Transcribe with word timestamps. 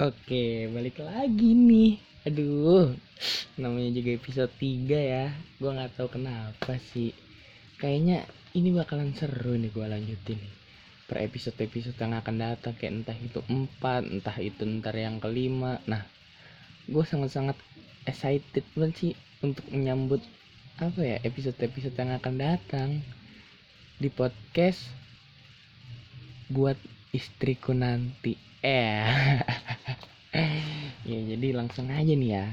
Oke, 0.00 0.64
balik 0.72 0.96
lagi 1.04 1.52
nih. 1.52 2.00
Aduh, 2.24 2.96
namanya 3.60 4.00
juga 4.00 4.16
episode 4.16 4.48
3 4.56 4.96
ya. 4.96 5.28
Gua 5.60 5.76
nggak 5.76 6.00
tahu 6.00 6.16
kenapa 6.16 6.80
sih. 6.80 7.12
Kayaknya 7.76 8.24
ini 8.56 8.72
bakalan 8.72 9.12
seru 9.12 9.60
nih 9.60 9.68
gua 9.68 9.92
lanjutin 9.92 10.40
per 11.04 11.20
episode-episode 11.20 12.00
yang 12.00 12.16
akan 12.16 12.32
datang 12.40 12.72
kayak 12.80 13.04
entah 13.04 13.18
itu 13.20 13.44
4, 13.44 14.08
entah 14.08 14.36
itu 14.40 14.64
ntar 14.80 14.96
yang 14.96 15.20
kelima. 15.20 15.84
Nah, 15.84 16.00
gue 16.88 17.04
sangat-sangat 17.04 17.60
excited 18.08 18.64
banget 18.72 18.96
sih 18.96 19.12
untuk 19.44 19.68
menyambut 19.68 20.24
apa 20.80 20.96
ya 21.04 21.20
episode-episode 21.20 21.92
yang 21.92 22.16
akan 22.16 22.34
datang 22.40 23.04
di 24.00 24.08
podcast 24.08 24.80
buat 26.48 26.80
istriku 27.12 27.76
nanti 27.76 28.48
eh 28.64 29.40
ya 31.08 31.18
jadi 31.34 31.56
langsung 31.56 31.88
aja 31.90 32.12
nih 32.12 32.30
ya. 32.34 32.46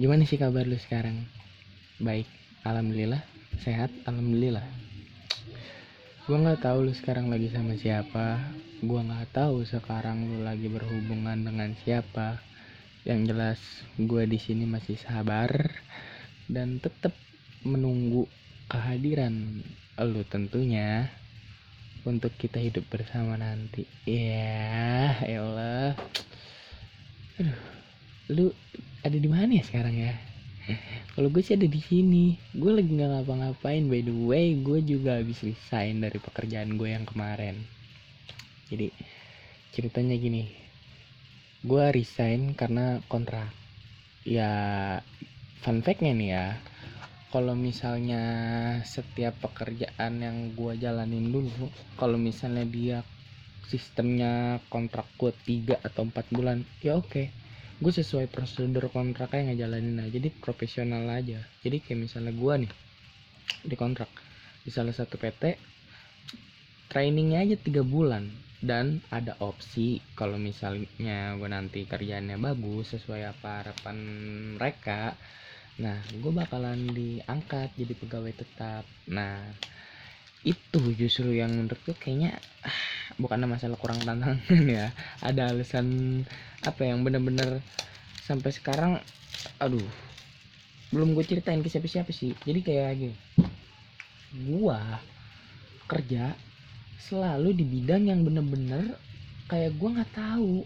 Gimana 0.00 0.24
sih 0.24 0.40
kabar 0.40 0.64
lu 0.64 0.76
sekarang? 0.80 1.28
Baik 2.00 2.26
alhamdulillah. 2.64 3.20
Sehat 3.60 3.92
alhamdulillah. 4.08 4.64
Gua 6.24 6.38
nggak 6.40 6.62
tahu 6.62 6.86
lu 6.86 6.92
sekarang 6.94 7.26
lagi 7.28 7.50
sama 7.50 7.74
siapa. 7.76 8.40
Gua 8.80 9.04
nggak 9.04 9.34
tahu 9.34 9.66
sekarang 9.66 10.30
lu 10.30 10.46
lagi 10.46 10.70
berhubungan 10.70 11.42
dengan 11.42 11.76
siapa. 11.84 12.40
Yang 13.04 13.20
jelas 13.32 13.60
gua 13.96 14.24
di 14.24 14.38
sini 14.40 14.64
masih 14.68 14.96
sabar 15.00 15.50
dan 16.48 16.80
tetap 16.80 17.12
menunggu 17.62 18.24
kehadiran 18.70 19.60
lu 20.00 20.24
tentunya 20.24 21.12
untuk 22.08 22.32
kita 22.40 22.56
hidup 22.56 22.88
bersama 22.88 23.36
nanti. 23.36 23.84
Ya 24.08 25.20
ya 25.20 25.44
Allah 25.44 25.92
aduh 27.40 27.58
lu 28.36 28.46
ada 29.00 29.16
di 29.16 29.28
mana 29.32 29.56
ya 29.56 29.64
sekarang 29.64 29.96
ya? 29.96 30.12
Kalau 31.16 31.28
gue 31.32 31.42
sih 31.42 31.56
ada 31.58 31.66
di 31.66 31.80
sini. 31.82 32.38
Gue 32.54 32.76
lagi 32.76 32.92
nggak 32.92 33.10
ngapa-ngapain 33.10 33.88
by 33.90 34.00
the 34.04 34.14
way. 34.14 34.54
Gue 34.60 34.84
juga 34.84 35.18
habis 35.18 35.42
resign 35.42 36.04
dari 36.04 36.20
pekerjaan 36.20 36.78
gue 36.78 36.88
yang 36.92 37.08
kemarin. 37.08 37.64
Jadi 38.70 38.92
ceritanya 39.74 40.14
gini. 40.14 40.46
Gue 41.64 41.90
resign 41.90 42.54
karena 42.54 43.02
kontrak. 43.10 43.50
Ya 44.22 44.52
fun 45.64 45.82
factnya 45.82 46.14
nih 46.14 46.30
ya. 46.30 46.46
Kalau 47.30 47.54
misalnya 47.54 48.22
setiap 48.82 49.38
pekerjaan 49.38 50.18
yang 50.18 50.50
gue 50.58 50.74
jalanin 50.82 51.30
dulu 51.30 51.70
kalau 51.94 52.18
misalnya 52.18 52.66
dia 52.66 52.98
sistemnya 53.70 54.58
kontrak 54.66 55.06
gue 55.14 55.30
tiga 55.46 55.78
atau 55.86 56.02
empat 56.02 56.26
bulan 56.34 56.66
ya 56.82 56.98
oke. 56.98 57.06
Okay. 57.06 57.26
gue 57.80 57.88
sesuai 57.88 58.28
prosedur 58.28 58.92
kontraknya 58.92 59.56
ngejalanin 59.56 60.04
aja 60.04 60.20
jadi 60.20 60.28
profesional 60.36 61.08
aja. 61.08 61.40
Jadi 61.64 61.80
kayak 61.80 62.00
misalnya 62.04 62.34
gue 62.34 62.54
nih 62.66 62.72
di 63.64 63.76
kontrak 63.78 64.10
di 64.60 64.68
salah 64.68 64.92
satu 64.92 65.16
PT 65.16 65.56
trainingnya 66.92 67.46
aja 67.46 67.56
tiga 67.56 67.86
bulan. 67.86 68.28
Dan 68.60 69.00
ada 69.08 69.40
opsi 69.40 70.04
kalau 70.12 70.36
misalnya 70.36 71.32
gue 71.40 71.48
nanti 71.48 71.88
kerjaannya 71.88 72.36
bagus 72.36 72.92
sesuai 72.92 73.32
apa 73.32 73.64
harapan 73.64 73.96
mereka 74.60 75.16
nah 75.80 75.96
gue 76.12 76.28
bakalan 76.28 76.92
diangkat 76.92 77.72
jadi 77.72 77.96
pegawai 77.96 78.36
tetap. 78.36 78.84
Nah 79.08 79.40
itu 80.40 80.80
justru 80.96 81.36
yang 81.36 81.52
menurut 81.52 81.76
gue 81.84 81.96
kayaknya 81.96 82.40
ah, 82.64 82.76
bukan 83.20 83.44
masalah 83.44 83.76
kurang 83.76 84.00
tantangan 84.00 84.40
ya. 84.64 84.88
Ada 85.20 85.52
alasan 85.52 86.20
apa 86.64 86.82
yang 86.84 87.04
bener-bener 87.04 87.60
sampai 88.24 88.50
sekarang 88.52 88.92
aduh 89.60 89.84
belum 90.90 91.12
gue 91.12 91.24
ceritain 91.28 91.60
ke 91.60 91.68
siapa-siapa 91.68 92.10
sih. 92.10 92.32
Jadi 92.44 92.60
kayak 92.64 92.90
gini 92.96 93.16
gua 94.30 95.02
kerja 95.90 96.38
selalu 97.02 97.50
di 97.50 97.64
bidang 97.66 98.06
yang 98.06 98.22
bener-bener 98.22 98.94
kayak 99.50 99.74
gua 99.74 99.98
nggak 99.98 100.14
tahu 100.14 100.62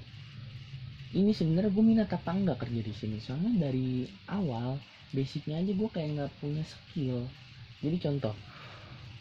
ini 1.15 1.31
sebenarnya 1.31 1.71
gue 1.71 1.85
minat 1.87 2.11
apa 2.11 2.35
enggak 2.35 2.59
kerja 2.67 2.81
di 2.83 2.95
sini. 2.95 3.17
Soalnya 3.23 3.71
dari 3.71 4.03
awal 4.27 4.83
basicnya 5.15 5.63
aja 5.63 5.71
gue 5.71 5.89
kayak 5.95 6.09
nggak 6.19 6.33
punya 6.43 6.67
skill. 6.67 7.31
Jadi 7.79 7.97
contoh 8.03 8.35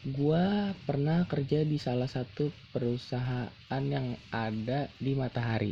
gue 0.04 0.76
pernah 0.84 1.24
kerja 1.32 1.64
di 1.64 1.80
salah 1.80 2.12
satu 2.12 2.52
perusahaan 2.76 3.84
yang 3.88 4.20
ada 4.36 4.92
di 5.00 5.16
Matahari. 5.16 5.72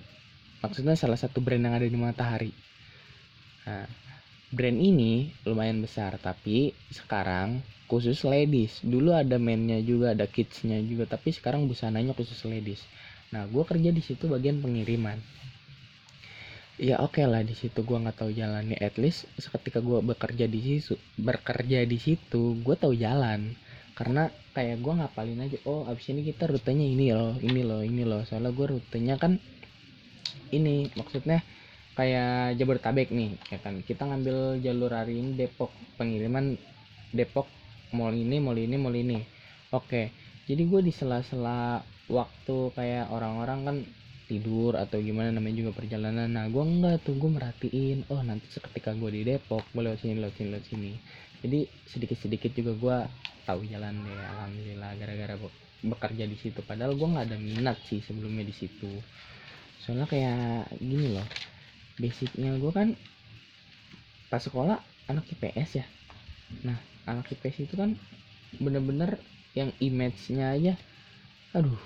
Maksudnya 0.64 0.96
salah 0.96 1.20
satu 1.20 1.44
brand 1.44 1.60
yang 1.60 1.76
ada 1.76 1.84
di 1.84 2.00
Matahari. 2.00 2.56
Nah 3.68 3.84
brand 4.56 4.80
ini 4.80 5.36
lumayan 5.44 5.84
besar 5.84 6.16
tapi 6.16 6.72
sekarang 6.96 7.60
khusus 7.92 8.24
ladies. 8.24 8.80
Dulu 8.80 9.12
ada 9.12 9.36
mennya 9.36 9.84
juga 9.84 10.16
ada 10.16 10.24
kidsnya 10.24 10.80
juga 10.80 11.12
tapi 11.12 11.36
sekarang 11.36 11.68
busananya 11.68 12.16
khusus 12.16 12.40
ladies. 12.48 12.88
Nah 13.36 13.44
gue 13.52 13.64
kerja 13.68 13.92
di 13.92 14.00
situ 14.00 14.32
bagian 14.32 14.64
pengiriman. 14.64 15.20
Ya 16.80 17.04
oke 17.04 17.20
okay 17.20 17.28
lah 17.28 17.44
di 17.44 17.52
situ 17.52 17.84
gue 17.84 17.98
nggak 18.00 18.16
tahu 18.16 18.32
jalannya. 18.32 18.80
At 18.80 18.96
least 18.96 19.28
seketika 19.36 19.84
gue 19.84 20.00
bekerja 20.00 20.48
di 20.48 20.64
situ 20.64 20.96
bekerja 21.20 21.84
di 21.84 22.00
situ 22.00 22.56
gue 22.64 22.76
tahu 22.80 22.96
jalan 22.96 23.60
karena 23.98 24.32
kayak 24.56 24.80
gue 24.84 24.94
ngapalin 24.96 25.44
aja 25.44 25.58
oh 25.68 25.88
abis 25.88 26.12
ini 26.12 26.28
kita 26.28 26.48
rutenya 26.48 26.88
ini 26.88 27.12
loh 27.12 27.36
ini 27.40 27.62
loh 27.64 27.82
ini 27.84 28.04
loh. 28.08 28.22
Soalnya 28.28 28.52
gue 28.56 28.68
rutenya 28.78 29.16
kan 29.20 29.40
ini 30.52 30.92
maksudnya 30.96 31.44
kayak 31.96 32.56
Jabodetabek 32.60 33.12
nih 33.12 33.36
ya 33.52 33.60
kan. 33.60 33.84
Kita 33.84 34.08
ngambil 34.08 34.64
jalur 34.64 34.92
hari 34.92 35.20
ini 35.20 35.36
Depok 35.36 35.72
pengiriman 36.00 36.56
Depok 37.12 37.48
mall 37.92 38.16
ini 38.16 38.40
mall 38.40 38.58
ini 38.58 38.76
mall 38.80 38.96
ini. 38.96 39.20
Oke 39.72 40.22
jadi 40.52 40.68
gue 40.68 40.82
di 40.84 40.92
sela-sela 40.92 41.80
waktu 42.12 42.58
kayak 42.76 43.14
orang-orang 43.14 43.60
kan 43.64 43.78
tidur 44.28 44.76
atau 44.76 45.00
gimana 45.00 45.32
namanya 45.32 45.64
juga 45.64 45.72
perjalanan. 45.76 46.28
Nah 46.28 46.52
gue 46.52 46.64
enggak 46.64 47.08
tuh 47.08 47.16
gue 47.16 47.32
merhatiin 47.32 48.04
oh 48.12 48.20
nanti 48.20 48.52
seketika 48.52 48.92
gue 48.92 49.12
di 49.16 49.22
Depok 49.24 49.64
gue 49.72 49.80
lewat 49.80 50.04
sini 50.04 50.20
lewat 50.20 50.36
sini 50.36 50.48
lewat 50.52 50.66
sini. 50.68 50.92
Jadi 51.42 51.60
sedikit-sedikit 51.88 52.52
juga 52.52 52.72
gue 52.76 52.98
tahu 53.46 53.66
jalan 53.68 53.96
deh 54.06 54.20
alhamdulillah 54.38 54.92
gara-gara 54.98 55.36
bekerja 55.82 56.24
di 56.30 56.38
situ. 56.38 56.60
Padahal 56.62 56.94
gue 56.94 57.08
nggak 57.08 57.26
ada 57.32 57.38
minat 57.42 57.78
sih 57.90 58.00
sebelumnya 58.06 58.46
di 58.46 58.54
situ. 58.54 58.90
Soalnya 59.82 60.06
kayak 60.06 60.70
gini 60.78 61.18
loh 61.18 61.28
basicnya 62.02 62.58
gue 62.58 62.72
kan 62.74 62.98
pas 64.32 64.42
sekolah 64.42 64.78
anak 65.10 65.26
IPS 65.38 65.70
ya. 65.82 65.86
Nah 66.66 66.78
anak 67.10 67.30
IPS 67.34 67.70
itu 67.70 67.76
kan 67.78 67.98
bener-bener 68.58 69.22
yang 69.58 69.72
image-nya 69.84 70.56
aja 70.56 70.74
aduh 71.52 71.80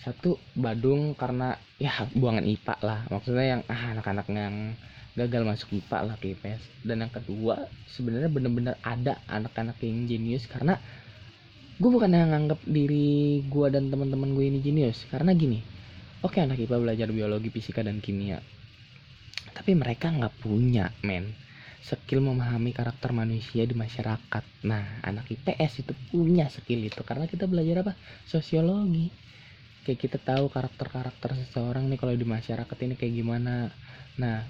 satu 0.00 0.38
Badung 0.56 1.12
karena 1.12 1.60
ya 1.76 1.92
buangan 2.16 2.44
IPA 2.46 2.74
lah. 2.80 3.00
Maksudnya 3.12 3.46
yang 3.58 3.62
ah 3.68 3.92
anak-anak 3.92 4.26
yang 4.32 4.56
gagal 5.18 5.42
masuk 5.42 5.74
IPA 5.82 5.98
lah 6.06 6.16
ke 6.18 6.38
IPS 6.38 6.62
dan 6.86 7.02
yang 7.02 7.12
kedua 7.12 7.66
sebenarnya 7.90 8.30
bener-bener 8.30 8.78
ada 8.86 9.18
anak-anak 9.26 9.78
yang 9.82 10.06
jenius 10.06 10.46
karena 10.46 10.78
gue 11.80 11.88
bukan 11.88 12.12
yang 12.12 12.28
nganggap 12.36 12.60
diri 12.68 13.40
gue 13.48 13.66
dan 13.72 13.88
teman-teman 13.88 14.36
gue 14.36 14.44
ini 14.52 14.60
jenius. 14.60 15.08
Karena 15.08 15.32
gini 15.32 15.64
oke 16.20 16.36
okay, 16.36 16.44
anak 16.44 16.60
IPA 16.60 16.76
belajar 16.76 17.08
biologi 17.08 17.48
fisika 17.48 17.80
dan 17.80 18.04
kimia. 18.04 18.44
Tapi 19.56 19.72
mereka 19.72 20.12
nggak 20.12 20.44
punya 20.44 20.92
men 21.00 21.32
skill 21.80 22.20
memahami 22.20 22.76
karakter 22.76 23.16
manusia 23.16 23.64
di 23.64 23.72
masyarakat. 23.72 24.44
Nah 24.68 25.00
anak 25.00 25.32
IPS 25.32 25.88
itu 25.88 25.92
punya 26.12 26.52
skill 26.52 26.84
itu 26.84 27.00
karena 27.00 27.24
kita 27.24 27.48
belajar 27.48 27.80
apa? 27.80 27.96
Sosiologi. 28.28 29.08
Kayak 29.80 30.00
kita 30.04 30.18
tahu 30.20 30.52
karakter-karakter 30.52 31.32
seseorang 31.32 31.88
nih 31.88 31.96
kalau 31.96 32.12
di 32.12 32.28
masyarakat 32.28 32.76
ini 32.84 33.00
kayak 33.00 33.14
gimana. 33.24 33.72
Nah 34.20 34.44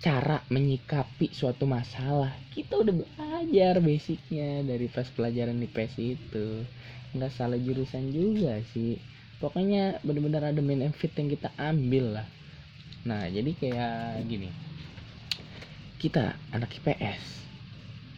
cara 0.00 0.42
menyikapi 0.50 1.30
suatu 1.30 1.68
masalah. 1.68 2.34
Kita 2.50 2.80
udah 2.80 2.94
belajar 2.94 3.78
basicnya 3.78 4.62
dari 4.64 4.86
pas 4.90 5.06
pelajaran 5.10 5.58
di 5.58 5.68
PS 5.70 5.94
itu. 6.00 6.64
Nggak 7.14 7.32
salah 7.34 7.58
jurusan 7.58 8.10
juga 8.10 8.58
sih. 8.74 8.98
Pokoknya 9.38 10.00
bener-bener 10.00 10.54
ada 10.54 10.60
main 10.64 10.90
fit 10.94 11.12
yang 11.14 11.28
kita 11.30 11.52
ambil 11.58 12.20
lah. 12.20 12.26
Nah 13.04 13.28
jadi 13.28 13.50
kayak 13.54 14.24
gini. 14.24 14.48
Kita 16.00 16.36
anak 16.52 16.74
IPS 16.80 17.22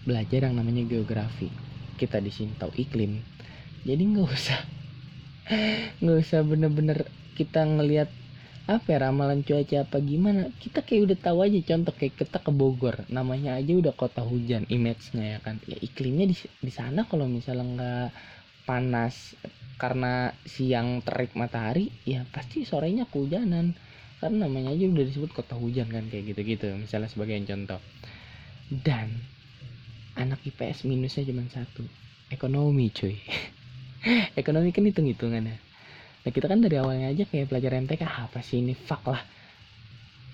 belajar 0.07 0.47
yang 0.47 0.55
namanya 0.55 0.87
geografi. 0.87 1.51
Kita 1.99 2.23
di 2.23 2.31
sini 2.31 2.55
tahu 2.55 2.71
iklim. 2.79 3.19
Jadi 3.83 4.03
nggak 4.03 4.29
usah 4.31 4.61
nggak 6.03 6.19
usah 6.23 6.41
bener-bener 6.43 7.07
kita 7.37 7.63
ngelihat 7.63 8.11
apa 8.67 8.99
ya 8.99 8.99
ramalan 9.07 9.47
cuaca 9.47 9.87
apa? 9.87 10.03
Gimana? 10.03 10.51
Kita 10.59 10.83
kayak 10.83 11.03
udah 11.07 11.19
tahu 11.23 11.39
aja 11.47 11.59
contoh 11.63 11.95
kayak 11.95 12.19
kita 12.19 12.39
ke 12.43 12.51
Bogor. 12.51 13.07
Namanya 13.07 13.55
aja 13.55 13.71
udah 13.79 13.95
kota 13.95 14.27
hujan 14.27 14.67
image-nya 14.67 15.25
ya 15.35 15.39
kan? 15.39 15.63
Ya 15.71 15.79
iklimnya 15.79 16.27
di 16.27 16.35
di 16.35 16.73
sana 16.75 17.07
kalau 17.07 17.31
misalnya 17.31 17.63
nggak 17.63 18.09
panas 18.67 19.39
karena 19.79 20.35
siang 20.43 20.99
terik 21.07 21.39
matahari 21.39 21.95
ya 22.03 22.27
pasti 22.35 22.67
sorenya 22.67 23.07
kehujanan. 23.07 23.79
Karena 24.19 24.51
namanya 24.51 24.75
aja 24.75 24.91
udah 24.91 25.05
disebut 25.07 25.31
kota 25.31 25.55
hujan 25.55 25.87
kan 25.87 26.11
kayak 26.11 26.35
gitu-gitu. 26.35 26.67
Misalnya 26.75 27.07
sebagai 27.07 27.39
contoh. 27.47 27.79
Dan 28.67 29.15
anak 30.19 30.43
IPS 30.43 30.91
minusnya 30.91 31.23
cuma 31.23 31.47
satu. 31.47 31.87
Ekonomi 32.35 32.91
cuy. 32.91 33.15
Ekonomi 34.41 34.75
kan 34.75 34.83
hitung 34.83 35.07
hitungan 35.07 35.55
ya 35.55 35.57
nah 36.27 36.35
kita 36.35 36.51
kan 36.51 36.59
dari 36.59 36.75
awalnya 36.75 37.15
aja 37.15 37.23
kayak 37.23 37.55
pelajaran 37.55 37.87
MTK 37.87 38.03
ah, 38.03 38.27
apa 38.27 38.43
sih 38.43 38.59
ini? 38.59 38.75
Fuck 38.75 39.07
lah. 39.07 39.23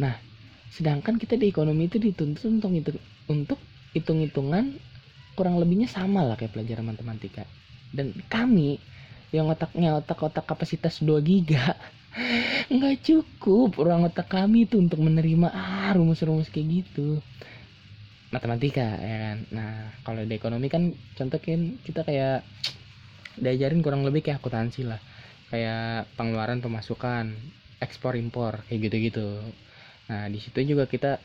Nah 0.00 0.16
sedangkan 0.72 1.20
kita 1.20 1.36
di 1.36 1.52
ekonomi 1.52 1.84
itu 1.84 2.00
dituntut 2.00 2.48
untuk 2.48 2.72
hitung 2.72 2.96
untuk 3.28 3.60
hitung 3.92 4.24
hitungan 4.24 4.80
kurang 5.36 5.60
lebihnya 5.60 5.92
sama 5.92 6.24
lah 6.24 6.40
kayak 6.40 6.56
pelajaran 6.56 6.88
matematika. 6.88 7.44
Dan 7.92 8.16
kami 8.32 8.80
yang 9.36 9.52
otaknya 9.52 10.00
otak-otak 10.00 10.48
kapasitas 10.48 11.04
2 11.04 11.20
giga 11.20 11.76
nggak 12.72 13.04
cukup 13.04 13.76
ruang 13.76 14.08
otak 14.08 14.32
kami 14.32 14.64
itu 14.64 14.80
untuk 14.80 14.96
menerima 14.96 15.52
ah 15.52 15.92
rumus-rumus 15.92 16.48
kayak 16.48 16.88
gitu. 16.88 17.20
Matematika 18.32 18.96
ya 18.96 19.16
kan? 19.28 19.38
Nah 19.52 19.92
kalau 20.08 20.24
di 20.24 20.32
ekonomi 20.40 20.72
kan 20.72 20.96
contohin 21.20 21.76
kita 21.84 22.00
kayak 22.00 22.48
diajarin 23.36 23.84
kurang 23.84 24.08
lebih 24.08 24.24
kayak 24.24 24.40
akuntansi 24.40 24.88
lah 24.88 25.11
kayak 25.52 26.08
pengeluaran 26.16 26.64
pemasukan 26.64 27.36
ekspor 27.84 28.16
impor 28.16 28.64
kayak 28.66 28.88
gitu-gitu. 28.88 29.36
Nah 30.08 30.32
di 30.32 30.40
situ 30.40 30.64
juga 30.64 30.88
kita 30.88 31.20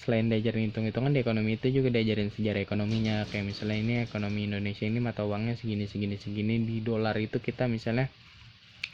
selain 0.00 0.28
diajarin 0.28 0.68
hitung-hitungan 0.68 1.12
di 1.12 1.20
ekonomi 1.24 1.56
itu 1.56 1.72
juga 1.72 1.88
diajarin 1.88 2.28
sejarah 2.28 2.60
ekonominya. 2.60 3.24
Kayak 3.32 3.56
misalnya 3.56 3.78
ini 3.80 3.94
ekonomi 4.04 4.44
Indonesia 4.44 4.84
ini 4.84 5.00
mata 5.00 5.24
uangnya 5.24 5.56
segini 5.56 5.88
segini 5.88 6.20
segini. 6.20 6.60
Di 6.60 6.84
dolar 6.84 7.16
itu 7.16 7.40
kita 7.40 7.72
misalnya 7.72 8.12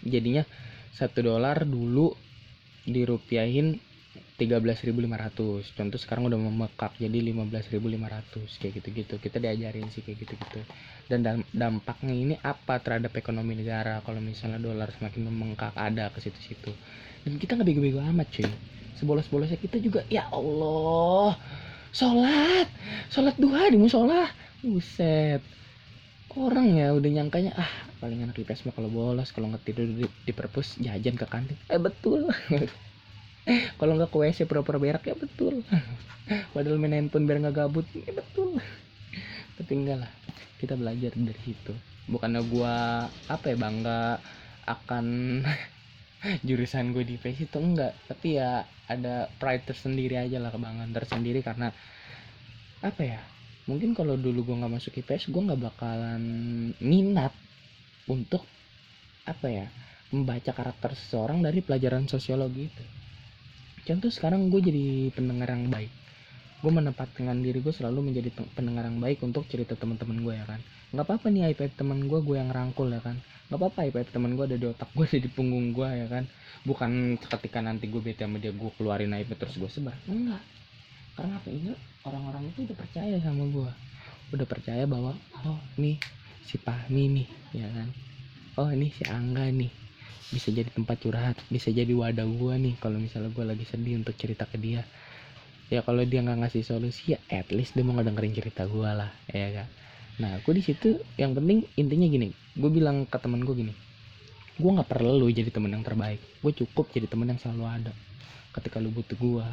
jadinya 0.06 0.46
satu 0.94 1.26
dolar 1.26 1.66
dulu 1.66 2.14
dirupiahin 2.86 3.82
13.500 4.36 5.72
contoh 5.72 5.96
sekarang 5.96 6.28
udah 6.28 6.36
memekak 6.36 6.92
jadi 7.00 7.24
15.500 7.32 8.60
kayak 8.60 8.72
gitu-gitu. 8.80 9.14
Kita 9.16 9.40
diajarin 9.40 9.88
sih 9.88 10.04
kayak 10.04 10.28
gitu-gitu. 10.28 10.60
Dan 11.08 11.24
dampaknya 11.56 12.12
ini 12.12 12.34
apa 12.44 12.76
terhadap 12.84 13.16
ekonomi 13.16 13.56
negara 13.56 14.04
kalau 14.04 14.20
misalnya 14.20 14.60
dolar 14.60 14.92
semakin 14.92 15.32
memengkak 15.32 15.72
ada 15.72 16.12
ke 16.12 16.20
situ-situ. 16.20 16.68
Dan 17.24 17.40
kita 17.40 17.56
nggak 17.56 17.64
bego-bego 17.64 18.04
amat 18.12 18.28
cuy. 18.28 18.44
Sebolos-bolosnya 19.00 19.56
kita 19.56 19.80
juga 19.80 20.04
ya 20.12 20.28
Allah 20.28 21.40
sholat. 21.96 22.68
Sholat 23.08 23.40
duha 23.40 23.72
di 23.72 23.80
musola 23.80 24.28
buset. 24.60 25.40
Orang 26.36 26.76
ya 26.76 26.92
udah 26.92 27.08
nyangkanya 27.08 27.56
ah 27.56 27.72
paling 27.96 28.20
enak 28.20 28.36
di 28.36 28.44
mah 28.44 28.74
kalau 28.76 28.92
bolos 28.92 29.32
kalau 29.32 29.48
nggak 29.48 29.64
tidur 29.64 29.88
di, 29.88 30.04
di 30.04 30.32
perpus 30.36 30.76
jajan 30.76 31.16
ke 31.16 31.24
kantin. 31.24 31.56
Eh 31.72 31.80
betul 31.80 32.28
kalau 33.78 33.94
nggak 33.94 34.10
ke 34.10 34.18
WC 34.18 34.38
pura-pura 34.50 34.82
berak 34.82 35.06
ya 35.06 35.14
betul. 35.14 35.62
Padahal 36.50 36.82
main 36.82 36.98
handphone 36.98 37.30
biar 37.30 37.38
nggak 37.38 37.54
gabut 37.54 37.86
ya 37.94 38.10
betul. 38.10 38.58
Tapi 39.56 39.72
enggak 39.72 40.02
lah 40.02 40.10
kita 40.58 40.74
belajar 40.74 41.14
dari 41.14 41.40
situ. 41.46 41.72
Bukannya 42.10 42.42
gua 42.50 43.06
apa 43.30 43.46
ya 43.54 43.56
bangga 43.56 44.18
akan 44.66 45.06
jurusan 46.46 46.90
gue 46.90 47.06
di 47.06 47.22
PS 47.22 47.46
itu 47.46 47.58
enggak 47.62 47.94
tapi 48.10 48.34
ya 48.34 48.66
ada 48.90 49.30
pride 49.38 49.62
tersendiri 49.62 50.18
aja 50.18 50.42
lah 50.42 50.50
kebanggaan 50.50 50.90
tersendiri. 50.90 51.38
Karena 51.46 51.70
apa 52.82 53.02
ya 53.02 53.22
mungkin 53.70 53.94
kalau 53.94 54.18
dulu 54.18 54.42
gue 54.42 54.56
nggak 54.58 54.74
masuk 54.74 54.98
IPS 55.02 55.30
gue 55.30 55.42
nggak 55.42 55.62
bakalan 55.70 56.22
minat 56.82 57.34
untuk 58.06 58.42
apa 59.26 59.46
ya 59.50 59.66
membaca 60.14 60.54
karakter 60.54 60.94
seseorang 60.94 61.42
dari 61.42 61.58
pelajaran 61.66 62.06
sosiologi 62.06 62.70
itu 62.70 62.84
contoh 63.86 64.10
sekarang 64.10 64.50
gue 64.50 64.58
jadi 64.58 65.14
pendengar 65.14 65.54
yang 65.54 65.70
baik. 65.70 65.88
Gue 66.58 66.72
menempatkan 66.74 67.38
diri 67.38 67.62
gue 67.62 67.70
selalu 67.70 68.10
menjadi 68.10 68.34
pendengar 68.58 68.90
yang 68.90 68.98
baik 68.98 69.22
untuk 69.22 69.46
cerita 69.46 69.78
teman-teman 69.78 70.18
gue 70.18 70.34
ya 70.34 70.44
kan? 70.44 70.60
Nggak 70.90 71.06
apa-apa 71.06 71.26
nih 71.30 71.54
iPad 71.54 71.70
teman 71.78 72.10
gue 72.10 72.18
gue 72.18 72.36
yang 72.36 72.50
rangkul 72.50 72.90
ya 72.90 72.98
kan? 72.98 73.14
Nggak 73.46 73.58
apa-apa 73.62 73.78
iPad 73.86 74.06
teman 74.10 74.34
gue 74.34 74.44
ada 74.50 74.58
di 74.58 74.66
otak 74.66 74.90
gue 74.90 75.06
ada 75.14 75.18
di 75.22 75.30
punggung 75.30 75.70
gue 75.70 75.86
ya 75.86 76.06
kan? 76.10 76.26
Bukan 76.66 77.22
ketika 77.22 77.62
nanti 77.62 77.86
gue 77.86 78.02
bete 78.02 78.26
sama 78.26 78.42
dia 78.42 78.50
gue 78.50 78.70
keluarin 78.74 79.14
iPad 79.14 79.38
terus 79.38 79.54
gue 79.54 79.70
sebar. 79.70 79.94
Enggak. 80.10 80.42
Karena 81.14 81.38
apa? 81.38 81.48
Ini 81.48 81.70
orang-orang 82.02 82.42
itu 82.50 82.66
udah 82.66 82.76
percaya 82.76 83.16
sama 83.22 83.44
gue. 83.46 83.70
Udah 84.34 84.46
percaya 84.50 84.84
bahwa 84.90 85.14
oh 85.46 85.60
nih 85.78 86.02
si 86.42 86.58
Pahmi 86.58 87.22
nih 87.22 87.28
ya 87.54 87.68
kan? 87.70 87.88
Oh 88.58 88.66
ini 88.72 88.90
si 88.90 89.06
Angga 89.06 89.46
nih 89.46 89.85
bisa 90.26 90.50
jadi 90.50 90.66
tempat 90.74 90.98
curhat 90.98 91.38
bisa 91.54 91.70
jadi 91.70 91.90
wadah 91.94 92.26
gue 92.26 92.54
nih 92.58 92.74
kalau 92.82 92.98
misalnya 92.98 93.30
gue 93.30 93.44
lagi 93.46 93.62
sedih 93.62 94.02
untuk 94.02 94.18
cerita 94.18 94.42
ke 94.42 94.58
dia. 94.58 94.82
Ya 95.66 95.82
kalau 95.82 96.02
dia 96.06 96.22
nggak 96.22 96.46
ngasih 96.46 96.62
solusi 96.62 97.14
ya 97.14 97.18
at 97.30 97.50
least 97.50 97.74
dia 97.74 97.82
mau 97.82 97.94
ngedengerin 97.98 98.34
cerita 98.34 98.66
gue 98.66 98.86
lah 98.86 99.10
ya 99.30 99.50
kan? 99.62 99.68
Nah 100.22 100.38
gue 100.42 100.52
di 100.54 100.62
situ 100.62 100.98
yang 101.18 101.34
penting 101.34 101.66
intinya 101.78 102.06
gini 102.06 102.30
gue 102.58 102.70
bilang 102.70 103.06
ke 103.06 103.18
temen 103.18 103.42
gue 103.42 103.54
gini 103.54 103.74
gue 104.56 104.70
nggak 104.72 104.88
perlu 104.88 105.26
jadi 105.28 105.50
temen 105.52 105.68
yang 105.68 105.84
terbaik 105.84 106.22
gue 106.40 106.52
cukup 106.64 106.90
jadi 106.94 107.06
temen 107.10 107.30
yang 107.30 107.38
selalu 107.38 107.64
ada. 107.66 107.92
Ketika 108.54 108.82
lu 108.82 108.90
butuh 108.94 109.18
gue 109.18 109.46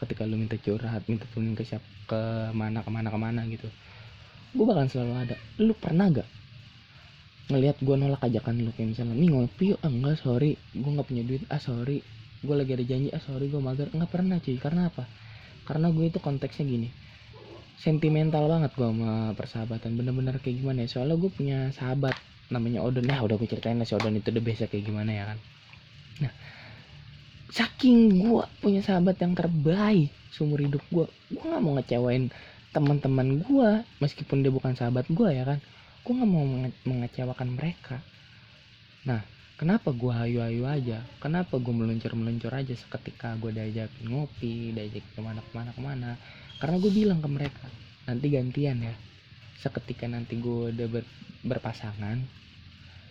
ketika 0.00 0.24
lu 0.24 0.40
minta 0.40 0.56
curhat 0.56 1.04
minta 1.08 1.28
temenin 1.28 1.52
ke 1.52 1.64
siapa 1.64 1.84
ke 2.08 2.20
mana 2.56 2.80
ke 2.80 2.90
mana 2.90 3.08
ke 3.12 3.18
mana 3.20 3.40
gitu 3.48 3.68
gue 4.50 4.64
bakal 4.66 4.88
selalu 4.88 5.14
ada. 5.28 5.36
Lu 5.62 5.72
pernah 5.76 6.10
gak 6.10 6.39
ngelihat 7.50 7.76
gue 7.82 7.96
nolak 7.98 8.22
ajakan 8.22 8.62
lu 8.62 8.70
kayak 8.72 8.94
misalnya 8.94 9.14
nih 9.18 9.28
ngopi 9.34 9.64
yuk. 9.74 9.78
Ah, 9.82 9.90
enggak 9.90 10.16
sorry. 10.22 10.56
Gue 10.72 10.90
nggak 10.94 11.08
punya 11.10 11.22
duit. 11.26 11.42
Ah 11.50 11.58
sorry. 11.58 11.98
Gue 12.40 12.54
lagi 12.56 12.72
ada 12.72 12.84
janji. 12.86 13.08
Ah 13.10 13.22
sorry 13.22 13.50
gue 13.50 13.60
mager. 13.60 13.90
Nggak 13.90 14.10
pernah 14.10 14.36
cuy. 14.38 14.56
Karena 14.56 14.82
apa? 14.88 15.04
Karena 15.66 15.86
gue 15.90 16.04
itu 16.06 16.18
konteksnya 16.22 16.64
gini. 16.64 16.88
Sentimental 17.80 18.46
banget 18.46 18.70
gue 18.78 18.86
sama 18.86 19.34
persahabatan. 19.34 19.98
Bener-bener 19.98 20.38
kayak 20.38 20.56
gimana 20.62 20.86
ya? 20.86 20.88
Soalnya 20.88 21.16
gue 21.18 21.30
punya 21.34 21.58
sahabat 21.74 22.14
namanya 22.48 22.86
Odon. 22.86 23.04
Ya 23.04 23.20
udah 23.20 23.36
gue 23.36 23.48
ceritain 23.50 23.76
lah 23.76 23.86
si 23.86 23.98
Odon 23.98 24.16
itu 24.16 24.30
udah 24.30 24.44
biasa 24.44 24.70
kayak 24.70 24.84
gimana 24.86 25.10
ya 25.10 25.24
kan. 25.34 25.38
Nah 26.24 26.32
saking 27.50 28.22
gue 28.22 28.44
punya 28.62 28.78
sahabat 28.78 29.18
yang 29.18 29.34
terbaik 29.34 30.14
seumur 30.30 30.62
hidup 30.62 30.82
gue 30.94 31.06
gue 31.34 31.42
nggak 31.42 31.62
mau 31.62 31.74
ngecewain 31.74 32.30
teman-teman 32.70 33.42
gue 33.42 33.70
meskipun 33.98 34.46
dia 34.46 34.54
bukan 34.54 34.78
sahabat 34.78 35.10
gue 35.10 35.28
ya 35.34 35.42
kan 35.42 35.58
gue 36.00 36.12
nggak 36.16 36.30
mau 36.30 36.44
menge 36.44 36.70
mengecewakan 36.88 37.48
mereka. 37.52 38.00
Nah 39.04 39.20
kenapa 39.60 39.92
gue 39.92 40.12
hayu-hayu 40.12 40.64
aja? 40.64 41.04
Kenapa 41.20 41.60
gue 41.60 41.74
meluncur-meluncur 41.74 42.52
aja 42.52 42.72
seketika 42.72 43.36
gue 43.36 43.52
diajakin 43.52 44.06
ngopi 44.08 44.72
diajak 44.72 45.04
ke 45.12 45.20
mana 45.20 45.44
ke 45.44 45.50
mana? 45.52 45.70
Ke 45.76 45.80
mana 45.84 46.10
karena 46.60 46.76
gue 46.80 46.92
bilang 46.92 47.20
ke 47.20 47.28
mereka 47.28 47.66
nanti 48.08 48.26
gantian 48.32 48.80
ya. 48.80 48.94
Seketika 49.60 50.08
nanti 50.08 50.40
gue 50.40 50.72
udah 50.72 50.88
ber, 50.88 51.04
berpasangan. 51.44 52.16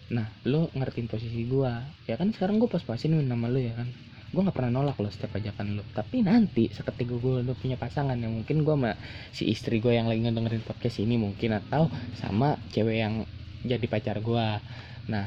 Nah 0.10 0.28
lo 0.50 0.74
ngertiin 0.74 1.06
posisi 1.06 1.46
gue 1.46 1.72
ya 2.10 2.18
kan 2.18 2.34
sekarang 2.34 2.58
gue 2.58 2.70
pas-pasin 2.70 3.14
nama 3.14 3.46
lo 3.46 3.62
ya 3.62 3.78
kan 3.78 3.90
gue 4.30 4.42
nggak 4.42 4.56
pernah 4.56 4.82
nolak 4.82 4.98
lo 5.02 5.10
setiap 5.10 5.38
ajakan 5.42 5.82
lo 5.82 5.84
tapi 5.94 6.22
nanti 6.22 6.70
seketika 6.70 7.18
gue 7.18 7.42
udah 7.42 7.56
punya 7.58 7.76
pasangan 7.76 8.16
yang 8.18 8.32
mungkin 8.32 8.62
gue 8.62 8.76
sama 8.76 8.94
si 9.34 9.50
istri 9.50 9.82
gue 9.82 9.94
yang 9.94 10.06
lagi 10.06 10.22
ngedengerin 10.22 10.62
podcast 10.62 11.02
ini 11.02 11.18
mungkin 11.18 11.58
atau 11.58 11.90
sama 12.18 12.58
cewek 12.70 12.98
yang 13.02 13.26
jadi 13.66 13.86
pacar 13.90 14.22
gue 14.22 14.48
nah 15.10 15.26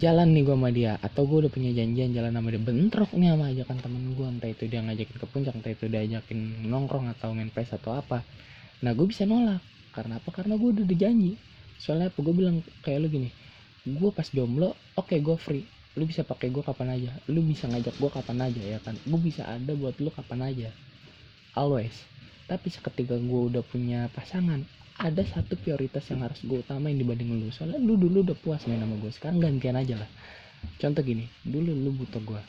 jalan 0.00 0.32
nih 0.32 0.42
gue 0.46 0.56
sama 0.56 0.70
dia 0.72 0.92
atau 1.02 1.28
gue 1.28 1.46
udah 1.46 1.52
punya 1.52 1.70
janjian 1.74 2.14
jalan 2.14 2.32
sama 2.32 2.48
dia 2.54 2.62
bentrok 2.62 3.10
nih 3.18 3.28
sama 3.34 3.44
ajakan 3.52 3.76
temen 3.82 4.02
gue 4.14 4.26
entah 4.26 4.50
itu 4.50 4.64
dia 4.70 4.80
ngajakin 4.80 5.16
ke 5.18 5.26
puncak 5.28 5.54
entah 5.58 5.72
itu 5.74 5.84
dia 5.90 6.00
ajakin 6.06 6.38
nongkrong 6.70 7.12
atau 7.12 7.36
main 7.36 7.52
pes 7.52 7.68
atau 7.68 7.92
apa. 7.92 8.24
Nah 8.80 8.96
gue 8.96 9.04
bisa 9.04 9.28
nolak. 9.28 9.60
Karena 9.92 10.16
apa? 10.16 10.32
Karena 10.32 10.56
gue 10.56 10.72
udah 10.72 10.86
dijanji 10.88 11.36
soalnya 11.76 12.08
apa? 12.08 12.16
Gue 12.24 12.32
bilang 12.32 12.64
kayak 12.80 13.04
lu 13.04 13.08
gini 13.12 13.28
gue 13.88 14.10
pas 14.12 14.28
jomblo 14.28 14.76
oke 14.92 15.08
okay, 15.08 15.24
gue 15.24 15.36
free 15.40 15.64
lu 16.00 16.08
bisa 16.08 16.24
pakai 16.24 16.48
gue 16.48 16.64
kapan 16.64 16.96
aja. 16.96 17.12
Lu 17.28 17.44
bisa 17.44 17.68
ngajak 17.68 18.00
gue 18.00 18.10
kapan 18.10 18.48
aja 18.48 18.62
ya 18.64 18.78
kan? 18.80 18.96
Gue 19.04 19.20
bisa 19.20 19.44
ada 19.44 19.76
buat 19.76 20.00
lu 20.00 20.08
kapan 20.08 20.48
aja. 20.48 20.72
Always. 21.52 21.92
Tapi 22.48 22.72
seketika 22.72 23.20
gue 23.20 23.40
udah 23.52 23.60
punya 23.60 24.08
pasangan 24.16 24.64
ada 24.96 25.20
satu 25.28 25.60
prioritas 25.60 26.08
yang 26.08 26.24
harus 26.24 26.40
gue 26.40 26.64
utamain 26.64 26.96
dibanding 26.96 27.36
lu. 27.36 27.52
Soalnya 27.52 27.76
lu 27.76 28.00
dulu 28.00 28.24
udah 28.24 28.36
puas 28.40 28.64
main 28.64 28.80
sama 28.80 28.96
gue 28.96 29.12
sekarang 29.12 29.44
gantian 29.44 29.76
aja 29.76 30.00
lah. 30.00 30.10
Contoh 30.80 31.04
gini 31.04 31.28
dulu 31.44 31.72
lu 31.76 31.92
butuh 31.92 32.20
gue 32.24 32.40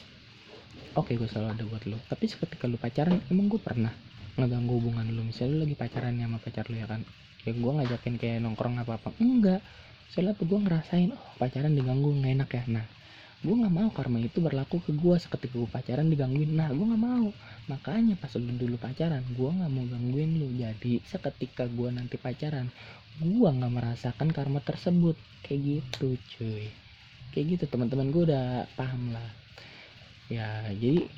oke 0.95 1.11
gue 1.15 1.27
selalu 1.27 1.47
ada 1.51 1.63
buat 1.67 1.83
lu. 1.87 1.97
Tapi 2.07 2.23
seketika 2.27 2.67
lu 2.67 2.79
pacaran 2.79 3.19
emang 3.27 3.51
gue 3.51 3.59
pernah 3.59 3.91
ngeganggu 4.39 4.79
hubungan 4.79 5.07
lu? 5.11 5.27
Misalnya 5.27 5.59
lu 5.59 5.59
lagi 5.67 5.75
pacaran 5.75 6.15
sama 6.15 6.39
pacar 6.39 6.67
lu 6.71 6.79
ya 6.79 6.87
kan? 6.87 7.03
Ya 7.43 7.51
gue 7.51 7.71
ngajakin 7.71 8.15
kayak 8.15 8.37
nongkrong 8.43 8.79
apa 8.79 8.99
apa 8.99 9.09
enggak. 9.19 9.59
Soalnya 10.11 10.35
tuh 10.35 10.47
gue 10.47 10.59
ngerasain 10.59 11.09
oh 11.15 11.23
pacaran 11.39 11.71
diganggu 11.75 12.11
nggak 12.15 12.31
enak 12.35 12.49
ya. 12.51 12.63
Nah 12.67 12.85
gue 13.41 13.55
nggak 13.57 13.73
mau 13.73 13.89
karma 13.89 14.21
itu 14.21 14.37
berlaku 14.37 14.77
ke 14.85 14.93
gue 14.93 15.15
seketika 15.17 15.57
gue 15.57 15.65
pacaran 15.65 16.05
digangguin. 16.13 16.53
Nah 16.53 16.69
gue 16.69 16.85
nggak 16.85 17.01
mau. 17.01 17.33
Makanya 17.73 18.13
pas 18.13 18.29
lu 18.37 18.53
dulu 18.53 18.77
pacaran 18.77 19.25
gue 19.33 19.49
nggak 19.49 19.71
mau 19.73 19.85
gangguin 19.89 20.31
lu. 20.37 20.47
Jadi 20.53 21.01
seketika 21.09 21.65
gue 21.65 21.89
nanti 21.89 22.21
pacaran 22.21 22.69
gue 23.17 23.49
nggak 23.49 23.73
merasakan 23.73 24.29
karma 24.29 24.61
tersebut. 24.61 25.17
Kayak 25.41 25.81
gitu 25.81 26.21
cuy. 26.37 26.69
Kayak 27.33 27.45
gitu 27.57 27.63
teman-teman 27.65 28.13
gue 28.13 28.29
udah 28.29 28.69
paham 28.77 29.09
lah. 29.09 29.29
Ya 30.29 30.69
jadi 30.77 31.09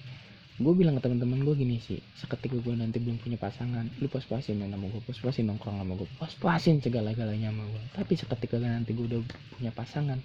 gue 0.54 0.74
bilang 0.80 0.96
ke 0.96 1.04
teman-teman 1.04 1.44
gue 1.44 1.60
gini 1.60 1.84
sih. 1.84 2.00
Seketika 2.16 2.56
gue 2.56 2.72
nanti 2.72 3.04
belum 3.04 3.20
punya 3.20 3.36
pasangan 3.36 3.84
lu 4.00 4.08
pas 4.08 4.24
pasin 4.24 4.64
main 4.64 4.72
sama 4.72 4.88
gue 4.88 5.04
pas 5.04 5.20
pasin 5.20 5.44
nongkrong 5.52 5.76
sama 5.76 5.94
gue 6.00 6.08
pas 6.16 6.32
pasin 6.40 6.80
segala-galanya 6.80 7.52
sama 7.52 7.68
gue 7.68 7.84
tapi 7.92 8.16
seketika 8.16 8.56
nanti 8.64 8.96
gue 8.96 9.12
udah 9.12 9.20
punya 9.60 9.76
pasangan 9.76 10.24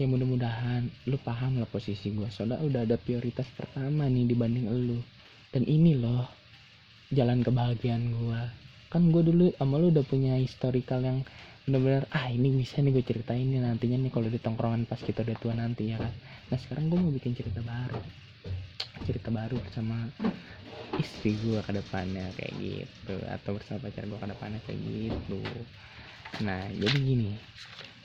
ya 0.00 0.08
mudah-mudahan 0.08 0.88
lu 1.12 1.20
paham 1.20 1.60
lah 1.60 1.68
posisi 1.68 2.08
gue 2.08 2.24
soalnya 2.32 2.56
udah 2.64 2.88
ada 2.88 2.96
prioritas 2.96 3.44
pertama 3.52 4.08
nih 4.08 4.24
dibanding 4.24 4.72
lu. 4.72 4.96
Dan 5.52 5.68
ini 5.68 5.92
loh 5.92 6.24
jalan 7.12 7.44
kebahagiaan 7.44 8.08
gue 8.08 8.40
kan 8.90 9.06
gue 9.12 9.22
dulu 9.22 9.52
sama 9.54 9.78
lu 9.78 9.92
udah 9.92 10.02
punya 10.02 10.34
historical 10.40 11.04
yang 11.04 11.22
bener-bener 11.68 12.08
ah 12.10 12.26
ini 12.32 12.48
bisa 12.50 12.80
nih 12.80 12.96
gue 12.96 13.04
ceritain 13.04 13.44
nih 13.44 13.60
nantinya 13.60 14.00
nih 14.00 14.10
kalau 14.10 14.26
di 14.26 14.40
tongkrongan 14.40 14.88
pas 14.88 14.98
kita 14.98 15.20
udah 15.20 15.36
tua 15.36 15.52
nanti 15.52 15.92
ya 15.92 16.00
kan. 16.00 16.14
Nah 16.48 16.58
sekarang 16.58 16.88
gue 16.88 16.98
mau 16.98 17.12
bikin 17.12 17.36
cerita 17.36 17.60
baru. 17.60 18.00
Cerita 19.04 19.28
baru 19.28 19.60
bersama 19.60 20.08
istri 20.96 21.36
gue 21.38 21.60
ke 21.60 21.72
depannya 21.76 22.24
kayak 22.40 22.54
gitu. 22.56 23.14
Atau 23.28 23.60
bersama 23.60 23.84
pacar 23.84 24.08
gue 24.08 24.18
ke 24.18 24.28
depannya 24.32 24.60
kayak 24.64 24.80
gitu. 24.80 25.40
Nah 26.40 26.72
jadi 26.72 26.96
gini 26.98 27.36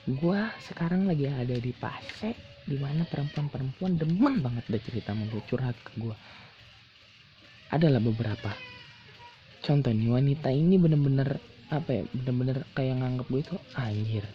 gue 0.06 0.40
sekarang 0.70 1.10
lagi 1.10 1.26
ada 1.26 1.58
di 1.58 1.74
fase 1.74 2.38
di 2.62 2.78
mana 2.78 3.02
perempuan-perempuan 3.10 3.98
demen 3.98 4.38
banget 4.38 4.70
udah 4.70 4.82
cerita 4.86 5.18
mau 5.18 5.26
gue 5.34 5.42
curhat 5.50 5.74
ke 5.82 5.98
gue 5.98 6.14
adalah 7.74 7.98
beberapa. 7.98 8.54
Contoh 9.66 9.90
nih 9.90 10.14
wanita 10.14 10.54
ini 10.54 10.78
bener-bener 10.78 11.42
apa 11.74 11.90
ya 11.90 12.04
bener-bener 12.14 12.62
kayak 12.78 13.02
nganggap 13.02 13.26
gue 13.34 13.42
itu 13.42 13.58
anjir. 13.74 14.26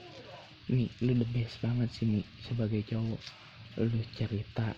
Nih 0.75 0.91
lu 1.07 1.15
the 1.15 1.27
best 1.31 1.63
banget 1.63 1.89
sih 1.95 2.07
nih 2.07 2.27
sebagai 2.43 2.83
cowok. 2.91 3.23
Lu 3.79 4.03
cerita 4.19 4.75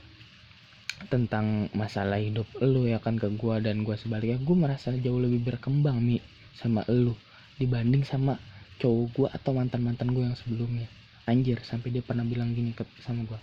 tentang 1.08 1.72
masalah 1.72 2.20
hidup 2.20 2.44
lu 2.60 2.84
ya 2.84 3.00
kan 3.00 3.16
ke 3.16 3.32
gua 3.40 3.64
dan 3.64 3.80
gua 3.80 3.96
sebaliknya. 3.96 4.36
Gua 4.44 4.68
merasa 4.68 4.92
jauh 4.92 5.18
lebih 5.18 5.40
berkembang 5.40 6.04
mi 6.04 6.20
sama 6.52 6.84
lu 6.92 7.16
dibanding 7.56 8.04
sama 8.04 8.36
cowok 8.82 9.06
gua 9.14 9.28
atau 9.30 9.54
mantan 9.54 9.86
mantan 9.86 10.10
gua 10.10 10.26
yang 10.26 10.38
sebelumnya. 10.38 10.90
Anjir 11.30 11.62
sampai 11.62 11.94
dia 11.94 12.02
pernah 12.02 12.26
bilang 12.26 12.50
gini 12.50 12.74
ke 12.74 12.82
sama 13.06 13.22
gua. 13.22 13.38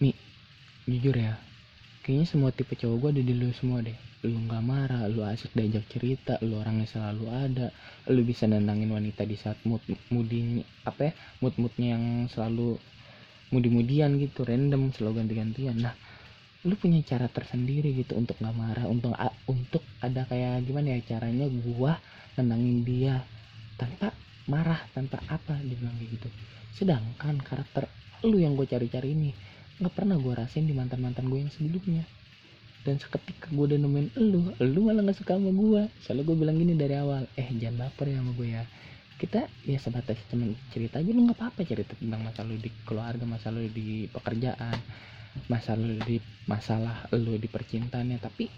Mi 0.00 0.16
jujur 0.88 1.12
ya 1.12 1.36
kayaknya 2.02 2.26
semua 2.26 2.50
tipe 2.50 2.72
cowok 2.74 2.96
gua 2.96 3.10
ada 3.12 3.20
di 3.20 3.34
lu 3.36 3.52
semua 3.52 3.84
deh. 3.84 3.94
Lu 4.24 4.38
nggak 4.48 4.62
marah 4.64 5.04
lu 5.12 5.20
asik 5.20 5.52
diajak 5.52 5.84
cerita 5.92 6.40
lu 6.40 6.56
orangnya 6.56 6.88
selalu 6.88 7.28
ada 7.28 7.66
lu 8.08 8.24
bisa 8.24 8.48
nendangin 8.48 8.88
wanita 8.88 9.28
di 9.28 9.36
saat 9.36 9.60
mood 9.68 9.84
mooding 10.08 10.64
apa 10.88 11.10
ya 11.10 11.12
mood 11.44 11.54
moodnya 11.60 11.98
yang 11.98 12.30
selalu 12.32 12.80
mudi-mudian 13.52 14.16
gitu 14.16 14.48
random 14.48 14.90
selalu 14.96 15.20
ganti-gantian. 15.20 15.76
Nah 15.76 15.92
lu 16.62 16.78
punya 16.78 17.02
cara 17.02 17.26
tersendiri 17.26 17.92
gitu 17.98 18.14
untuk 18.14 18.38
nggak 18.38 18.54
marah 18.54 18.86
untuk 18.86 19.12
untuk 19.50 19.82
ada 19.98 20.22
kayak 20.30 20.62
gimana 20.64 20.94
ya 20.96 21.00
caranya 21.14 21.50
gua 21.50 21.98
nenangin 22.38 22.86
dia 22.86 23.20
tanpa 23.74 24.14
marah 24.50 24.80
tanpa 24.90 25.22
apa 25.30 25.54
dia 25.62 25.76
bilang 25.78 25.94
kayak 25.98 26.10
gitu. 26.18 26.28
Sedangkan 26.74 27.38
karakter 27.42 27.86
lu 28.26 28.38
yang 28.38 28.58
gue 28.58 28.66
cari-cari 28.66 29.14
ini 29.14 29.30
nggak 29.78 29.94
pernah 29.94 30.18
gue 30.18 30.32
rasain 30.34 30.66
di 30.66 30.74
mantan-mantan 30.74 31.26
gue 31.30 31.38
yang 31.42 31.52
sebelumnya. 31.52 32.04
Dan 32.82 32.98
seketika 32.98 33.46
gue 33.54 33.62
udah 33.62 33.78
nemuin 33.78 34.08
lu 34.18 34.50
lu 34.58 34.80
malah 34.90 35.06
gak 35.06 35.22
suka 35.22 35.38
sama 35.38 35.54
gue 35.54 35.82
soalnya 36.02 36.26
gue 36.26 36.34
bilang 36.34 36.58
gini 36.58 36.74
dari 36.74 36.98
awal 36.98 37.30
eh 37.38 37.46
jangan 37.54 37.86
baper 37.86 38.10
ya 38.10 38.18
sama 38.18 38.32
gue 38.34 38.48
ya. 38.50 38.64
Kita 39.22 39.40
ya 39.62 39.78
sebatas 39.78 40.18
temen 40.26 40.58
cerita 40.74 40.98
aja 40.98 41.10
lu 41.14 41.22
nggak 41.30 41.38
apa-apa 41.38 41.62
cerita 41.62 41.94
tentang 41.94 42.26
masalah 42.26 42.50
lu 42.50 42.58
di 42.58 42.70
keluarga 42.82 43.22
masalah 43.22 43.62
lu 43.62 43.70
di 43.70 44.10
pekerjaan 44.10 44.78
masalah 45.46 45.86
di 46.04 46.18
masalah 46.50 47.06
lu 47.14 47.38
di 47.38 47.46
percintaannya. 47.46 48.18
Tapi 48.18 48.50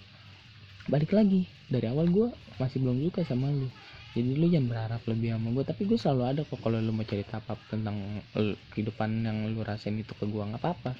balik 0.89 1.13
lagi 1.13 1.45
dari 1.69 1.85
awal 1.93 2.09
gue 2.09 2.29
masih 2.57 2.81
belum 2.81 3.05
suka 3.05 3.29
sama 3.29 3.53
lu 3.53 3.69
jadi 4.15 4.31
lu 4.39 4.47
jangan 4.47 4.71
berharap 4.71 5.03
lebih 5.11 5.35
sama 5.35 5.49
gue 5.51 5.65
tapi 5.67 5.83
gue 5.91 5.99
selalu 5.99 6.23
ada 6.23 6.41
kok 6.47 6.63
kalau 6.63 6.79
lu 6.79 6.95
mau 6.95 7.03
cerita 7.03 7.43
apa 7.43 7.59
tentang 7.67 8.23
kehidupan 8.71 9.27
yang 9.27 9.51
lu 9.51 9.67
rasain 9.67 9.99
itu 9.99 10.15
ke 10.15 10.23
gue 10.23 10.39
nggak 10.39 10.63
apa-apa. 10.63 10.95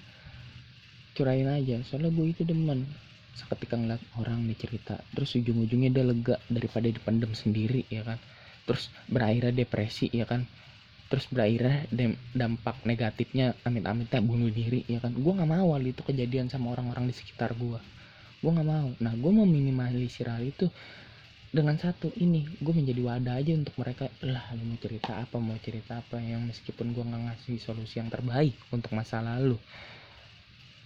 Curain 1.15 1.47
aja. 1.47 1.79
Soalnya 1.87 2.11
gue 2.11 2.27
itu 2.35 2.43
demen. 2.43 2.83
Seketika 3.39 3.79
ngeliat 3.79 4.03
orang 4.19 4.43
nih 4.51 4.59
cerita 4.59 4.99
terus 5.15 5.31
ujung-ujungnya 5.39 5.95
dia 5.95 6.03
lega 6.03 6.37
daripada 6.51 6.91
dipendam 6.91 7.31
sendiri 7.39 7.87
ya 7.87 8.03
kan? 8.03 8.19
Terus 8.67 8.91
berakhirnya 9.07 9.63
depresi 9.63 10.11
ya 10.11 10.27
kan? 10.27 10.43
Terus 11.07 11.31
berakhirnya 11.31 11.87
dampak 12.35 12.83
negatifnya 12.83 13.55
amit-amitnya 13.63 14.19
bunuh 14.27 14.51
diri 14.51 14.83
ya 14.91 14.99
kan? 14.99 15.15
Gue 15.15 15.39
nggak 15.39 15.51
mau 15.55 15.71
itu 15.79 16.03
kejadian 16.03 16.51
sama 16.51 16.75
orang-orang 16.75 17.07
di 17.07 17.15
sekitar 17.15 17.55
gue 17.55 17.79
gue 18.45 18.51
nggak 18.53 18.69
mau. 18.69 18.93
Nah 19.01 19.13
gue 19.17 19.31
mau 19.33 19.49
minimalisir 19.49 20.29
hal 20.29 20.45
itu 20.45 20.69
dengan 21.55 21.79
satu 21.79 22.11
ini 22.19 22.43
gue 22.59 22.75
menjadi 22.75 22.99
wadah 22.99 23.39
aja 23.39 23.55
untuk 23.55 23.79
mereka. 23.79 24.11
Lah 24.27 24.43
lu 24.59 24.75
mau 24.75 24.79
cerita 24.83 25.23
apa? 25.23 25.39
Mau 25.39 25.55
cerita 25.63 26.03
apa 26.03 26.19
yang 26.19 26.43
meskipun 26.51 26.91
gue 26.91 27.05
nggak 27.07 27.23
ngasih 27.31 27.63
solusi 27.63 28.03
yang 28.03 28.11
terbaik 28.11 28.59
untuk 28.75 28.91
masa 28.91 29.23
lalu? 29.23 29.55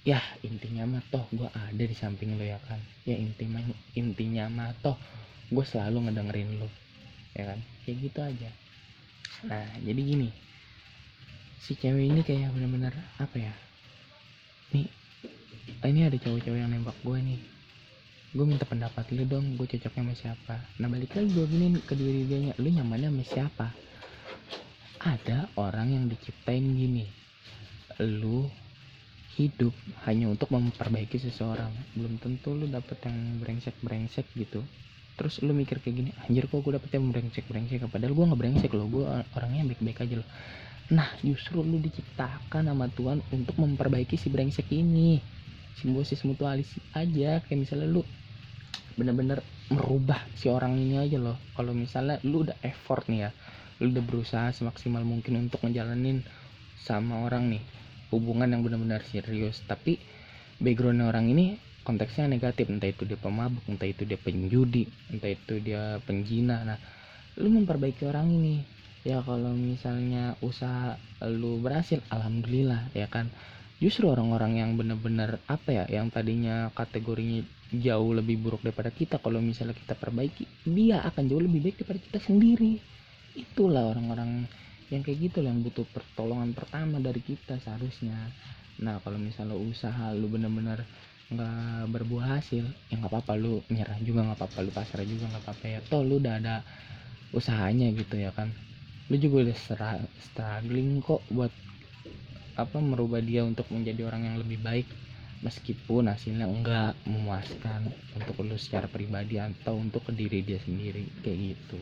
Ya 0.04 0.20
intinya 0.44 0.84
mah 0.84 1.02
toh 1.08 1.24
gue 1.32 1.48
ada 1.48 1.84
di 1.84 1.96
samping 1.96 2.36
lo 2.36 2.44
ya 2.44 2.60
kan? 2.68 2.76
Ya 3.08 3.16
intinya 3.16 3.64
intinya 3.96 4.44
mah 4.52 4.76
toh 4.84 5.00
gue 5.48 5.64
selalu 5.64 6.12
ngedengerin 6.12 6.60
lo 6.60 6.68
ya 7.32 7.48
kan? 7.48 7.58
Kayak 7.88 7.96
gitu 8.04 8.20
aja. 8.20 8.50
Nah 9.48 9.64
jadi 9.80 10.00
gini. 10.04 10.28
Si 11.64 11.80
cewek 11.80 12.12
ini 12.12 12.20
kayak 12.20 12.52
bener-bener 12.52 12.92
apa 13.16 13.36
ya? 13.40 13.56
Nih 14.76 14.84
ini 15.80 16.00
ada 16.04 16.16
cowok-cowok 16.20 16.58
yang 16.60 16.68
nembak 16.68 16.96
gue 17.00 17.18
nih 17.24 17.57
gue 18.28 18.44
minta 18.44 18.68
pendapat 18.68 19.08
lu 19.16 19.24
dong 19.24 19.56
gue 19.56 19.64
cocoknya 19.64 20.04
sama 20.04 20.14
siapa. 20.14 20.56
Nah 20.76 20.88
balik 20.92 21.16
lagi 21.16 21.32
gue 21.32 21.46
gini 21.48 21.80
ke 21.80 21.96
diri 21.96 22.28
dia 22.28 22.52
lu 22.60 22.68
nyamannya 22.68 23.08
sama 23.08 23.24
siapa? 23.24 23.66
Ada 25.00 25.48
orang 25.56 25.96
yang 25.96 26.04
diciptain 26.12 26.60
gini. 26.60 27.08
Lu 28.04 28.44
hidup 29.40 29.72
hanya 30.04 30.28
untuk 30.28 30.52
memperbaiki 30.52 31.16
seseorang. 31.16 31.72
Belum 31.96 32.20
tentu 32.20 32.52
lu 32.52 32.68
dapet 32.68 33.00
yang 33.08 33.40
brengsek 33.40 33.80
brengsek 33.80 34.28
gitu. 34.36 34.60
Terus 35.16 35.40
lu 35.40 35.56
mikir 35.56 35.80
kayak 35.80 35.96
gini 35.96 36.10
anjir 36.28 36.52
kok 36.52 36.60
gue 36.60 36.76
dapet 36.76 37.00
yang 37.00 37.08
brengsek 37.08 37.48
brengsek 37.48 37.80
padahal 37.88 38.12
gue 38.12 38.24
nggak 38.28 38.40
brengsek 38.44 38.72
loh 38.76 38.92
gue 38.92 39.08
orangnya 39.08 39.72
baik 39.72 39.80
baik 39.80 40.04
aja 40.04 40.20
loh. 40.20 40.28
Nah 40.92 41.08
justru 41.24 41.64
lu 41.64 41.80
diciptakan 41.80 42.68
sama 42.68 42.92
Tuhan 42.92 43.24
untuk 43.32 43.56
memperbaiki 43.56 44.20
si 44.20 44.28
brengsek 44.28 44.68
ini 44.76 45.37
simbiosis 45.78 46.26
mutualis 46.26 46.68
aja. 46.92 47.40
Kayak 47.46 47.58
misalnya 47.64 47.88
lu 47.88 48.02
bener-bener 48.98 49.38
merubah 49.70 50.18
si 50.34 50.50
orang 50.50 50.74
ini 50.74 50.98
aja 50.98 51.16
loh. 51.22 51.38
Kalau 51.54 51.70
misalnya 51.70 52.18
lu 52.26 52.42
udah 52.42 52.58
effort 52.66 53.06
nih 53.06 53.28
ya 53.28 53.32
lu 53.78 53.94
udah 53.94 54.04
berusaha 54.04 54.50
semaksimal 54.50 55.06
mungkin 55.06 55.38
untuk 55.46 55.62
ngejalanin 55.62 56.26
sama 56.82 57.22
orang 57.22 57.46
nih 57.46 57.62
hubungan 58.10 58.50
yang 58.50 58.66
benar-benar 58.66 59.06
serius. 59.06 59.62
Tapi 59.70 60.02
background 60.58 61.06
orang 61.06 61.30
ini 61.30 61.54
konteksnya 61.86 62.26
negatif. 62.26 62.66
Entah 62.66 62.90
itu 62.90 63.06
dia 63.06 63.18
pemabuk 63.18 63.62
entah 63.70 63.86
itu 63.86 64.02
dia 64.02 64.18
penjudi 64.18 64.90
entah 65.14 65.30
itu 65.30 65.62
dia 65.62 66.02
penjina. 66.02 66.66
Nah 66.66 66.78
lu 67.38 67.54
memperbaiki 67.54 68.02
orang 68.02 68.34
ini. 68.34 68.66
Ya 69.06 69.22
kalau 69.22 69.54
misalnya 69.54 70.34
usaha 70.42 70.98
lu 71.22 71.62
berhasil 71.62 72.02
alhamdulillah 72.10 72.90
ya 72.98 73.06
kan 73.06 73.30
justru 73.78 74.10
orang-orang 74.10 74.58
yang 74.58 74.70
benar-benar 74.74 75.38
apa 75.46 75.70
ya 75.70 75.84
yang 75.86 76.10
tadinya 76.10 76.70
kategorinya 76.74 77.46
jauh 77.68 78.10
lebih 78.16 78.40
buruk 78.40 78.64
daripada 78.64 78.90
kita 78.90 79.20
kalau 79.22 79.38
misalnya 79.38 79.76
kita 79.76 79.94
perbaiki 79.94 80.48
dia 80.66 81.04
akan 81.04 81.28
jauh 81.30 81.42
lebih 81.42 81.60
baik 81.62 81.76
daripada 81.84 82.00
kita 82.00 82.18
sendiri. 82.18 82.80
Itulah 83.38 83.94
orang-orang 83.94 84.50
yang 84.88 85.04
kayak 85.04 85.18
gitu 85.30 85.44
yang 85.44 85.60
butuh 85.60 85.84
pertolongan 85.92 86.56
pertama 86.56 86.98
dari 86.98 87.20
kita 87.20 87.60
seharusnya. 87.60 88.16
Nah 88.82 88.98
kalau 89.04 89.20
misalnya 89.20 89.54
usaha 89.54 90.10
lu 90.16 90.26
bener-bener 90.32 90.82
nggak 91.28 91.92
berbuah 91.92 92.40
hasil 92.40 92.64
ya 92.88 92.94
nggak 92.96 93.12
apa-apa 93.12 93.36
lu 93.36 93.60
nyerah 93.68 94.00
juga 94.00 94.24
nggak 94.24 94.38
apa-apa 94.40 94.58
lu 94.64 94.70
pasrah 94.72 95.04
juga 95.04 95.24
nggak 95.28 95.44
apa-apa 95.44 95.64
ya. 95.68 95.78
Toh 95.86 96.02
lu 96.02 96.18
udah 96.18 96.34
ada 96.40 96.64
usahanya 97.36 97.92
gitu 97.92 98.16
ya 98.16 98.32
kan. 98.32 98.48
Lu 99.12 99.16
juga 99.20 99.44
udah 99.44 99.56
struggling 100.18 101.04
kok 101.04 101.20
buat 101.28 101.52
apa 102.58 102.82
merubah 102.82 103.22
dia 103.22 103.46
untuk 103.46 103.70
menjadi 103.70 104.10
orang 104.10 104.26
yang 104.26 104.36
lebih 104.42 104.58
baik 104.58 104.90
meskipun 105.46 106.10
hasilnya 106.10 106.50
enggak 106.50 106.98
memuaskan 107.06 107.86
untuk 108.18 108.42
lu 108.42 108.58
secara 108.58 108.90
pribadi 108.90 109.38
atau 109.38 109.78
untuk 109.78 110.02
ke 110.02 110.12
diri 110.12 110.42
dia 110.42 110.58
sendiri 110.58 111.06
kayak 111.22 111.54
gitu. 111.54 111.78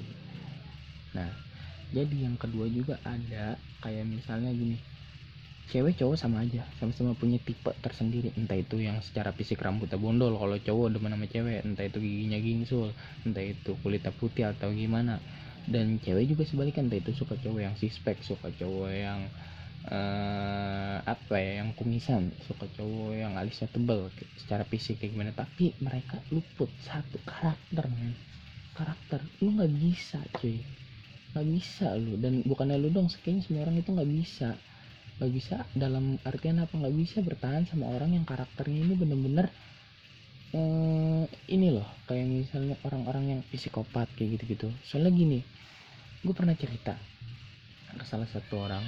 Nah 1.17 1.33
jadi 1.97 2.29
yang 2.29 2.37
kedua 2.37 2.69
juga 2.69 3.01
ada 3.09 3.57
kayak 3.81 4.05
misalnya 4.05 4.53
gini 4.53 4.77
cewek 5.67 5.99
cowok 5.99 6.15
sama 6.15 6.47
aja 6.47 6.63
sama-sama 6.79 7.17
punya 7.17 7.41
tipe 7.41 7.73
tersendiri. 7.81 8.31
Entah 8.37 8.61
itu 8.61 8.77
yang 8.79 9.01
secara 9.01 9.33
fisik 9.33 9.65
rambutnya 9.65 9.97
bondol 9.97 10.37
kalau 10.37 10.61
cowok 10.61 10.93
demen 10.93 11.17
sama 11.17 11.27
cewek 11.27 11.65
entah 11.65 11.87
itu 11.89 11.99
giginya 11.99 12.39
gingsul 12.39 12.93
entah 13.25 13.43
itu 13.43 13.73
kulitnya 13.81 14.13
putih 14.13 14.53
atau 14.53 14.69
gimana. 14.77 15.19
Dan 15.67 15.99
cewek 15.99 16.31
juga 16.31 16.45
sebaliknya 16.47 16.87
entah 16.87 17.01
itu 17.01 17.17
suka 17.17 17.35
cowok 17.41 17.61
yang 17.65 17.75
sispek 17.75 18.21
suka 18.23 18.53
cowok 18.55 18.93
yang 18.93 19.27
uh, 19.91 20.97
apa 21.03 21.35
ya 21.39 21.63
yang 21.63 21.71
kumisan 21.79 22.35
suka 22.47 22.67
cowok 22.75 23.15
yang 23.15 23.35
alisnya 23.39 23.71
tebel 23.71 24.11
secara 24.39 24.67
fisik 24.67 24.99
kayak 24.99 25.15
gimana. 25.15 25.33
Tapi 25.35 25.75
mereka 25.83 26.19
luput 26.35 26.71
satu 26.83 27.19
karakter 27.23 27.87
men. 27.91 28.15
Karakter 28.77 29.23
lu 29.41 29.57
nggak 29.57 29.73
bisa 29.73 30.19
cuy. 30.37 30.61
Nggak 31.35 31.47
bisa 31.49 31.95
lu. 31.95 32.19
Dan 32.19 32.43
bukannya 32.45 32.77
lu 32.79 32.91
dong 32.91 33.09
kayaknya 33.11 33.43
semua 33.47 33.63
orang 33.67 33.77
itu 33.79 33.91
nggak 33.95 34.11
bisa. 34.11 34.49
Nggak 35.17 35.33
bisa 35.33 35.57
dalam 35.73 36.21
artian 36.29 36.61
apa 36.61 36.75
nggak 36.77 36.97
bisa 36.97 37.19
bertahan 37.25 37.65
sama 37.65 37.89
orang 37.89 38.13
yang 38.13 38.25
karakternya 38.29 38.85
ini 38.85 38.95
bener-bener 38.99 39.47
eh, 40.53 41.25
ini 41.49 41.69
loh. 41.73 41.89
Kayak 42.05 42.27
misalnya 42.29 42.77
orang-orang 42.85 43.25
yang 43.33 43.41
psikopat 43.49 44.11
kayak 44.19 44.39
gitu-gitu. 44.39 44.69
Soalnya 44.85 45.15
gini 45.15 45.41
gue 46.27 46.35
pernah 46.35 46.59
cerita 46.59 46.99
ke 47.97 48.03
salah 48.03 48.27
satu 48.27 48.67
orang 48.67 48.83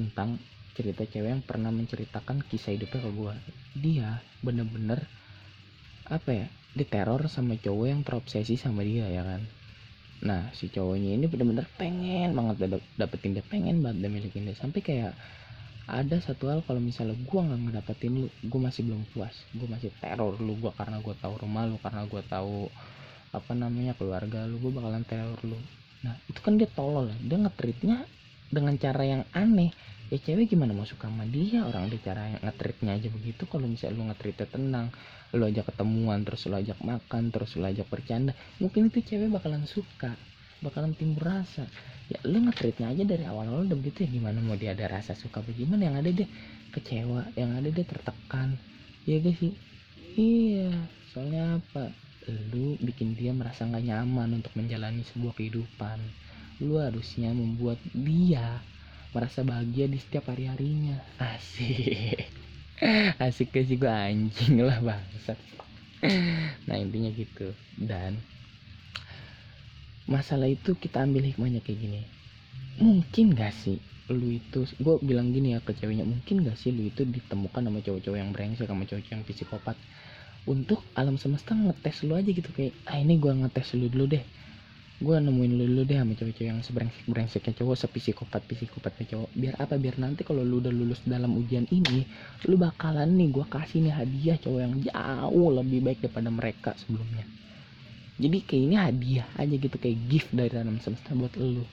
tentang 0.00 0.40
cerita 0.72 1.04
cewek 1.04 1.28
yang 1.28 1.44
pernah 1.44 1.68
menceritakan 1.68 2.40
kisah 2.48 2.72
hidupnya 2.72 3.04
ke 3.04 3.10
gue 3.12 3.34
dia 3.76 4.08
bener-bener 4.40 5.04
apa 6.08 6.30
ya 6.32 6.46
diteror 6.74 7.26
sama 7.26 7.58
cowok 7.58 7.86
yang 7.86 8.00
terobsesi 8.06 8.54
sama 8.54 8.86
dia 8.86 9.06
ya 9.10 9.22
kan? 9.26 9.42
Nah 10.22 10.50
si 10.54 10.70
cowoknya 10.70 11.18
ini 11.18 11.26
bener-bener 11.26 11.66
pengen 11.74 12.34
banget 12.34 12.82
dapetin 12.94 13.34
dia 13.34 13.44
pengen 13.46 13.82
banget 13.82 14.06
dia 14.06 14.10
milikin 14.10 14.46
dia. 14.46 14.54
Sampai 14.58 14.82
kayak 14.82 15.14
ada 15.90 16.16
satu 16.22 16.46
hal 16.46 16.62
kalau 16.62 16.78
misalnya 16.78 17.18
gue 17.18 17.40
nggak 17.40 17.60
ngedapetin 17.66 18.12
lu 18.14 18.28
gue 18.30 18.60
masih 18.62 18.86
belum 18.86 19.02
puas. 19.10 19.34
Gue 19.54 19.66
masih 19.66 19.90
teror 19.98 20.38
lu 20.38 20.54
gue 20.58 20.72
karena 20.74 21.02
gue 21.02 21.14
tahu 21.18 21.34
rumah 21.42 21.66
lu 21.66 21.76
karena 21.82 22.06
gue 22.06 22.22
tahu 22.30 22.70
apa 23.30 23.52
namanya 23.54 23.94
keluarga 23.98 24.46
lu 24.46 24.62
gue 24.62 24.70
bakalan 24.70 25.02
teror 25.02 25.38
lu. 25.42 25.58
Nah 26.06 26.14
itu 26.30 26.38
kan 26.38 26.54
dia 26.54 26.70
tolol 26.70 27.10
dia 27.18 27.38
ngetritnya 27.38 28.06
dengan 28.50 28.74
cara 28.78 29.02
yang 29.06 29.22
aneh 29.34 29.70
ya 30.10 30.18
cewek 30.18 30.50
gimana 30.50 30.74
mau 30.74 30.84
suka 30.84 31.06
sama 31.06 31.22
dia? 31.24 31.62
Orang 31.62 31.86
ada 31.86 31.98
cara 32.02 32.26
yang 32.26 32.42
ngetritnya 32.42 32.92
aja 32.98 33.08
begitu. 33.08 33.42
Kalau 33.46 33.66
misalnya 33.70 33.94
lu 33.96 34.04
ngetritnya 34.10 34.46
tenang 34.50 34.90
lu 35.30 35.46
ajak 35.46 35.70
ketemuan 35.70 36.26
terus 36.26 36.50
lu 36.50 36.58
ajak 36.58 36.82
makan 36.82 37.30
terus 37.30 37.54
lu 37.54 37.62
ajak 37.62 37.86
bercanda 37.86 38.34
mungkin 38.58 38.90
itu 38.90 38.98
cewek 38.98 39.30
bakalan 39.30 39.62
suka 39.62 40.18
bakalan 40.60 40.92
timbul 40.92 41.24
rasa. 41.24 41.64
Ya 42.10 42.18
lu 42.26 42.42
ngetritnya 42.42 42.90
aja 42.92 43.06
dari 43.06 43.24
awal-awal 43.24 43.64
udah 43.70 43.78
begitu 43.78 44.04
ya. 44.04 44.08
Gimana 44.12 44.38
mau 44.44 44.58
dia 44.58 44.76
ada 44.76 44.90
rasa 44.90 45.16
suka 45.16 45.40
bagaimana? 45.40 45.88
Yang 45.88 45.96
ada 45.96 46.10
dia 46.10 46.28
kecewa 46.74 47.22
yang 47.34 47.50
ada 47.56 47.68
dia 47.70 47.84
tertekan. 47.86 48.58
Ya 49.08 49.16
guys 49.18 49.38
sih? 49.40 49.54
Iya. 50.18 50.70
Soalnya 51.14 51.62
apa? 51.62 51.94
Lu 52.52 52.76
bikin 52.82 53.16
dia 53.16 53.32
merasa 53.32 53.64
nggak 53.64 53.84
nyaman 53.88 54.42
untuk 54.42 54.52
menjalani 54.54 55.06
sebuah 55.14 55.32
kehidupan. 55.38 55.98
Lu 56.60 56.76
harusnya 56.76 57.32
membuat 57.32 57.80
dia 57.96 58.60
merasa 59.10 59.42
bahagia 59.42 59.90
di 59.90 59.98
setiap 59.98 60.30
hari-harinya. 60.30 60.98
Asik. 61.18 62.30
Asik 63.24 63.50
sih 63.52 63.76
gue 63.76 63.90
anjing 63.90 64.62
lah 64.62 64.78
bangsat. 64.80 65.38
Nah 66.64 66.76
intinya 66.78 67.10
gitu. 67.12 67.52
Dan 67.76 68.22
masalah 70.08 70.48
itu 70.48 70.74
kita 70.78 71.04
ambil 71.04 71.26
hikmahnya 71.26 71.60
kayak 71.60 71.78
gini. 71.82 72.00
Mungkin 72.80 73.36
gak 73.36 73.52
sih 73.52 73.78
lu 74.10 74.42
itu 74.42 74.66
gue 74.66 74.94
bilang 75.06 75.30
gini 75.30 75.54
ya 75.54 75.62
ke 75.62 75.70
ceweknya 75.70 76.02
mungkin 76.02 76.42
gak 76.42 76.58
sih 76.58 76.74
lu 76.74 76.90
itu 76.90 77.06
ditemukan 77.06 77.62
sama 77.62 77.78
cowok-cowok 77.78 78.18
yang 78.18 78.34
brengsek 78.34 78.66
sama 78.66 78.82
cowok-cowok 78.82 79.14
yang 79.14 79.22
psikopat? 79.26 79.76
Untuk 80.48 80.80
alam 80.96 81.20
semesta 81.20 81.52
ngetes 81.52 82.02
lu 82.08 82.16
aja 82.16 82.30
gitu 82.32 82.48
kayak 82.56 82.72
ah 82.88 82.96
ini 82.96 83.20
gue 83.20 83.30
ngetes 83.30 83.76
lu 83.76 83.92
dulu 83.92 84.16
deh 84.16 84.24
gue 85.00 85.16
nemuin 85.16 85.52
lu 85.56 85.64
dulu 85.64 85.82
deh 85.88 85.96
sama 85.96 86.12
cowok-cowok 86.12 86.44
yang 86.44 86.60
sebrengsek 86.60 87.04
brengseknya 87.08 87.52
cowok 87.56 87.76
sepsikopat 87.88 88.44
psikopatnya 88.44 89.04
cowok. 89.16 89.30
Biar 89.32 89.54
apa? 89.56 89.80
Biar 89.80 89.96
nanti 89.96 90.28
kalau 90.28 90.44
lu 90.44 90.60
udah 90.60 90.68
lulus 90.68 91.00
dalam 91.08 91.32
ujian 91.40 91.64
ini 91.72 92.04
lu 92.44 92.60
bakalan 92.60 93.16
nih 93.16 93.32
gue 93.32 93.46
kasih 93.48 93.80
nih 93.80 93.94
hadiah 93.96 94.36
cowok 94.36 94.60
yang 94.60 94.74
jauh 94.84 95.48
lebih 95.56 95.80
baik 95.80 96.04
daripada 96.04 96.28
mereka 96.28 96.70
sebelumnya. 96.76 97.24
Jadi 98.20 98.38
kayak 98.44 98.62
ini 98.68 98.76
hadiah 98.76 99.26
aja 99.40 99.54
gitu 99.56 99.76
kayak 99.80 99.96
gift 100.12 100.28
dari 100.36 100.52
alam 100.52 100.76
semesta 100.84 101.16
buat 101.16 101.32
lu. 101.40 101.64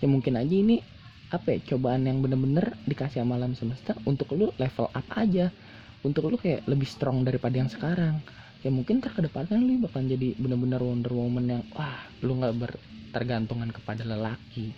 Ya 0.00 0.08
mungkin 0.08 0.40
aja 0.40 0.54
ini 0.56 0.80
apa 1.28 1.60
ya 1.60 1.76
cobaan 1.76 2.08
yang 2.08 2.24
bener-bener 2.24 2.80
dikasih 2.88 3.20
sama 3.20 3.36
alam 3.36 3.52
semesta 3.52 3.92
untuk 4.08 4.32
lu 4.32 4.48
level 4.56 4.88
up 4.88 5.06
aja. 5.12 5.52
Untuk 6.00 6.32
lu 6.32 6.40
kayak 6.40 6.64
lebih 6.64 6.88
strong 6.88 7.28
daripada 7.28 7.60
yang 7.60 7.68
sekarang 7.68 8.24
ya 8.60 8.68
mungkin 8.68 9.00
terkedepannya 9.00 9.56
lu 9.56 9.80
bakal 9.80 10.04
jadi 10.04 10.36
bener-bener 10.36 10.80
Wonder 10.84 11.12
Woman 11.16 11.46
yang 11.48 11.62
wah 11.72 12.04
lu 12.20 12.36
nggak 12.36 12.54
bertergantungan 12.60 13.72
kepada 13.72 14.04
lelaki. 14.04 14.76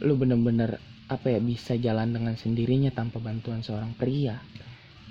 Lu 0.00 0.16
bener-bener 0.16 0.80
apa 1.12 1.28
ya 1.28 1.40
bisa 1.44 1.76
jalan 1.76 2.16
dengan 2.16 2.34
sendirinya 2.40 2.88
tanpa 2.88 3.20
bantuan 3.20 3.60
seorang 3.60 3.92
pria. 3.92 4.40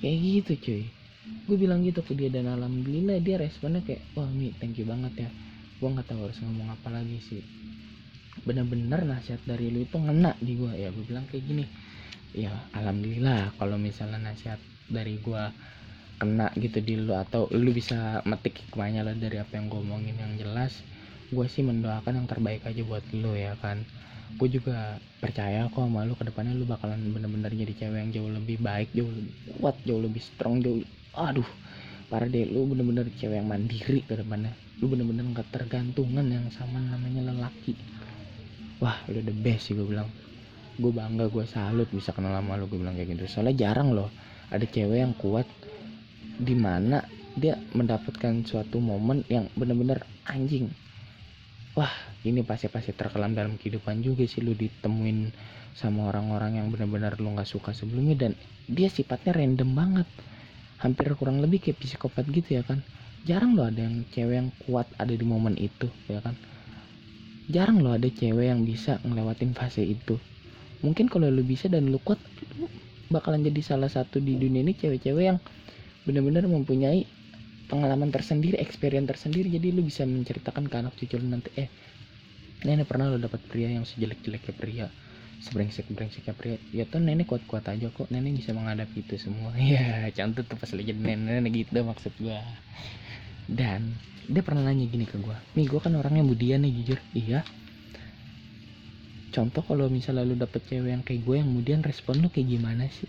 Kayak 0.02 0.18
gitu 0.18 0.52
cuy. 0.66 0.84
Gue 1.46 1.58
bilang 1.62 1.86
gitu 1.86 2.02
ke 2.02 2.18
dia 2.18 2.34
dan 2.34 2.50
alhamdulillah 2.50 3.22
dia 3.22 3.38
responnya 3.38 3.86
kayak 3.86 4.02
wah 4.18 4.26
mi 4.34 4.50
thank 4.58 4.82
you 4.82 4.90
banget 4.90 5.28
ya. 5.28 5.30
Gue 5.78 5.90
nggak 5.94 6.10
tahu 6.10 6.26
harus 6.26 6.42
ngomong 6.42 6.74
apa 6.74 6.90
lagi 6.90 7.22
sih. 7.22 7.46
Bener-bener 8.42 9.06
nasihat 9.06 9.46
dari 9.46 9.70
lu 9.70 9.86
itu 9.86 10.02
ngena 10.02 10.34
di 10.42 10.58
gue 10.58 10.74
ya 10.74 10.90
gue 10.90 11.06
bilang 11.06 11.30
kayak 11.30 11.46
gini. 11.46 11.66
Ya 12.34 12.50
alhamdulillah 12.74 13.54
kalau 13.62 13.78
misalnya 13.78 14.34
nasihat 14.34 14.58
dari 14.90 15.22
gue 15.22 15.44
kena 16.22 16.54
gitu 16.54 16.78
di 16.86 17.02
lu 17.02 17.18
atau 17.18 17.50
lu 17.50 17.74
bisa 17.74 18.22
metik 18.30 18.62
hikmahnya 18.62 19.02
lah 19.02 19.18
dari 19.18 19.42
apa 19.42 19.58
yang 19.58 19.74
gue 19.74 19.82
omongin. 19.82 20.14
Yang 20.22 20.34
jelas 20.46 20.74
gue 21.34 21.46
sih 21.50 21.66
mendoakan 21.66 22.22
yang 22.22 22.28
terbaik 22.30 22.62
aja 22.62 22.82
buat 22.86 23.02
lu 23.18 23.34
ya 23.34 23.58
kan. 23.58 23.82
Gue 24.38 24.54
juga 24.54 25.02
percaya 25.18 25.66
kok 25.66 25.82
sama 25.82 26.06
lu 26.06 26.14
ke 26.14 26.30
depannya 26.30 26.54
lu 26.54 26.70
bakalan 26.70 27.02
bener-bener 27.10 27.50
jadi 27.50 27.74
cewek 27.74 27.98
yang 27.98 28.12
jauh 28.14 28.30
lebih 28.30 28.62
baik 28.62 28.94
jauh 28.94 29.10
lebih 29.10 29.34
kuat 29.58 29.76
jauh 29.82 29.98
lebih 29.98 30.22
strong 30.22 30.62
jauh 30.62 30.86
aduh. 31.18 31.50
Parah 32.06 32.30
deh 32.30 32.46
lu 32.46 32.70
bener-bener 32.70 33.10
cewek 33.18 33.42
yang 33.42 33.50
mandiri 33.50 34.06
ke 34.06 34.14
depannya. 34.14 34.54
Lu 34.78 34.86
bener-bener 34.94 35.26
gak 35.34 35.50
tergantungan 35.50 36.30
yang 36.30 36.46
sama 36.54 36.78
namanya 36.78 37.34
lelaki. 37.34 37.74
Wah 38.78 39.02
lu 39.10 39.26
the 39.26 39.34
best 39.34 39.74
sih 39.74 39.74
gue 39.74 39.90
bilang. 39.90 40.06
Gue 40.78 40.94
bangga 40.94 41.34
gue 41.34 41.46
salut 41.50 41.90
bisa 41.90 42.14
kenal 42.14 42.38
sama 42.38 42.62
lu 42.62 42.70
gue 42.70 42.78
bilang 42.78 42.94
kayak 42.94 43.18
gitu. 43.18 43.26
Soalnya 43.26 43.58
jarang 43.58 43.98
loh 43.98 44.14
ada 44.52 44.68
cewek 44.68 45.00
yang 45.00 45.16
kuat 45.16 45.48
di 46.38 46.56
mana 46.56 47.04
dia 47.36 47.56
mendapatkan 47.72 48.44
suatu 48.44 48.84
momen 48.84 49.24
yang 49.32 49.48
bener-bener 49.56 50.04
anjing. 50.28 50.68
Wah 51.72 51.92
ini 52.28 52.44
pasti-pasti 52.44 52.92
terkelam 52.92 53.32
dalam 53.32 53.56
kehidupan 53.56 54.04
juga 54.04 54.28
sih 54.28 54.44
lu 54.44 54.52
ditemuin 54.52 55.32
sama 55.72 56.12
orang-orang 56.12 56.60
yang 56.60 56.68
bener-bener 56.68 57.16
lu 57.16 57.32
nggak 57.32 57.48
suka 57.48 57.72
sebelumnya 57.72 58.28
dan 58.28 58.32
dia 58.68 58.92
sifatnya 58.92 59.40
random 59.40 59.72
banget. 59.72 60.08
Hampir 60.84 61.14
kurang 61.16 61.40
lebih 61.40 61.64
kayak 61.64 61.80
psikopat 61.80 62.28
gitu 62.28 62.60
ya 62.60 62.64
kan. 62.68 62.84
Jarang 63.24 63.56
loh 63.56 63.70
ada 63.70 63.86
yang 63.86 64.04
cewek 64.12 64.36
yang 64.36 64.50
kuat 64.68 64.90
ada 65.00 65.14
di 65.14 65.24
momen 65.24 65.56
itu 65.56 65.88
ya 66.12 66.20
kan. 66.20 66.36
Jarang 67.48 67.80
loh 67.80 67.96
ada 67.96 68.10
cewek 68.12 68.52
yang 68.52 68.68
bisa 68.68 69.00
ngelewatin 69.08 69.56
fase 69.56 69.86
itu. 69.88 70.20
Mungkin 70.82 71.08
kalau 71.08 71.30
lu 71.30 71.46
bisa 71.46 71.70
dan 71.72 71.88
lu 71.88 72.02
kuat 72.02 72.20
lu 72.60 72.68
bakalan 73.14 73.46
jadi 73.46 73.62
salah 73.62 73.88
satu 73.88 74.20
di 74.20 74.36
dunia 74.36 74.66
ini 74.66 74.74
cewek-cewek 74.74 75.24
yang 75.24 75.40
benar-benar 76.06 76.50
mempunyai 76.50 77.06
pengalaman 77.72 78.12
tersendiri, 78.12 78.60
experience 78.60 79.08
tersendiri. 79.08 79.48
Jadi 79.48 79.72
lu 79.72 79.88
bisa 79.88 80.04
menceritakan 80.04 80.68
ke 80.68 80.76
anak 80.76 80.94
cucu 81.00 81.16
lu 81.16 81.32
nanti, 81.32 81.50
eh, 81.56 81.72
nenek 82.68 82.90
pernah 82.90 83.08
lo 83.08 83.18
dapat 83.18 83.40
pria 83.48 83.72
yang 83.72 83.88
sejelek-jeleknya 83.88 84.54
pria, 84.58 84.88
sebrengsek-brengseknya 85.48 86.34
pria. 86.36 86.60
Ya 86.76 86.84
tuh 86.84 87.00
nenek 87.00 87.32
kuat-kuat 87.32 87.72
aja 87.72 87.88
kok 87.88 88.12
nenek 88.12 88.44
bisa 88.44 88.52
menghadapi 88.52 89.08
itu 89.08 89.16
semua. 89.16 89.56
Ya 89.62 90.12
contoh 90.12 90.44
tuh 90.44 90.58
pas 90.60 90.70
lagi 90.76 90.92
nenek, 90.92 91.18
nenek 91.40 91.52
gitu 91.56 91.80
maksud 91.88 92.12
gua. 92.20 92.44
Dan 93.48 93.96
dia 94.28 94.44
pernah 94.44 94.68
nanya 94.68 94.86
gini 94.86 95.04
ke 95.10 95.18
gua 95.18 95.34
nih 95.58 95.66
gua 95.66 95.82
kan 95.82 95.96
orangnya 95.96 96.28
mudian 96.28 96.62
nih 96.62 96.72
jujur. 96.84 97.00
Iya. 97.16 97.42
Contoh 99.32 99.64
kalau 99.64 99.88
misalnya 99.88 100.28
lu 100.28 100.36
dapet 100.36 100.60
cewek 100.68 100.92
yang 100.92 101.04
kayak 101.08 101.24
gue 101.24 101.40
yang 101.40 101.48
kemudian 101.48 101.80
respon 101.88 102.20
lu 102.20 102.28
kayak 102.28 102.52
gimana 102.52 102.92
sih 102.92 103.08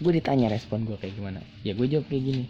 gue 0.00 0.12
ditanya 0.16 0.48
respon 0.48 0.88
gue 0.88 0.96
kayak 0.96 1.14
gimana. 1.14 1.40
Ya 1.62 1.76
gue 1.76 1.86
jawab 1.86 2.08
kayak 2.08 2.24
gini 2.24 2.44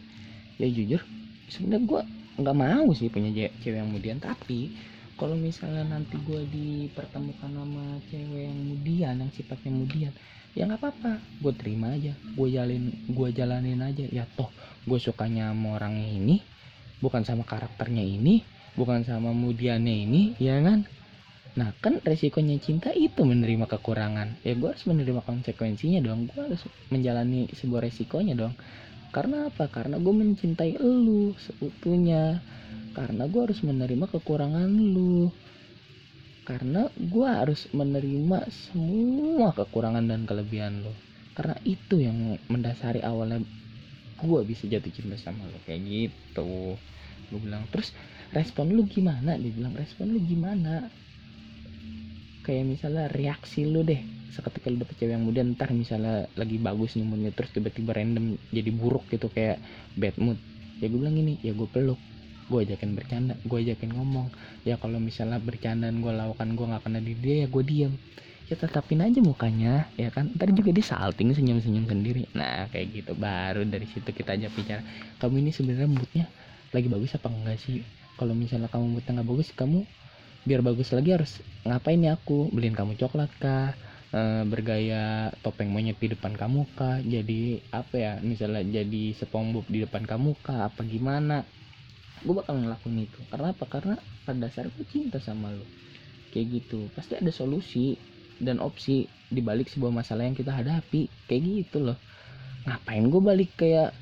ya 0.61 0.69
jujur 0.69 1.01
sebenarnya 1.49 1.85
gue 1.89 2.01
nggak 2.41 2.57
mau 2.57 2.89
sih 2.93 3.09
punya 3.09 3.33
cewek 3.33 3.77
yang 3.81 3.89
kemudian 3.91 4.19
tapi 4.21 4.77
kalau 5.17 5.37
misalnya 5.37 5.85
nanti 5.85 6.17
gue 6.21 6.43
dipertemukan 6.49 7.51
sama 7.53 7.85
cewek 8.09 8.49
yang 8.49 8.57
kemudian 8.57 9.15
yang 9.21 9.31
sifatnya 9.35 9.69
kemudian 9.69 10.13
ya 10.57 10.65
nggak 10.67 10.81
apa-apa. 10.81 11.13
Gue 11.43 11.53
terima 11.55 11.93
aja. 11.93 12.17
Gue 12.39 12.49
jalin 12.55 12.91
gue 13.11 13.29
jalanin 13.35 13.81
aja. 13.85 14.05
Ya 14.09 14.25
toh 14.39 14.49
gue 14.89 14.99
sukanya 14.99 15.53
sama 15.53 15.77
orangnya 15.77 16.09
ini 16.09 16.37
bukan 17.01 17.25
sama 17.25 17.45
karakternya 17.45 18.05
ini 18.05 18.45
bukan 18.77 19.03
sama 19.05 19.33
kemudiannya 19.33 19.95
ini 20.09 20.23
ya 20.39 20.61
kan 20.63 20.87
nah 21.59 21.75
kan 21.83 21.99
resikonya 22.03 22.59
cinta 22.63 22.95
itu 22.95 23.23
menerima 23.27 23.67
kekurangan. 23.67 24.39
Ya 24.47 24.55
gue 24.55 24.69
harus 24.71 24.87
menerima 24.87 25.23
konsekuensinya 25.27 26.01
dong. 26.05 26.31
Gue 26.31 26.41
harus 26.47 26.63
menjalani 26.91 27.51
sebuah 27.51 27.91
resikonya 27.91 28.39
dong. 28.39 28.55
Karena 29.11 29.51
apa? 29.51 29.67
Karena 29.67 29.99
gue 29.99 30.15
mencintai 30.15 30.79
elu 30.79 31.35
seutuhnya. 31.35 32.39
Karena 32.95 33.27
gue 33.27 33.41
harus 33.43 33.61
menerima 33.67 34.07
kekurangan 34.07 34.71
lu. 34.71 35.31
Karena 36.47 36.87
gue 36.95 37.29
harus 37.29 37.67
menerima 37.75 38.47
semua 38.51 39.55
kekurangan 39.55 40.07
dan 40.07 40.27
kelebihan 40.27 40.83
lo 40.83 40.95
karena 41.41 41.57
itu 41.65 41.97
yang 41.97 42.37
mendasari 42.53 43.01
awalnya 43.01 43.41
gue 44.21 44.41
bisa 44.45 44.69
jatuh 44.69 44.93
cinta 44.93 45.17
sama 45.17 45.49
lo 45.49 45.57
kayak 45.65 45.81
gitu. 45.89 46.77
Gue 47.33 47.41
bilang 47.41 47.65
terus 47.73 47.97
respon 48.37 48.77
lu 48.77 48.85
gimana? 48.85 49.41
Dia 49.41 49.49
bilang 49.49 49.73
respon 49.73 50.13
lu 50.13 50.21
gimana 50.21 50.93
kayak 52.44 52.64
misalnya 52.66 53.07
reaksi 53.12 53.68
lu 53.68 53.85
deh. 53.85 54.00
Seketika 54.31 54.70
lu 54.70 54.81
dapet 54.81 54.96
cewek 54.96 55.14
yang 55.14 55.24
muda 55.26 55.42
ntar 55.55 55.74
misalnya 55.74 56.31
lagi 56.38 56.57
bagus 56.57 56.94
nih 56.94 57.07
moodnya 57.07 57.31
terus 57.35 57.50
tiba-tiba 57.50 57.92
random 57.96 58.38
jadi 58.55 58.70
buruk 58.70 59.07
gitu 59.11 59.29
kayak 59.29 59.59
bad 59.98 60.16
mood. 60.16 60.38
Ya 60.81 60.88
gue 60.88 60.98
bilang 60.98 61.18
ini 61.18 61.37
ya 61.44 61.53
gue 61.53 61.68
peluk 61.68 62.00
gue 62.50 62.66
ajakin 62.66 62.98
bercanda 62.98 63.35
gue 63.46 63.59
ajakin 63.62 63.90
ngomong. 63.94 64.29
Ya 64.66 64.74
kalau 64.81 64.98
misalnya 64.98 65.38
bercandaan 65.38 66.03
gue 66.03 66.12
lakukan 66.12 66.48
gue 66.59 66.66
nggak 66.66 66.83
kena 66.83 67.00
di 67.03 67.14
dia 67.14 67.35
ya 67.44 67.48
gue 67.50 67.62
diem. 67.62 67.94
Ya 68.50 68.59
tetapin 68.59 68.98
aja 68.98 69.22
mukanya 69.22 69.87
ya 69.94 70.11
kan? 70.11 70.35
Ntar 70.35 70.50
juga 70.50 70.74
dia 70.74 70.83
salting 70.83 71.31
senyum 71.31 71.62
senyum 71.62 71.87
sendiri. 71.87 72.26
Nah 72.35 72.66
kayak 72.74 72.87
gitu. 72.90 73.12
Baru 73.14 73.62
dari 73.62 73.87
situ 73.87 74.11
kita 74.11 74.35
aja 74.35 74.50
bicara. 74.50 74.83
Kamu 75.22 75.38
ini 75.38 75.55
sebenarnya 75.55 75.87
moodnya 75.87 76.26
lagi 76.74 76.90
bagus 76.90 77.14
apa 77.14 77.31
enggak 77.31 77.62
sih? 77.62 77.87
Kalau 78.18 78.35
misalnya 78.35 78.66
kamu 78.66 78.98
moodnya 78.98 79.22
nggak 79.22 79.29
bagus 79.31 79.48
kamu 79.55 79.87
biar 80.44 80.64
bagus 80.64 80.90
lagi 80.96 81.12
harus 81.12 81.44
ngapain 81.68 82.00
ya 82.00 82.16
aku? 82.16 82.48
Beliin 82.53 82.72
kamu 82.72 82.96
coklat 82.96 83.31
kah? 83.40 83.76
E, 84.11 84.20
bergaya 84.48 85.31
topeng 85.44 85.68
monyet 85.70 86.00
di 86.00 86.12
depan 86.12 86.35
kamu 86.35 86.64
kah? 86.74 86.98
Jadi 87.05 87.61
apa 87.70 87.94
ya 87.96 88.12
misalnya 88.24 88.64
jadi 88.64 89.12
SpongeBob 89.16 89.68
di 89.68 89.85
depan 89.85 90.09
kamu 90.09 90.37
kah? 90.40 90.72
Apa 90.72 90.83
gimana? 90.87 91.44
Gue 92.24 92.40
bakal 92.40 92.61
ngelakuin 92.61 93.05
itu. 93.05 93.20
Karena 93.29 93.53
apa? 93.53 93.64
Karena 93.68 93.94
pada 94.24 94.38
dasar 94.48 94.68
gue 94.68 94.87
cinta 94.88 95.20
sama 95.20 95.53
lo 95.53 95.64
kayak 96.33 96.46
gitu. 96.62 96.88
Pasti 96.96 97.18
ada 97.18 97.31
solusi 97.35 97.98
dan 98.40 98.62
opsi 98.62 99.05
di 99.29 99.44
balik 99.44 99.68
sebuah 99.68 99.92
masalah 99.92 100.24
yang 100.24 100.37
kita 100.37 100.53
hadapi. 100.57 101.09
Kayak 101.29 101.42
gitu 101.44 101.79
loh. 101.85 101.98
Ngapain 102.64 103.05
gue 103.09 103.22
balik 103.22 103.50
kayak 103.61 103.92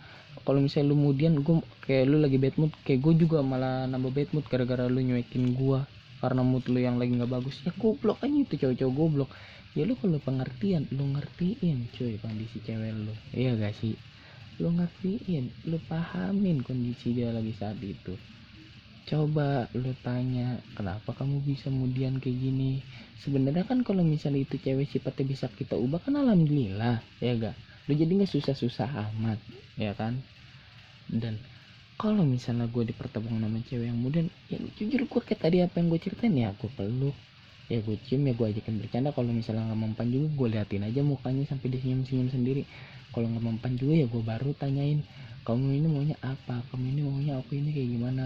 kalau 0.47 0.65
misalnya 0.65 0.95
lu 0.95 0.97
kemudian 0.97 1.45
gue 1.45 1.61
kayak 1.85 2.05
lu 2.09 2.25
lagi 2.25 2.41
bad 2.41 2.57
mood 2.57 2.73
kayak 2.81 3.05
gue 3.05 3.15
juga 3.27 3.45
malah 3.45 3.85
nambah 3.85 4.17
bad 4.17 4.29
mood 4.33 4.47
gara-gara 4.49 4.89
lu 4.89 4.97
nyuekin 5.05 5.53
gue 5.53 5.81
karena 6.19 6.43
mood 6.43 6.67
lu 6.67 6.79
yang 6.83 6.99
lagi 6.99 7.15
nggak 7.15 7.31
bagus. 7.31 7.63
Ya 7.63 7.73
goblok 7.75 8.19
aja 8.23 8.35
itu 8.35 8.55
cowok-cowok 8.59 8.95
goblok. 8.95 9.31
Ya 9.79 9.87
lu 9.87 9.95
kalau 9.95 10.19
pengertian 10.19 10.91
lu 10.91 11.15
ngertiin 11.15 11.89
cuy 11.95 12.19
kondisi 12.19 12.59
cewek 12.65 12.93
lu. 12.95 13.15
Iya 13.31 13.55
gak 13.55 13.75
sih? 13.79 13.95
Lu 14.59 14.75
ngertiin 14.75 15.45
lu 15.71 15.79
pahamin 15.87 16.59
kondisi 16.67 17.15
dia 17.15 17.31
lagi 17.31 17.55
saat 17.55 17.79
itu. 17.79 18.19
Coba 19.09 19.71
lu 19.73 19.95
tanya 20.05 20.61
kenapa 20.77 21.17
kamu 21.17 21.41
bisa 21.47 21.73
kemudian 21.73 22.21
kayak 22.21 22.37
gini? 22.37 22.83
Sebenarnya 23.23 23.65
kan 23.65 23.81
kalau 23.87 24.05
misalnya 24.05 24.45
itu 24.45 24.61
cewek 24.61 24.85
sifatnya 24.91 25.25
bisa 25.25 25.47
kita 25.49 25.79
ubah 25.79 26.03
kan 26.05 26.19
alhamdulillah 26.19 27.01
ya 27.23 27.33
gak 27.41 27.57
lu 27.89 27.97
jadi 27.97 28.13
nggak 28.21 28.29
susah-susah 28.29 28.89
amat 29.09 29.41
ya 29.81 29.97
kan? 29.97 30.21
Dan 31.09 31.41
kalau 31.99 32.23
misalnya 32.23 32.71
gue 32.71 32.87
dipertemukan 32.95 33.43
sama 33.43 33.59
cewek 33.67 33.91
yang 33.91 33.99
kemudian 33.99 34.27
ya 34.47 34.59
jujur 34.79 35.03
gue 35.11 35.21
kayak 35.27 35.41
tadi 35.43 35.57
apa 35.67 35.83
yang 35.83 35.91
gue 35.91 35.99
ceritain 35.99 36.31
ya 36.31 36.55
gue 36.55 36.71
peluk 36.79 37.17
ya 37.69 37.85
gue 37.85 37.97
cium 38.07 38.23
ya 38.25 38.33
gue 38.39 38.47
ajakin 38.49 38.75
bercanda. 38.81 39.11
Kalau 39.13 39.35
misalnya 39.35 39.69
nggak 39.69 39.81
mempan 39.83 40.07
juga 40.09 40.27
gue 40.31 40.49
liatin 40.57 40.87
aja 40.89 41.01
mukanya 41.05 41.45
sampai 41.45 41.67
dia 41.69 41.81
senyum-senyum 41.85 42.31
sendiri. 42.33 42.63
Kalau 43.13 43.27
nggak 43.29 43.45
mempan 43.45 43.73
juga 43.77 43.95
ya 43.99 44.07
gue 44.09 44.23
baru 44.25 44.51
tanyain 44.57 45.03
kamu 45.45 45.81
ini 45.81 45.87
maunya 45.91 46.17
apa? 46.25 46.65
Kamu 46.73 46.85
ini 46.87 47.01
maunya 47.05 47.33
aku 47.37 47.59
ini 47.59 47.75
kayak 47.75 47.91
gimana? 47.93 48.25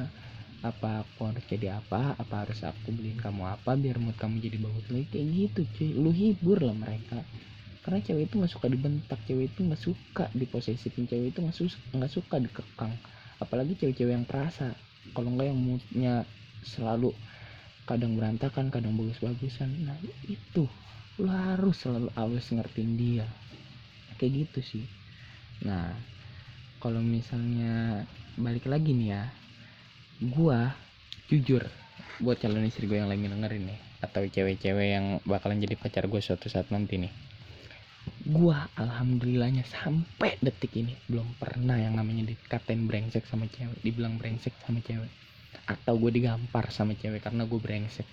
Apa 0.63 1.03
aku 1.03 1.33
harus 1.33 1.45
jadi 1.49 1.81
apa? 1.81 2.15
Apa 2.21 2.47
harus 2.47 2.63
aku 2.63 2.95
beliin 2.95 3.19
kamu 3.19 3.43
apa 3.51 3.75
biar 3.75 3.99
mood 3.99 4.15
kamu 4.21 4.39
jadi 4.39 4.63
bagus? 4.63 4.85
Lagi 4.93 5.07
kayak 5.11 5.27
gitu 5.33 5.61
cuy. 5.75 5.91
Lu 5.97 6.11
hibur 6.15 6.63
lah 6.63 6.77
mereka. 6.77 7.25
Karena 7.83 7.99
cewek 7.99 8.31
itu 8.31 8.35
nggak 8.39 8.53
suka 8.53 8.67
dibentak 8.71 9.19
cewek 9.27 9.51
itu 9.51 9.61
nggak 9.67 9.81
suka 9.81 10.25
diposesifin 10.39 11.09
cewek 11.11 11.35
itu 11.35 11.43
nggak 11.43 11.57
suka 11.57 11.79
nggak 11.99 12.13
suka 12.15 12.37
dikekang 12.39 12.95
apalagi 13.43 13.75
cewek-cewek 13.75 14.15
yang 14.15 14.27
perasa. 14.29 14.71
Kalau 15.11 15.35
nggak 15.35 15.51
yang 15.51 15.59
moodnya 15.59 16.15
selalu 16.63 17.11
kadang 17.85 18.15
berantakan 18.15 18.71
kadang 18.71 18.95
bagus-bagusan. 18.95 19.83
Nah 19.83 19.99
itu 20.31 20.71
lu 21.19 21.29
harus 21.29 21.83
selalu 21.83 22.09
harus 22.15 22.47
ngertiin 22.55 22.93
dia. 22.95 23.27
Kayak 24.17 24.47
gitu 24.47 24.61
sih. 24.63 24.85
Nah 25.67 25.91
kalau 26.79 27.03
misalnya 27.03 28.07
balik 28.39 28.71
lagi 28.71 28.95
nih 28.95 29.09
ya 29.19 29.23
gua 30.33 30.71
jujur 31.27 31.67
buat 32.23 32.39
calon 32.39 32.67
istri 32.67 32.87
gue 32.87 33.03
yang 33.03 33.11
lagi 33.11 33.27
dengerin 33.27 33.65
nih 33.67 33.79
atau 34.03 34.23
cewek-cewek 34.27 34.89
yang 34.95 35.07
bakalan 35.27 35.59
jadi 35.59 35.75
pacar 35.79 36.07
gue 36.07 36.19
suatu 36.23 36.47
saat 36.47 36.71
nanti 36.71 36.99
nih 36.99 37.13
gua 38.23 38.71
alhamdulillahnya 38.79 39.67
sampai 39.67 40.39
detik 40.39 40.75
ini 40.79 40.95
belum 41.11 41.39
pernah 41.39 41.79
yang 41.79 41.99
namanya 41.99 42.29
dikatain 42.31 42.87
brengsek 42.87 43.27
sama 43.27 43.51
cewek 43.51 43.79
dibilang 43.83 44.19
brengsek 44.19 44.55
sama 44.63 44.83
cewek. 44.83 45.11
Atau 45.67 45.95
gue 46.01 46.11
digampar 46.11 46.75
sama 46.75 46.99
cewek 46.99 47.23
karena 47.23 47.47
gue 47.47 47.61
brengsek. 47.61 48.09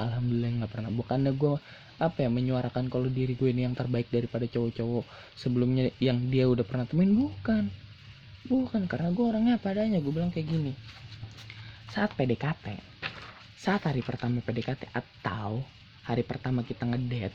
Alhamdulillah 0.00 0.64
nggak 0.64 0.72
pernah. 0.72 0.90
Bukannya 0.90 1.32
gue 1.36 1.54
apa 2.00 2.18
ya 2.26 2.30
menyuarakan 2.32 2.90
kalau 2.90 3.06
diri 3.06 3.36
gue 3.36 3.52
ini 3.52 3.68
yang 3.68 3.76
terbaik 3.76 4.10
daripada 4.10 4.48
cowok-cowok 4.48 5.04
sebelumnya 5.38 5.92
yang 6.00 6.18
dia 6.32 6.48
udah 6.48 6.64
pernah 6.64 6.88
temuin. 6.88 7.12
Bukan. 7.12 7.64
Bukan 8.48 8.88
karena 8.88 9.12
gue 9.12 9.24
orangnya 9.24 9.56
padanya 9.60 10.00
gue 10.00 10.12
bilang 10.12 10.32
kayak 10.32 10.48
gini. 10.48 10.72
Saat 11.92 12.16
PDKT 12.16 12.94
saat 13.64 13.80
hari 13.88 14.04
pertama 14.04 14.44
PDKT 14.44 14.92
atau 14.92 15.64
hari 16.04 16.20
pertama 16.20 16.60
kita 16.60 16.84
ngedate 16.84 17.32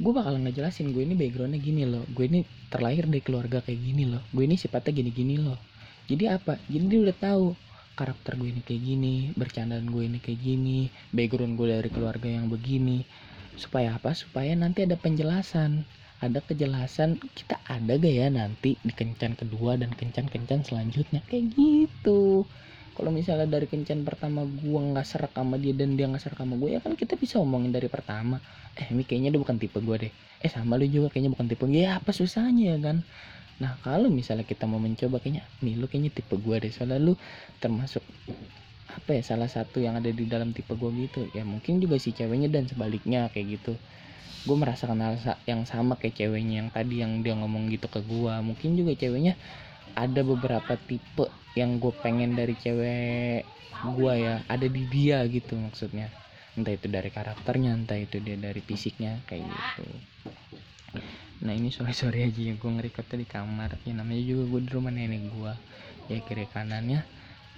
gue 0.00 0.12
bakal 0.16 0.40
ngejelasin 0.40 0.96
gue 0.96 1.04
ini 1.04 1.12
backgroundnya 1.12 1.60
gini 1.60 1.84
loh. 1.84 2.00
Gue 2.16 2.32
ini 2.32 2.40
terlahir 2.72 3.04
dari 3.04 3.20
keluarga 3.20 3.60
kayak 3.60 3.80
gini 3.84 4.08
loh. 4.08 4.24
Gue 4.32 4.48
ini 4.48 4.56
sifatnya 4.56 4.96
gini-gini 4.96 5.36
loh. 5.36 5.60
Jadi 6.08 6.24
apa? 6.24 6.56
Jadi 6.72 6.84
dia 6.88 7.00
udah 7.04 7.16
tahu 7.20 7.44
karakter 8.00 8.40
gue 8.40 8.48
ini 8.48 8.64
kayak 8.64 8.80
gini 8.80 9.14
bercandaan 9.36 9.84
gue 9.92 10.08
ini 10.08 10.18
kayak 10.24 10.40
gini 10.40 10.88
background 11.12 11.60
gue 11.60 11.66
dari 11.68 11.90
keluarga 11.92 12.28
yang 12.32 12.48
begini. 12.48 13.04
Supaya 13.60 14.00
apa? 14.00 14.16
Supaya 14.16 14.56
nanti 14.56 14.88
ada 14.88 14.96
penjelasan. 14.96 15.84
Ada 16.20 16.44
kejelasan 16.44 17.16
kita 17.32 17.60
ada 17.64 17.96
gak 17.96 18.12
ya 18.12 18.28
nanti 18.28 18.76
di 18.80 18.92
kencan 18.92 19.36
kedua 19.36 19.76
dan 19.76 19.92
kencan-kencan 19.92 20.64
selanjutnya? 20.64 21.20
Kayak 21.28 21.56
gitu 21.56 22.44
kalau 23.00 23.16
misalnya 23.16 23.48
dari 23.48 23.64
kencan 23.64 24.04
pertama 24.04 24.44
gue 24.44 24.80
nggak 24.92 25.08
serak 25.08 25.32
sama 25.32 25.56
dia 25.56 25.72
dan 25.72 25.96
dia 25.96 26.04
nggak 26.04 26.20
serak 26.20 26.36
sama 26.36 26.60
gue 26.60 26.76
ya 26.76 26.84
kan 26.84 26.92
kita 26.92 27.16
bisa 27.16 27.40
omongin 27.40 27.72
dari 27.72 27.88
pertama. 27.88 28.44
Eh 28.76 28.92
ini 28.92 29.08
kayaknya 29.08 29.32
dia 29.32 29.40
bukan 29.40 29.56
tipe 29.56 29.80
gue 29.80 29.96
deh. 30.04 30.12
Eh 30.44 30.52
sama 30.52 30.76
lu 30.76 30.84
juga 30.84 31.08
kayaknya 31.08 31.32
bukan 31.32 31.48
tipe 31.48 31.64
gue 31.64 31.80
ya 31.80 31.96
apa 31.96 32.12
susahnya 32.12 32.76
ya 32.76 32.78
kan? 32.84 33.00
Nah 33.56 33.80
kalau 33.80 34.12
misalnya 34.12 34.44
kita 34.44 34.68
mau 34.68 34.76
mencoba 34.76 35.16
kayaknya 35.16 35.48
nih 35.64 35.80
lu 35.80 35.88
kayaknya 35.88 36.12
tipe 36.12 36.36
gue 36.36 36.56
deh. 36.60 36.68
Soalnya 36.68 37.00
lu 37.00 37.16
termasuk 37.56 38.04
apa 38.92 39.16
ya 39.16 39.22
salah 39.24 39.48
satu 39.48 39.80
yang 39.80 39.96
ada 39.96 40.12
di 40.12 40.28
dalam 40.28 40.52
tipe 40.52 40.76
gue 40.76 40.90
gitu. 41.00 41.24
Ya 41.32 41.40
mungkin 41.48 41.80
juga 41.80 41.96
si 41.96 42.12
ceweknya 42.12 42.52
dan 42.52 42.68
sebaliknya 42.68 43.32
kayak 43.32 43.64
gitu. 43.64 43.80
Gue 44.44 44.60
merasakan 44.60 45.00
hal 45.00 45.16
yang 45.48 45.64
sama 45.64 45.96
kayak 45.96 46.20
ceweknya 46.20 46.68
yang 46.68 46.68
tadi 46.68 47.00
yang 47.00 47.24
dia 47.24 47.32
ngomong 47.32 47.72
gitu 47.72 47.88
ke 47.88 48.04
gue 48.04 48.34
mungkin 48.44 48.76
juga 48.76 48.92
ceweknya 48.92 49.40
ada 49.94 50.20
beberapa 50.22 50.74
tipe 50.86 51.26
yang 51.58 51.82
gue 51.82 51.90
pengen 51.98 52.38
dari 52.38 52.54
cewek 52.54 53.42
gue 53.96 54.12
ya. 54.14 54.42
Ada 54.46 54.66
di 54.66 54.82
dia 54.86 55.24
gitu 55.26 55.56
maksudnya. 55.56 56.10
Entah 56.58 56.74
itu 56.74 56.86
dari 56.90 57.08
karakternya 57.08 57.74
entah 57.74 57.98
itu 57.98 58.18
dia 58.20 58.36
dari 58.36 58.60
fisiknya 58.60 59.22
kayak 59.26 59.46
gitu. 59.46 59.86
Nah 61.40 61.56
ini 61.56 61.72
sore 61.72 61.96
sore 61.96 62.26
aja 62.26 62.40
yang 62.42 62.60
gue 62.60 62.70
ngerekord 62.70 63.16
di 63.16 63.26
kamar. 63.26 63.80
Ya 63.88 63.96
namanya 63.96 64.22
juga 64.22 64.42
gue 64.50 64.60
di 64.66 64.70
rumah 64.70 64.92
nenek 64.92 65.22
gue 65.32 65.52
ya 66.10 66.18
kiri 66.20 66.46
kanannya. 66.50 67.00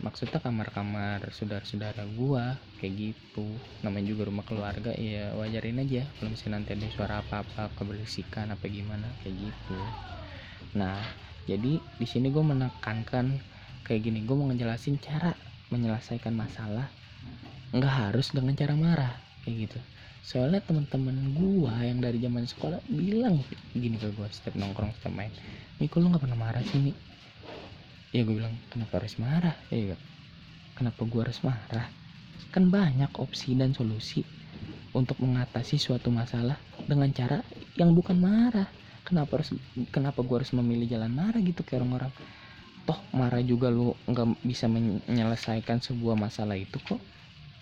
Maksudnya 0.02 0.40
kamar-kamar 0.40 1.30
saudara-saudara 1.34 2.06
gue 2.06 2.44
kayak 2.80 2.94
gitu. 2.94 3.46
Namanya 3.82 4.06
juga 4.14 4.22
rumah 4.30 4.44
keluarga. 4.46 4.94
Ya 4.94 5.34
wajarin 5.34 5.82
aja 5.82 6.06
kalau 6.16 6.30
misalnya 6.32 6.62
nanti 6.62 6.70
ada 6.78 6.88
suara 6.94 7.14
apa-apa 7.20 7.74
keberisikan 7.74 8.54
apa 8.54 8.64
gimana 8.70 9.08
kayak 9.20 9.50
gitu. 9.50 9.78
Nah 10.78 10.96
jadi 11.48 11.82
di 11.82 12.06
sini 12.06 12.30
gue 12.30 12.44
menekankan 12.44 13.38
kayak 13.82 14.00
gini 14.06 14.22
gue 14.22 14.34
mau 14.36 14.46
ngejelasin 14.50 15.02
cara 15.02 15.34
menyelesaikan 15.74 16.34
masalah 16.36 16.86
nggak 17.72 17.94
harus 18.08 18.30
dengan 18.36 18.52
cara 18.52 18.74
marah 18.76 19.14
kayak 19.42 19.66
gitu. 19.66 19.78
Soalnya 20.22 20.62
teman-teman 20.62 21.34
gue 21.34 21.72
yang 21.82 21.98
dari 21.98 22.22
zaman 22.22 22.46
sekolah 22.46 22.78
bilang 22.86 23.42
gini 23.74 23.98
ke 23.98 24.12
gue 24.14 24.28
setiap 24.30 24.54
nongkrong 24.54 24.94
setiap 24.94 25.10
main 25.10 25.34
Miko 25.82 25.98
lu 25.98 26.14
nggak 26.14 26.22
pernah 26.22 26.38
marah 26.38 26.62
sih 26.62 26.94
ya 28.12 28.22
gue 28.22 28.34
bilang 28.36 28.54
kenapa 28.68 29.00
harus 29.00 29.16
marah? 29.18 29.56
Ya 29.72 29.96
kenapa 30.76 31.00
gue 31.02 31.20
harus 31.26 31.40
marah? 31.42 31.88
Kan 32.52 32.68
banyak 32.68 33.10
opsi 33.18 33.56
dan 33.56 33.72
solusi 33.72 34.22
untuk 34.92 35.18
mengatasi 35.24 35.80
suatu 35.80 36.12
masalah 36.12 36.60
dengan 36.84 37.08
cara 37.10 37.40
yang 37.80 37.96
bukan 37.96 38.20
marah 38.20 38.68
kenapa 39.06 39.38
harus 39.38 39.50
kenapa 39.94 40.20
gue 40.22 40.36
harus 40.42 40.52
memilih 40.54 40.86
jalan 40.98 41.12
marah 41.12 41.42
gitu 41.42 41.62
kayak 41.66 41.82
orang-orang. 41.82 42.12
Toh 42.82 43.00
marah 43.14 43.42
juga 43.44 43.70
lu 43.70 43.94
nggak 44.10 44.42
bisa 44.42 44.66
menyelesaikan 44.66 45.78
sebuah 45.78 46.18
masalah 46.18 46.58
itu 46.58 46.78
kok. 46.82 46.98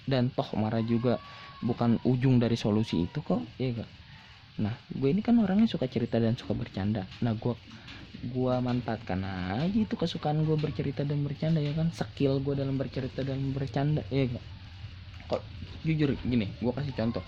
Dan 0.09 0.33
toh 0.33 0.49
marah 0.59 0.83
juga 0.83 1.21
bukan 1.61 2.01
ujung 2.09 2.41
dari 2.41 2.57
solusi 2.57 3.05
itu 3.05 3.21
kok 3.21 3.45
ya 3.61 3.77
gak 3.77 3.91
nah 4.61 4.77
gue 4.93 5.09
ini 5.09 5.25
kan 5.25 5.33
orangnya 5.41 5.65
suka 5.65 5.89
cerita 5.89 6.21
dan 6.21 6.37
suka 6.37 6.53
bercanda. 6.53 7.09
Nah 7.25 7.33
gue 7.33 7.57
gue 8.21 8.55
manfaatkan 8.61 9.25
aja 9.25 9.73
itu 9.73 9.97
kesukaan 9.97 10.45
gue 10.45 10.57
bercerita 10.61 11.01
dan 11.07 11.25
bercanda 11.25 11.65
ya 11.65 11.73
kan? 11.73 11.89
Skill 11.95 12.45
gue 12.45 12.55
dalam 12.59 12.77
bercerita 12.77 13.25
dan 13.25 13.41
bercanda 13.57 14.05
ya 14.13 14.29
gak 14.29 14.45
kok 15.31 15.43
jujur 15.87 16.13
gini 16.27 16.51
gue 16.59 16.73
kasih 16.75 16.93
contoh 16.93 17.23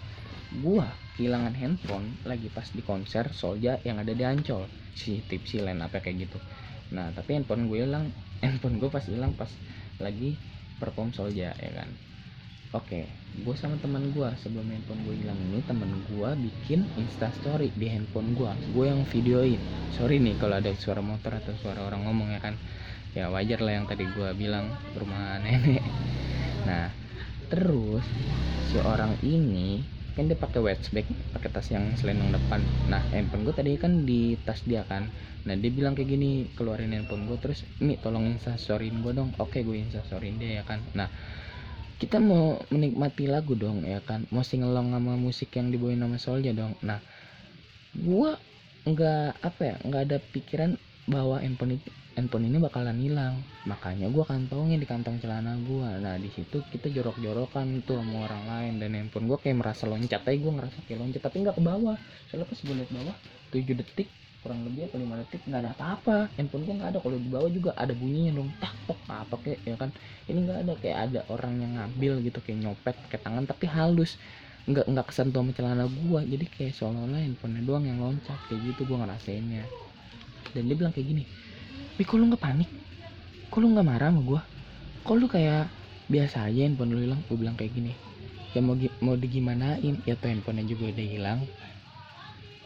gue 0.61 0.87
kehilangan 1.17 1.55
handphone 1.57 2.13
lagi 2.29 2.53
pas 2.53 2.69
di 2.69 2.85
konser 2.85 3.33
Solja 3.33 3.81
yang 3.87 3.97
ada 4.03 4.13
di 4.13 4.25
Ancol. 4.25 4.69
Si 4.93 5.25
tipsi 5.25 5.65
lain 5.65 5.81
apa 5.81 6.05
kayak 6.05 6.29
gitu. 6.29 6.39
Nah 6.93 7.09
tapi 7.17 7.41
handphone 7.41 7.73
gue 7.73 7.81
hilang. 7.81 8.13
Handphone 8.43 8.83
gue 8.83 8.91
pas 8.91 9.07
hilang 9.07 9.31
pas 9.39 9.49
lagi 10.03 10.35
perform 10.83 11.15
Solja 11.15 11.55
ya 11.55 11.71
kan? 11.73 11.89
Oke 12.75 13.23
gue 13.33 13.57
sama 13.57 13.81
teman 13.81 14.13
gue 14.13 14.29
sebelum 14.45 14.69
handphone 14.69 15.09
gue 15.09 15.17
hilang 15.25 15.41
ini 15.41 15.65
teman 15.65 15.89
gue 16.05 16.31
bikin 16.37 16.85
insta 17.01 17.33
story 17.41 17.73
di 17.73 17.89
handphone 17.89 18.37
gue 18.37 18.51
gue 18.77 18.85
yang 18.85 19.09
videoin. 19.09 19.61
Sorry 19.97 20.21
nih 20.21 20.37
kalau 20.37 20.61
ada 20.61 20.69
suara 20.77 21.01
motor 21.01 21.33
atau 21.41 21.57
suara 21.57 21.81
orang 21.89 22.05
ngomong 22.05 22.29
ya 22.35 22.41
kan? 22.45 22.61
Ya 23.17 23.33
wajar 23.33 23.65
lah 23.65 23.81
yang 23.81 23.87
tadi 23.89 24.05
gue 24.05 24.29
bilang 24.37 24.69
rumah 24.99 25.39
nenek. 25.45 25.81
Nah 26.69 26.93
terus 27.49 28.05
si 28.69 28.77
orang 28.81 29.17
ini 29.25 30.02
kan 30.13 30.29
dia 30.29 30.37
pakai 30.37 30.61
bag 30.61 31.07
pakai 31.33 31.49
tas 31.49 31.69
yang 31.73 31.89
selendang 31.97 32.37
depan. 32.37 32.61
Nah 32.93 33.01
handphone 33.13 33.49
gue 33.49 33.55
tadi 33.57 33.77
kan 33.81 34.05
di 34.05 34.37
tas 34.45 34.61
dia 34.69 34.85
kan. 34.85 35.09
Nah 35.49 35.55
dia 35.57 35.71
bilang 35.73 35.97
kayak 35.97 36.09
gini 36.13 36.53
keluarin 36.53 36.93
handphone 36.93 37.25
gue 37.27 37.39
terus 37.41 37.65
ini 37.81 37.97
tolong 37.97 38.29
instastoryin 38.29 39.01
gue 39.01 39.13
dong. 39.17 39.33
Oke 39.41 39.65
gue 39.65 39.77
instastoryin 39.81 40.37
dia 40.37 40.61
ya 40.61 40.65
kan. 40.69 40.85
Nah 40.93 41.09
kita 41.97 42.19
mau 42.21 42.61
menikmati 42.69 43.25
lagu 43.31 43.57
dong 43.57 43.89
ya 43.89 44.05
kan. 44.05 44.29
Mau 44.29 44.45
singelong 44.45 44.93
sama 44.93 45.17
musik 45.17 45.55
yang 45.57 45.73
dibawain 45.73 46.01
nama 46.01 46.21
Solja 46.21 46.53
dong. 46.53 46.77
Nah 46.85 47.01
gue 47.97 48.31
nggak 48.83 49.41
apa 49.41 49.63
ya 49.63 49.77
nggak 49.87 50.03
ada 50.11 50.19
pikiran 50.21 50.75
bahwa 51.07 51.39
handphone 51.39 51.79
itu 51.79 51.89
handphone 52.13 52.49
ini 52.49 52.59
bakalan 52.61 52.97
hilang. 53.01 53.41
Makanya 53.65 54.09
gue 54.13 54.25
kantongin 54.25 54.79
di 54.79 54.89
kantong 54.89 55.19
celana 55.23 55.57
gue 55.61 55.89
nah 56.03 56.17
di 56.21 56.29
situ 56.33 56.61
kita 56.69 56.93
jorok-jorokan 56.93 57.85
tuh 57.85 58.01
sama 58.01 58.29
orang 58.29 58.45
lain. 58.49 58.73
Dan 58.81 58.91
handphone 58.97 59.27
gue 59.29 59.39
kayak 59.41 59.57
merasa 59.61 59.89
loncat 59.89 60.23
aja. 60.25 60.39
Gue 60.39 60.53
ngerasa 60.53 60.79
kayak 60.89 60.99
loncat 61.01 61.21
tapi 61.25 61.37
nggak 61.45 61.57
ke 61.57 61.63
bawah. 61.65 61.97
Soalnya 62.29 62.47
pas 62.49 62.59
gue 62.61 62.75
liat 62.75 62.91
bawah 62.93 63.17
7 63.53 63.81
detik 63.81 64.09
kurang 64.43 64.67
lebih 64.67 64.91
atau 64.91 64.99
5 64.99 65.23
detik 65.23 65.41
nggak 65.47 65.61
ada 65.63 65.71
apa-apa. 65.77 66.17
Handphone 66.37 66.63
gue 66.69 66.75
nggak 66.77 66.91
ada. 66.93 66.99
Kalau 67.01 67.19
di 67.19 67.29
bawah 67.31 67.51
juga 67.51 67.71
ada 67.77 67.93
bunyinya 67.97 68.33
dong. 68.37 68.51
Tak 68.61 68.75
tok 68.89 69.01
apa 69.09 69.35
kayak 69.41 69.61
ya 69.65 69.77
kan? 69.81 69.91
Ini 70.29 70.39
nggak 70.45 70.59
ada. 70.69 70.73
Kayak 70.81 70.99
ada 71.09 71.21
orang 71.33 71.55
yang 71.61 71.73
ngambil 71.81 72.13
gitu 72.27 72.39
kayak 72.45 72.59
nyopet 72.61 72.95
pakai 73.09 73.19
tangan 73.23 73.45
tapi 73.49 73.65
halus. 73.71 74.21
Nggak 74.63 74.87
nggak 74.91 75.07
kesentuh 75.11 75.43
sama 75.43 75.53
celana 75.59 75.85
gue 75.91 76.21
jadi 76.29 76.47
kayak 76.47 76.73
seolah-olah 76.79 77.19
handphonenya 77.19 77.63
doang 77.67 77.85
yang 77.89 77.99
loncat. 77.99 78.39
Kayak 78.47 78.61
gitu 78.75 78.93
gue 78.93 78.99
ngerasainnya. 79.01 79.65
Dan 80.53 80.69
dia 80.69 80.77
bilang 80.77 80.93
kayak 80.93 81.09
gini 81.09 81.25
tapi 81.93 82.09
kok 82.09 82.17
lu 82.17 82.25
nggak 82.33 82.41
panik? 82.41 82.71
Kok 83.53 83.61
lu 83.61 83.77
nggak 83.77 83.85
marah 83.85 84.09
sama 84.09 84.25
gue 84.25 84.41
kok 85.03 85.17
lu 85.19 85.27
kayak 85.29 85.69
biasa 86.09 86.49
aja 86.49 86.65
handphone 86.65 86.97
lu 86.97 87.05
hilang? 87.05 87.21
Gue 87.29 87.37
bilang 87.37 87.53
kayak 87.53 87.77
gini 87.77 87.93
ya 88.57 88.65
mau 88.65 88.73
mau 89.05 89.13
digimanain? 89.13 90.01
Ya 90.09 90.17
tuh 90.17 90.33
handphonenya 90.33 90.65
juga 90.73 90.89
udah 90.89 91.07
hilang. 91.07 91.41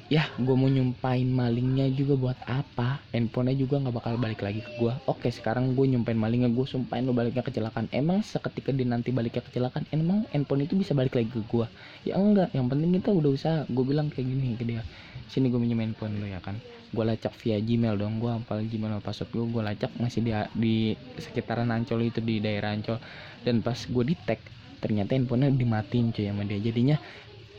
Ya 0.07 0.31
gue 0.39 0.55
mau 0.55 0.71
nyumpain 0.71 1.27
malingnya 1.27 1.91
juga 1.91 2.15
buat 2.15 2.39
apa? 2.47 3.03
Handphonenya 3.11 3.59
juga 3.59 3.83
nggak 3.83 3.95
bakal 3.99 4.15
balik 4.15 4.47
lagi 4.47 4.62
ke 4.62 4.71
gue 4.79 4.95
oke 5.11 5.27
sekarang 5.35 5.75
gue 5.75 5.85
nyumpain 5.91 6.15
malingnya 6.15 6.47
gue 6.55 6.62
sumpahin 6.62 7.11
lo 7.11 7.11
baliknya 7.11 7.43
kecelakaan. 7.43 7.91
Emang 7.91 8.23
seketika 8.23 8.71
dia 8.71 8.87
nanti 8.87 9.11
baliknya 9.11 9.43
kecelakaan 9.43 9.91
emang 9.91 10.23
handphone 10.31 10.62
itu 10.62 10.79
bisa 10.79 10.95
balik 10.95 11.19
lagi 11.19 11.35
ke 11.35 11.43
gue 11.43 11.67
ya 12.07 12.15
enggak 12.15 12.55
yang 12.55 12.71
penting 12.71 12.95
kita 12.95 13.11
udah 13.11 13.31
usaha. 13.35 13.59
Gue 13.67 13.83
bilang 13.83 14.07
kayak 14.07 14.31
gini 14.31 14.55
ke 14.55 14.62
dia 14.62 14.87
sini 15.27 15.51
gue 15.51 15.59
minjem 15.59 15.83
handphone 15.83 16.23
lo 16.23 16.27
ya 16.31 16.39
kan 16.39 16.55
gue 16.92 17.05
lacak 17.05 17.35
via 17.42 17.59
Gmail 17.59 17.99
dong. 17.99 18.22
Gue 18.22 18.31
hafal 18.31 18.66
Gmail 18.66 19.03
password 19.03 19.31
gue 19.33 19.44
gue 19.51 19.62
lacak 19.62 19.92
masih 19.99 20.20
di 20.22 20.33
di 20.55 20.75
sekitaran 21.18 21.70
Ancol 21.70 22.11
itu 22.11 22.22
di 22.22 22.38
daerah 22.38 22.75
Ancol. 22.75 23.01
Dan 23.42 23.62
pas 23.62 23.77
gue 23.77 24.05
di 24.07 24.14
tag 24.14 24.38
ternyata 24.79 25.16
handphonenya 25.16 25.57
dimatiin 25.57 26.14
cuy 26.14 26.27
sama 26.29 26.42
dia. 26.44 26.61
Jadinya 26.61 26.96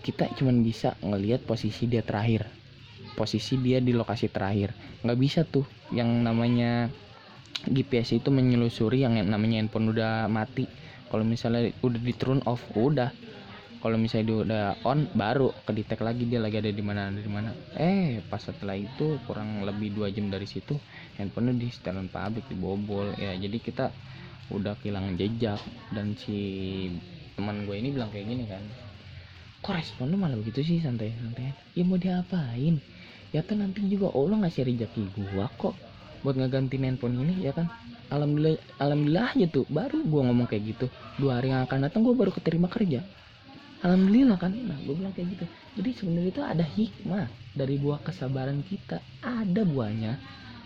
kita 0.06 0.32
cuma 0.38 0.54
bisa 0.56 0.96
ngelihat 1.04 1.44
posisi 1.44 1.90
dia 1.90 2.06
terakhir. 2.06 2.48
Posisi 3.18 3.58
dia 3.58 3.82
di 3.82 3.92
lokasi 3.92 4.30
terakhir. 4.30 4.72
Nggak 5.04 5.20
bisa 5.20 5.40
tuh 5.44 5.66
yang 5.90 6.22
namanya 6.22 6.88
GPS 7.66 8.14
itu 8.14 8.30
menyelusuri 8.30 9.02
yang 9.04 9.18
namanya 9.26 9.60
handphone 9.60 9.90
udah 9.92 10.30
mati. 10.30 10.70
Kalau 11.08 11.24
misalnya 11.24 11.72
udah 11.82 12.02
di 12.04 12.14
turn 12.14 12.44
off 12.44 12.62
udah 12.76 13.10
kalau 13.88 14.04
misalnya 14.04 14.28
dia 14.28 14.38
udah 14.44 14.66
on 14.84 15.08
baru 15.16 15.48
ke 15.64 15.72
detect 15.72 16.04
lagi 16.04 16.28
dia 16.28 16.44
lagi 16.44 16.60
ada 16.60 16.68
di 16.76 16.84
mana 16.84 17.08
di 17.08 17.24
mana. 17.32 17.56
Eh 17.72 18.20
pas 18.28 18.44
setelah 18.44 18.76
itu 18.76 19.16
kurang 19.24 19.64
lebih 19.64 19.96
dua 19.96 20.12
jam 20.12 20.28
dari 20.28 20.44
situ 20.44 20.76
handphonenya 21.16 21.56
di 21.56 21.72
setelan 21.72 22.12
pabrik 22.12 22.52
dibobol 22.52 23.16
ya 23.16 23.32
jadi 23.40 23.56
kita 23.56 23.88
udah 24.52 24.76
kehilangan 24.84 25.16
jejak. 25.16 25.64
Dan 25.96 26.20
si 26.20 26.36
teman 27.40 27.64
gue 27.64 27.80
ini 27.80 27.96
bilang 27.96 28.12
kayak 28.12 28.28
gini 28.28 28.44
kan 28.44 28.60
kok 29.64 29.72
respon 29.72 30.12
lu 30.12 30.20
malah 30.20 30.36
begitu 30.36 30.68
sih 30.68 30.84
santai 30.84 31.16
santai 31.16 31.56
ya 31.72 31.88
mau 31.88 31.96
diapain? 31.96 32.84
Ya 33.32 33.40
kan 33.40 33.64
nanti 33.64 33.88
juga 33.88 34.12
Allah 34.12 34.44
ngasih 34.44 34.68
rezeki 34.68 35.16
gua 35.16 35.48
kok 35.56 35.80
buat 36.28 36.36
ngeganti 36.36 36.76
handphone 36.76 37.24
ini 37.24 37.48
ya 37.48 37.56
kan? 37.56 37.72
Alhamdulillah 38.12 38.60
alhamdulillah 38.84 39.32
aja 39.32 39.48
tuh 39.48 39.64
baru 39.72 40.04
gua 40.04 40.28
ngomong 40.28 40.52
kayak 40.52 40.76
gitu. 40.76 40.92
Dua 41.16 41.40
hari 41.40 41.56
yang 41.56 41.64
akan 41.64 41.88
datang 41.88 42.04
gua 42.04 42.20
baru 42.20 42.36
keterima 42.36 42.68
kerja 42.68 43.00
alhamdulillah 43.84 44.38
kan. 44.40 44.54
Nah 44.54 44.78
gue 44.82 44.96
bilang 44.96 45.14
kayak 45.14 45.38
gitu. 45.38 45.46
Jadi 45.78 45.90
sebenarnya 45.94 46.32
itu 46.34 46.42
ada 46.44 46.66
hikmah 46.66 47.26
dari 47.54 47.76
buah 47.78 48.02
kesabaran 48.02 48.62
kita. 48.66 49.02
Ada 49.22 49.62
buahnya 49.66 50.14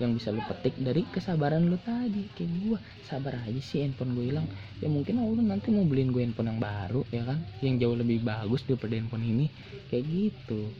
yang 0.02 0.18
bisa 0.18 0.34
lu 0.34 0.42
petik 0.50 0.74
dari 0.82 1.06
kesabaran 1.14 1.70
lu 1.70 1.78
tadi. 1.82 2.26
Kayak 2.34 2.52
gue 2.66 2.78
sabar 3.06 3.38
aja 3.46 3.62
sih 3.62 3.86
handphone 3.86 4.18
gue 4.18 4.34
hilang. 4.34 4.48
Ya 4.82 4.88
mungkin 4.90 5.22
Allah 5.22 5.44
nanti 5.46 5.70
mau 5.70 5.86
beliin 5.86 6.10
gue 6.10 6.22
handphone 6.26 6.50
yang 6.56 6.62
baru 6.62 7.02
ya 7.14 7.24
kan? 7.28 7.40
Yang 7.62 7.76
jauh 7.86 7.98
lebih 8.00 8.18
bagus 8.26 8.62
daripada 8.66 8.94
handphone 8.98 9.26
ini. 9.26 9.46
Kayak 9.92 10.04
gitu. 10.10 10.72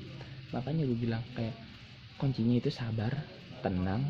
Makanya 0.56 0.84
gue 0.90 0.98
bilang 0.98 1.24
kayak 1.38 1.56
kuncinya 2.18 2.58
itu 2.58 2.74
sabar 2.74 3.14
tenang 3.62 4.08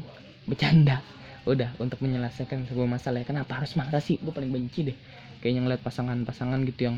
bercanda. 0.47 1.03
Udah 1.41 1.73
untuk 1.81 1.99
menyelesaikan 2.05 2.69
sebuah 2.69 2.87
masalah. 2.87 3.25
Ya 3.25 3.27
kenapa 3.27 3.57
harus 3.57 3.73
marah 3.73 3.99
sih? 3.99 4.21
Gue 4.21 4.31
paling 4.31 4.53
benci 4.53 4.85
deh. 4.87 4.97
Kayaknya 5.41 5.61
ngeliat 5.65 5.81
pasangan-pasangan 5.81 6.61
gitu 6.69 6.81
yang 6.85 6.97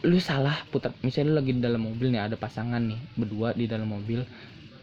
lu 0.00 0.16
salah 0.16 0.64
putar 0.72 0.96
misalnya 1.04 1.28
lu 1.28 1.34
lagi 1.44 1.52
di 1.56 1.60
dalam 1.60 1.82
mobil 1.84 2.08
nih 2.08 2.22
ada 2.24 2.36
pasangan 2.40 2.80
nih 2.80 3.00
berdua 3.20 3.52
di 3.52 3.68
dalam 3.68 3.88
mobil 3.92 4.24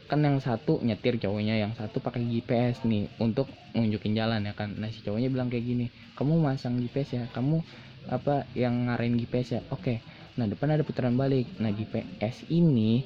kan 0.08 0.23
yang 0.23 0.39
satu 0.39 0.80
nyetir 0.80 1.19
cowoknya 1.19 1.60
yang 1.60 1.75
satu 1.75 1.99
pakai 1.99 2.23
GPS 2.23 2.88
nih 2.88 3.12
untuk 3.19 3.51
nunjukin 3.75 4.15
jalan 4.15 4.39
ya 4.47 4.56
kan. 4.56 4.71
Nah 4.80 4.88
si 4.88 5.03
cowoknya 5.03 5.27
bilang 5.27 5.51
kayak 5.51 5.67
gini 5.67 5.86
kamu 6.15 6.39
masang 6.39 6.80
GPS 6.80 7.10
ya 7.19 7.23
kamu 7.36 7.60
apa 8.08 8.47
yang 8.56 8.88
ngarahin 8.88 9.19
GPS 9.19 9.60
ya? 9.60 9.62
Oke 9.73 9.99
nah 10.39 10.45
depan 10.47 10.69
ada 10.77 10.86
putaran 10.88 11.17
balik. 11.19 11.49
Nah 11.60 11.75
GPS 11.75 12.47
ini 12.47 13.03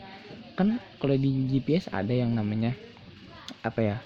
kan 0.54 0.78
kalau 1.02 1.18
di 1.18 1.50
GPS 1.50 1.90
ada 1.90 2.14
yang 2.14 2.38
namanya 2.38 2.78
apa 3.66 3.80
ya 3.82 3.98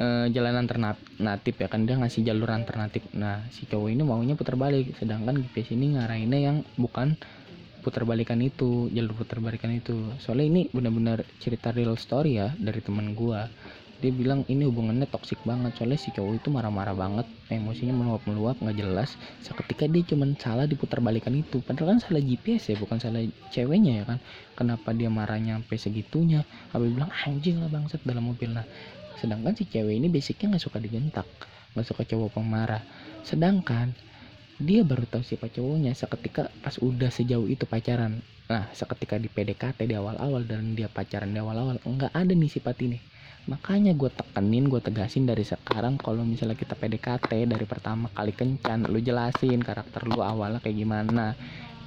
e, 0.00 0.32
jalan 0.32 0.56
alternatif 0.64 1.54
ya 1.58 1.68
kan 1.68 1.84
dia 1.84 2.00
ngasih 2.00 2.24
jalur 2.24 2.48
alternatif. 2.48 3.04
Nah 3.12 3.44
si 3.52 3.68
cowok 3.68 3.92
ini 3.92 4.02
maunya 4.06 4.34
putar 4.40 4.56
balik 4.56 4.96
sedangkan 4.96 5.36
GPS 5.44 5.76
ini 5.76 6.00
ngarahinnya 6.00 6.40
yang 6.40 6.56
bukan 6.80 7.20
putar 7.88 8.04
balikan 8.04 8.36
itu 8.44 8.92
jalur 8.92 9.16
putar 9.16 9.40
balikan 9.40 9.72
itu. 9.72 10.12
Soalnya 10.20 10.46
ini 10.46 10.62
benar-benar 10.68 11.24
cerita 11.40 11.72
real 11.72 11.96
story 11.96 12.36
ya 12.36 12.52
dari 12.60 12.84
teman 12.84 13.16
gua. 13.16 13.48
Dia 13.98 14.14
bilang 14.14 14.46
ini 14.46 14.62
hubungannya 14.68 15.08
toksik 15.10 15.42
banget. 15.42 15.74
Soalnya 15.74 15.98
si 15.98 16.12
cowok 16.12 16.38
itu 16.38 16.48
marah-marah 16.52 16.94
banget 16.94 17.26
emosinya 17.50 17.96
meluap-meluap 17.96 18.60
nggak 18.62 18.76
jelas. 18.78 19.16
Seketika 19.42 19.90
dia 19.90 20.04
cuma 20.06 20.28
salah 20.38 20.68
diputar 20.68 21.02
balikan 21.02 21.34
itu. 21.34 21.64
Padahal 21.64 21.96
kan 21.96 21.98
salah 22.04 22.22
GPS 22.22 22.70
ya 22.70 22.76
bukan 22.78 23.00
salah 23.02 23.24
ceweknya 23.50 23.92
ya 23.98 24.04
kan. 24.06 24.18
Kenapa 24.54 24.94
dia 24.94 25.10
marahnya 25.10 25.58
sampai 25.58 25.76
segitunya? 25.80 26.46
Abi 26.70 26.94
bilang 26.94 27.10
anjing 27.26 27.58
lah 27.58 27.72
bangsat 27.72 28.04
dalam 28.06 28.28
mobil. 28.28 28.52
Nah 28.52 28.68
sedangkan 29.18 29.56
si 29.58 29.66
cewek 29.66 29.98
ini 29.98 30.06
basicnya 30.06 30.54
nggak 30.54 30.62
suka 30.62 30.78
digentak 30.78 31.26
nggak 31.74 31.86
suka 31.94 32.02
cowok 32.06 32.38
pemarah. 32.38 32.82
Sedangkan 33.22 33.92
dia 34.58 34.82
baru 34.82 35.06
tahu 35.06 35.22
siapa 35.22 35.46
cowoknya 35.46 35.94
seketika 35.94 36.50
pas 36.62 36.74
udah 36.82 37.10
sejauh 37.14 37.46
itu 37.46 37.64
pacaran. 37.64 38.18
Nah 38.50 38.66
seketika 38.74 39.16
di 39.16 39.30
PDKT 39.30 39.86
di 39.86 39.94
awal-awal 39.94 40.42
dan 40.44 40.74
dia 40.74 40.90
pacaran 40.90 41.30
di 41.30 41.38
awal-awal 41.38 41.78
nggak 41.78 42.12
ada 42.12 42.32
nih 42.34 42.50
sifat 42.50 42.76
ini 42.82 42.98
makanya 43.48 43.96
gue 43.96 44.12
tekenin 44.12 44.68
gue 44.68 44.76
tegasin 44.76 45.24
dari 45.24 45.40
sekarang 45.40 45.96
kalau 45.96 46.20
misalnya 46.20 46.52
kita 46.52 46.76
PDKT 46.76 47.48
dari 47.48 47.64
pertama 47.64 48.12
kali 48.12 48.36
kencan 48.36 48.84
lu 48.92 49.00
jelasin 49.00 49.64
karakter 49.64 50.04
lu 50.04 50.20
awalnya 50.20 50.60
kayak 50.60 50.76
gimana. 50.76 51.32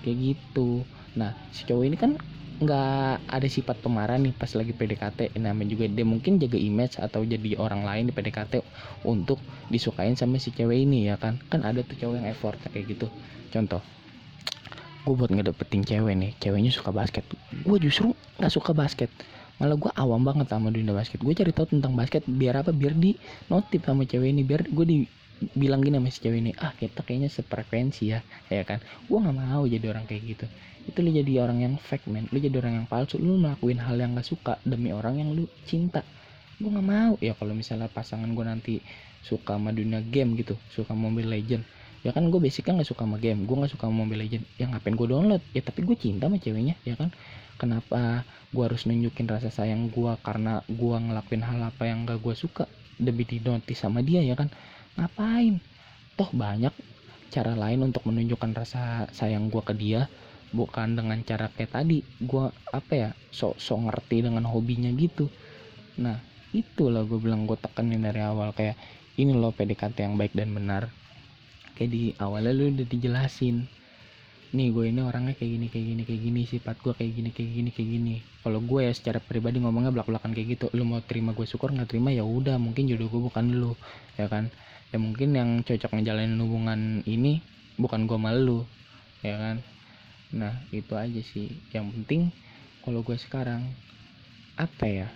Kayak 0.02 0.18
gitu. 0.34 0.82
Nah 1.14 1.38
si 1.54 1.70
cowok 1.70 1.86
ini 1.86 1.98
kan 2.02 2.18
nggak 2.62 3.26
ada 3.26 3.48
sifat 3.50 3.82
pemarah 3.82 4.22
nih 4.22 4.38
pas 4.38 4.54
lagi 4.54 4.70
PDKT 4.70 5.34
namanya 5.42 5.74
juga 5.74 5.90
dia 5.90 6.06
mungkin 6.06 6.38
jaga 6.38 6.62
image 6.62 7.02
atau 7.02 7.26
jadi 7.26 7.58
orang 7.58 7.82
lain 7.82 8.04
di 8.10 8.14
PDKT 8.14 8.62
untuk 9.02 9.42
disukain 9.74 10.14
sama 10.14 10.38
si 10.38 10.54
cewek 10.54 10.86
ini 10.86 11.10
ya 11.10 11.18
kan? 11.18 11.42
Kan 11.50 11.66
ada 11.66 11.82
tuh 11.82 11.98
cowok 11.98 12.22
yang 12.22 12.28
effort 12.30 12.62
kayak 12.70 12.86
gitu. 12.94 13.10
Contoh 13.50 13.82
gue 15.02 15.18
buat 15.18 15.34
ngedapetin 15.34 15.82
cewek 15.82 16.14
nih 16.14 16.32
ceweknya 16.38 16.70
suka 16.70 16.94
basket. 16.94 17.26
Gue 17.66 17.82
justru 17.82 18.14
nggak 18.38 18.54
suka 18.54 18.78
basket. 18.78 19.10
Malah 19.58 19.82
gue 19.82 19.92
awam 19.98 20.22
banget 20.22 20.46
sama 20.54 20.70
dunia 20.70 20.94
basket. 20.94 21.18
Gue 21.18 21.34
cari 21.34 21.50
tahu 21.50 21.74
tentang 21.74 21.98
basket 21.98 22.22
biar 22.30 22.62
apa? 22.62 22.70
Biar 22.70 22.94
di 22.94 23.18
notif 23.50 23.82
sama 23.82 24.06
cewek 24.06 24.38
ini. 24.38 24.46
Biar 24.46 24.70
gue 24.70 24.86
di 24.86 24.98
bilang 25.58 25.82
gini 25.82 25.98
sama 25.98 26.14
si 26.14 26.22
cewek 26.22 26.40
ini 26.46 26.54
ah 26.62 26.78
kita 26.78 27.02
kayaknya 27.02 27.34
sefrekuensi 27.34 28.14
ya. 28.14 28.22
Ya 28.54 28.62
kan? 28.62 28.86
Gue 29.10 29.18
nggak 29.18 29.34
mau 29.34 29.66
jadi 29.66 29.86
orang 29.90 30.06
kayak 30.06 30.38
gitu 30.38 30.46
itu 30.88 31.00
lu 31.02 31.10
jadi 31.14 31.46
orang 31.46 31.62
yang 31.62 31.74
fake 31.78 32.10
man 32.10 32.26
lu 32.34 32.38
jadi 32.42 32.58
orang 32.62 32.84
yang 32.84 32.88
palsu. 32.90 33.22
Lu 33.22 33.38
melakuin 33.38 33.80
hal 33.82 33.98
yang 33.98 34.18
gak 34.18 34.28
suka 34.28 34.58
demi 34.66 34.90
orang 34.94 35.22
yang 35.22 35.30
lu 35.34 35.46
cinta. 35.66 36.02
Gue 36.62 36.70
nggak 36.70 36.88
mau. 36.88 37.14
Ya 37.22 37.34
kalau 37.34 37.54
misalnya 37.58 37.90
pasangan 37.90 38.30
gue 38.32 38.46
nanti 38.46 38.74
suka 39.22 39.58
sama 39.58 39.70
dunia 39.70 40.02
game 40.02 40.34
gitu 40.34 40.58
suka 40.74 40.98
Mobile 40.98 41.30
Legend 41.30 41.62
ya 42.02 42.10
kan 42.10 42.34
gue 42.34 42.42
basic 42.42 42.66
kan 42.66 42.82
gak 42.82 42.90
suka 42.90 43.06
sama 43.06 43.22
game. 43.22 43.46
Gue 43.46 43.56
gak 43.62 43.72
suka 43.74 43.86
sama 43.86 44.06
Mobile 44.06 44.26
Legend 44.26 44.44
ya 44.58 44.66
ngapain 44.70 44.98
gue 44.98 45.08
download? 45.08 45.42
Ya 45.54 45.62
tapi 45.62 45.86
gue 45.86 45.98
cinta 45.98 46.26
sama 46.28 46.42
ceweknya 46.42 46.76
ya 46.82 46.98
kan? 46.98 47.14
Kenapa 47.62 48.26
gue 48.50 48.64
harus 48.66 48.90
nunjukin 48.90 49.30
rasa 49.30 49.54
sayang 49.54 49.94
gue 49.94 50.12
karena 50.26 50.66
gue 50.66 50.96
ngelakuin 50.98 51.46
hal 51.46 51.62
apa 51.62 51.84
yang 51.86 52.10
gak 52.10 52.20
gue 52.22 52.34
suka? 52.34 52.66
Demi 53.02 53.26
dinotis 53.26 53.78
sama 53.78 54.02
dia 54.02 54.22
ya 54.26 54.34
kan? 54.34 54.50
Ngapain? 54.98 55.62
Toh 56.18 56.30
banyak 56.34 56.74
cara 57.32 57.56
lain 57.56 57.80
untuk 57.88 58.04
menunjukkan 58.10 58.52
rasa 58.52 59.08
sayang 59.16 59.48
gue 59.48 59.62
ke 59.64 59.74
dia 59.78 60.10
bukan 60.52 61.00
dengan 61.00 61.20
cara 61.24 61.48
kayak 61.52 61.72
tadi. 61.76 62.04
Gue 62.20 62.52
apa 62.72 62.94
ya 62.94 63.10
sok 63.32 63.58
sok 63.58 63.90
ngerti 63.90 64.28
dengan 64.28 64.48
hobinya 64.48 64.92
gitu. 64.96 65.32
Nah 66.00 66.20
itulah 66.52 67.08
gue 67.08 67.20
bilang 67.20 67.48
gue 67.48 67.58
tekenin 67.58 68.04
dari 68.04 68.22
awal. 68.22 68.52
Kayak 68.56 68.76
ini 69.20 69.32
loh 69.36 69.56
PDKT 69.56 69.98
yang 70.08 70.16
baik 70.16 70.36
dan 70.36 70.52
benar. 70.52 70.92
Kayak 71.76 71.90
di 71.92 72.02
awalnya 72.20 72.52
lu 72.54 72.72
udah 72.72 72.88
dijelasin. 72.88 73.66
Nih 74.52 74.68
gue 74.76 74.92
ini 74.92 75.00
orangnya 75.00 75.32
kayak 75.40 75.52
gini 75.56 75.68
kayak 75.72 75.86
gini 75.88 76.02
kayak 76.04 76.22
gini. 76.22 76.42
Sifat 76.44 76.76
gue 76.84 76.94
kayak 76.94 77.12
gini 77.16 77.30
kayak 77.32 77.52
gini 77.56 77.70
kayak 77.72 77.90
gini. 77.90 78.16
Kalau 78.44 78.60
gue 78.60 78.80
ya 78.84 78.92
secara 78.92 79.24
pribadi 79.24 79.64
ngomongnya 79.64 79.96
belak 79.96 80.12
belakan 80.12 80.36
kayak 80.36 80.60
gitu. 80.60 80.66
Lu 80.76 80.84
mau 80.84 81.00
terima 81.00 81.32
gue 81.32 81.48
syukur 81.48 81.72
nggak 81.72 81.96
terima 81.96 82.12
ya 82.12 82.28
udah. 82.28 82.60
Mungkin 82.60 82.92
jodoh 82.92 83.08
gue 83.08 83.22
bukan 83.32 83.46
lu 83.56 83.72
ya 84.20 84.28
kan? 84.28 84.52
Ya 84.92 85.00
mungkin 85.00 85.32
yang 85.32 85.64
cocok 85.64 85.96
ngejalanin 85.96 86.36
hubungan 86.36 87.00
ini 87.08 87.40
bukan 87.80 88.06
gue 88.06 88.20
malu 88.20 88.68
ya 89.22 89.38
kan 89.38 89.56
nah 90.32 90.56
itu 90.72 90.96
aja 90.96 91.22
sih. 91.24 91.52
Yang 91.76 91.86
penting 91.96 92.22
kalau 92.82 93.04
gue 93.04 93.16
sekarang 93.20 93.68
apa 94.60 94.86
ya 94.88 95.08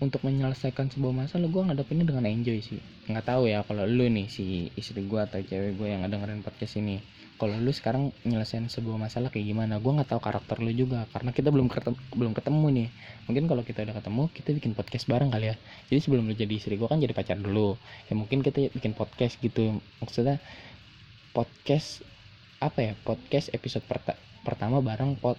untuk 0.00 0.24
menyelesaikan 0.24 0.88
sebuah 0.88 1.12
masalah 1.12 1.48
gue 1.48 1.62
ngadepinnya 1.62 2.08
dengan 2.08 2.24
enjoy 2.26 2.58
sih. 2.64 2.80
Nggak 3.10 3.26
tahu 3.36 3.50
ya 3.50 3.60
kalau 3.64 3.84
lu 3.84 4.08
nih 4.08 4.26
si 4.32 4.72
istri 4.76 5.04
gue 5.04 5.20
atau 5.20 5.40
cewek 5.44 5.76
gue 5.76 5.88
yang 5.88 6.02
ngedengerin 6.06 6.40
podcast 6.40 6.80
ini 6.80 7.04
kalau 7.40 7.56
lu 7.56 7.72
sekarang 7.72 8.12
nyelesain 8.28 8.68
sebuah 8.68 9.00
masalah 9.00 9.32
kayak 9.32 9.48
gimana? 9.48 9.80
Gue 9.80 9.96
nggak 9.96 10.12
tahu 10.12 10.20
karakter 10.20 10.60
lu 10.60 10.76
juga 10.76 11.08
karena 11.08 11.32
kita 11.32 11.48
belum 11.48 11.72
ketemu 11.72 11.96
belum 12.12 12.32
ketemu 12.36 12.66
nih. 12.68 12.88
Mungkin 13.32 13.44
kalau 13.48 13.62
kita 13.64 13.80
udah 13.88 13.96
ketemu 13.96 14.22
kita 14.36 14.48
bikin 14.60 14.72
podcast 14.76 15.04
bareng 15.08 15.32
kali 15.32 15.48
ya. 15.48 15.56
Jadi 15.88 16.00
sebelum 16.04 16.28
lu 16.28 16.36
jadi 16.36 16.52
istri 16.52 16.76
gue 16.76 16.84
kan 16.84 17.00
jadi 17.00 17.16
pacar 17.16 17.40
dulu. 17.40 17.80
Ya 18.08 18.12
mungkin 18.12 18.44
kita 18.44 18.68
bikin 18.76 18.92
podcast 18.92 19.40
gitu. 19.40 19.80
Maksudnya 20.04 20.36
podcast 21.32 22.04
apa 22.60 22.92
ya 22.92 22.92
podcast 23.08 23.48
episode 23.56 23.88
perta 23.88 24.29
pertama 24.40 24.80
bareng 24.80 25.20
pod 25.20 25.36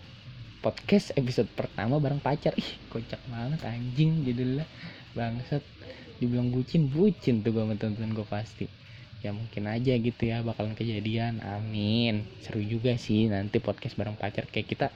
podcast 0.62 1.10
episode 1.18 1.50
pertama 1.58 1.98
bareng 1.98 2.22
pacar. 2.22 2.54
Ih 2.54 2.72
kocak 2.94 3.20
banget 3.28 3.66
anjing 3.66 4.22
judulnya. 4.22 4.66
Bangsat 5.18 5.66
dibilang 6.22 6.54
bucin 6.54 6.88
bucin 6.88 7.42
tuh 7.42 7.52
gue 7.52 7.66
temen 7.76 8.14
gue 8.14 8.28
pasti. 8.30 8.70
Ya 9.26 9.34
mungkin 9.34 9.70
aja 9.70 9.98
gitu 9.98 10.22
ya 10.30 10.46
bakalan 10.46 10.78
kejadian. 10.78 11.42
Amin. 11.42 12.30
Seru 12.46 12.62
juga 12.62 12.94
sih 12.98 13.26
nanti 13.26 13.58
podcast 13.58 13.98
bareng 13.98 14.18
pacar. 14.18 14.46
Kayak 14.46 14.68
kita 14.70 14.88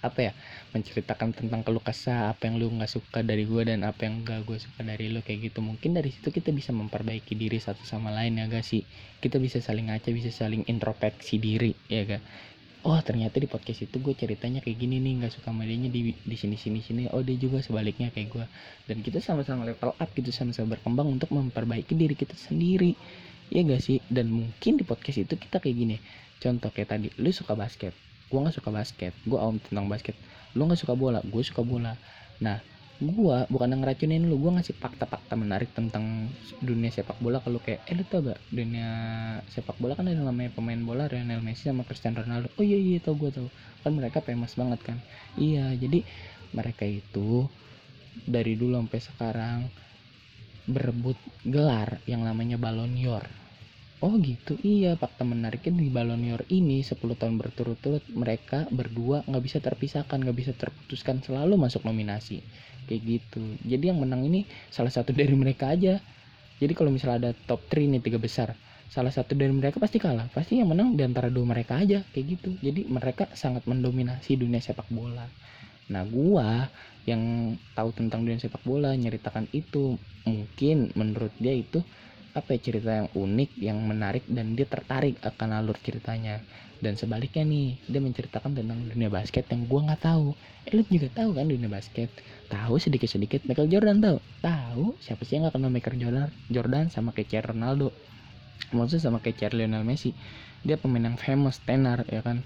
apa 0.00 0.32
ya 0.32 0.32
menceritakan 0.72 1.36
tentang 1.36 1.60
keluh 1.60 1.84
kesah 1.84 2.32
apa 2.32 2.48
yang 2.48 2.56
lu 2.56 2.72
nggak 2.72 2.88
suka 2.88 3.20
dari 3.20 3.44
gue 3.44 3.68
dan 3.68 3.84
apa 3.84 4.08
yang 4.08 4.24
gak 4.24 4.48
gue 4.48 4.56
suka 4.56 4.80
dari 4.80 5.12
lu. 5.12 5.20
Kayak 5.20 5.52
gitu. 5.52 5.60
Mungkin 5.60 5.92
dari 5.92 6.08
situ 6.08 6.32
kita 6.32 6.56
bisa 6.56 6.72
memperbaiki 6.72 7.36
diri 7.36 7.60
satu 7.60 7.84
sama 7.84 8.08
lain 8.16 8.40
ya 8.40 8.48
gak 8.48 8.64
sih? 8.64 8.80
Kita 9.20 9.36
bisa 9.36 9.60
saling 9.60 9.92
ngaca 9.92 10.08
bisa 10.08 10.32
saling 10.32 10.64
introspeksi 10.72 11.36
diri 11.36 11.76
ya 11.92 12.08
gak 12.08 12.24
oh 12.80 13.00
ternyata 13.04 13.36
di 13.36 13.44
podcast 13.44 13.84
itu 13.84 14.00
gue 14.00 14.14
ceritanya 14.16 14.64
kayak 14.64 14.78
gini 14.80 14.96
nih 15.02 15.20
nggak 15.20 15.32
suka 15.36 15.52
dia 15.52 15.76
di 15.76 16.16
di 16.16 16.36
sini 16.36 16.56
sini 16.56 16.80
sini. 16.80 17.02
Oh 17.12 17.20
dia 17.20 17.36
juga 17.36 17.60
sebaliknya 17.60 18.08
kayak 18.08 18.28
gue 18.32 18.46
dan 18.88 18.96
kita 19.04 19.20
sama-sama 19.20 19.68
level 19.68 19.92
up 19.92 20.10
gitu 20.16 20.32
sama-sama 20.32 20.76
berkembang 20.78 21.08
untuk 21.08 21.28
memperbaiki 21.32 21.92
diri 21.92 22.16
kita 22.16 22.34
sendiri. 22.34 22.96
Ya 23.50 23.66
gak 23.66 23.82
sih? 23.82 23.98
Dan 24.06 24.30
mungkin 24.30 24.78
di 24.78 24.86
podcast 24.86 25.26
itu 25.26 25.34
kita 25.34 25.58
kayak 25.58 25.74
gini. 25.74 25.96
Contoh 26.38 26.70
kayak 26.70 26.94
tadi 26.94 27.10
lu 27.18 27.34
suka 27.34 27.58
basket. 27.58 27.90
Gue 28.30 28.38
nggak 28.38 28.62
suka 28.62 28.70
basket. 28.70 29.10
Gue 29.26 29.42
awam 29.42 29.58
tentang 29.58 29.90
basket. 29.90 30.14
Lu 30.54 30.70
nggak 30.70 30.78
suka 30.78 30.94
bola. 30.94 31.18
Gue 31.26 31.42
suka 31.42 31.66
bola. 31.66 31.98
Nah 32.38 32.62
gua 33.00 33.48
bukan 33.48 33.80
ngeracunin 33.80 34.28
lu 34.28 34.36
gua 34.36 34.60
ngasih 34.60 34.76
fakta-fakta 34.76 35.32
menarik 35.32 35.72
tentang 35.72 36.28
dunia 36.60 36.92
sepak 36.92 37.16
bola. 37.18 37.40
Kalau 37.40 37.56
kayak 37.58 37.88
eh 37.88 37.96
lu 37.96 38.04
tau 38.04 38.20
gak 38.20 38.40
dunia 38.52 38.88
sepak 39.48 39.80
bola 39.80 39.96
kan 39.96 40.04
ada 40.04 40.20
namanya 40.20 40.52
pemain 40.52 40.78
bola 40.78 41.08
Lionel 41.08 41.40
Messi 41.40 41.72
sama 41.72 41.88
Cristiano 41.88 42.20
Ronaldo. 42.20 42.52
Oh 42.60 42.64
iya 42.64 42.76
iya 42.76 43.00
tau 43.00 43.16
gua 43.16 43.32
tau. 43.32 43.48
Kan 43.80 43.96
mereka 43.96 44.20
famous 44.20 44.52
banget 44.52 44.84
kan. 44.84 44.96
Iya 45.40 45.72
jadi 45.80 46.04
mereka 46.52 46.84
itu 46.84 47.48
dari 48.26 48.58
dulu 48.58 48.76
sampai 48.84 49.00
sekarang 49.00 49.58
berebut 50.68 51.16
gelar 51.42 51.98
yang 52.04 52.22
namanya 52.22 52.60
Ballon 52.60 52.92
d'Or. 52.92 53.24
Oh 54.00 54.16
gitu, 54.16 54.56
iya 54.64 54.96
fakta 54.96 55.28
menariknya 55.28 55.76
di 55.76 55.92
Ballon 55.92 56.24
d'Or 56.24 56.48
ini 56.48 56.80
10 56.80 56.96
tahun 57.20 57.36
berturut-turut 57.36 58.00
mereka 58.16 58.64
berdua 58.72 59.20
nggak 59.28 59.44
bisa 59.44 59.58
terpisahkan, 59.60 60.24
nggak 60.24 60.36
bisa 60.36 60.52
terputuskan 60.56 61.20
selalu 61.20 61.60
masuk 61.60 61.84
nominasi 61.84 62.40
kayak 62.90 63.02
gitu. 63.06 63.42
Jadi 63.62 63.94
yang 63.94 64.02
menang 64.02 64.26
ini 64.26 64.50
salah 64.74 64.90
satu 64.90 65.14
dari 65.14 65.30
mereka 65.38 65.70
aja. 65.70 66.02
Jadi 66.58 66.72
kalau 66.74 66.90
misalnya 66.90 67.30
ada 67.30 67.30
top 67.46 67.62
3 67.70 67.86
nih 67.86 68.02
tiga 68.02 68.18
besar, 68.18 68.58
salah 68.90 69.14
satu 69.14 69.38
dari 69.38 69.54
mereka 69.54 69.78
pasti 69.78 70.02
kalah. 70.02 70.26
Pasti 70.34 70.58
yang 70.58 70.74
menang 70.74 70.98
di 70.98 71.06
antara 71.06 71.30
dua 71.30 71.46
mereka 71.46 71.78
aja 71.78 72.02
kayak 72.10 72.26
gitu. 72.36 72.50
Jadi 72.58 72.90
mereka 72.90 73.30
sangat 73.38 73.64
mendominasi 73.70 74.34
dunia 74.34 74.58
sepak 74.58 74.90
bola. 74.90 75.30
Nah 75.88 76.02
gua 76.10 76.66
yang 77.06 77.54
tahu 77.78 77.94
tentang 77.94 78.26
dunia 78.26 78.42
sepak 78.42 78.60
bola 78.66 78.92
nyeritakan 78.92 79.48
itu 79.54 79.96
mungkin 80.26 80.92
menurut 80.98 81.32
dia 81.40 81.54
itu 81.56 81.80
apa 82.30 82.54
ya 82.54 82.60
cerita 82.62 82.90
yang 82.94 83.08
unik 83.10 83.50
yang 83.58 83.78
menarik 83.82 84.22
dan 84.30 84.54
dia 84.54 84.66
tertarik 84.66 85.18
akan 85.22 85.58
alur 85.58 85.76
ceritanya. 85.82 86.38
Dan 86.80 86.96
sebaliknya 86.96 87.44
nih 87.44 87.76
dia 87.90 88.00
menceritakan 88.00 88.56
tentang 88.56 88.80
dunia 88.88 89.12
basket 89.12 89.44
yang 89.52 89.68
gue 89.68 89.80
nggak 89.84 90.00
tahu. 90.00 90.32
Eh 90.64 90.72
lu 90.72 90.82
juga 90.88 91.12
tahu 91.12 91.36
kan 91.36 91.44
dunia 91.44 91.68
basket? 91.68 92.08
Tahu 92.48 92.80
sedikit 92.80 93.10
sedikit 93.10 93.44
Michael 93.44 93.68
Jordan 93.68 94.00
tahu? 94.00 94.16
Tahu. 94.40 94.84
Siapa 94.96 95.22
sih 95.28 95.36
yang 95.36 95.48
nggak 95.48 95.60
kenal 95.60 95.70
Michael 95.70 95.98
Jordan 96.00 96.28
Jordan 96.48 96.84
sama 96.88 97.12
kayak 97.12 97.52
Ronaldo? 97.52 97.92
Maksudnya 98.72 99.02
sama 99.12 99.18
kayak 99.20 99.52
Lionel 99.52 99.84
Messi. 99.84 100.16
Dia 100.64 100.80
pemain 100.80 101.04
yang 101.04 101.20
famous 101.20 101.60
tenar 101.60 102.08
ya 102.08 102.24
kan? 102.24 102.40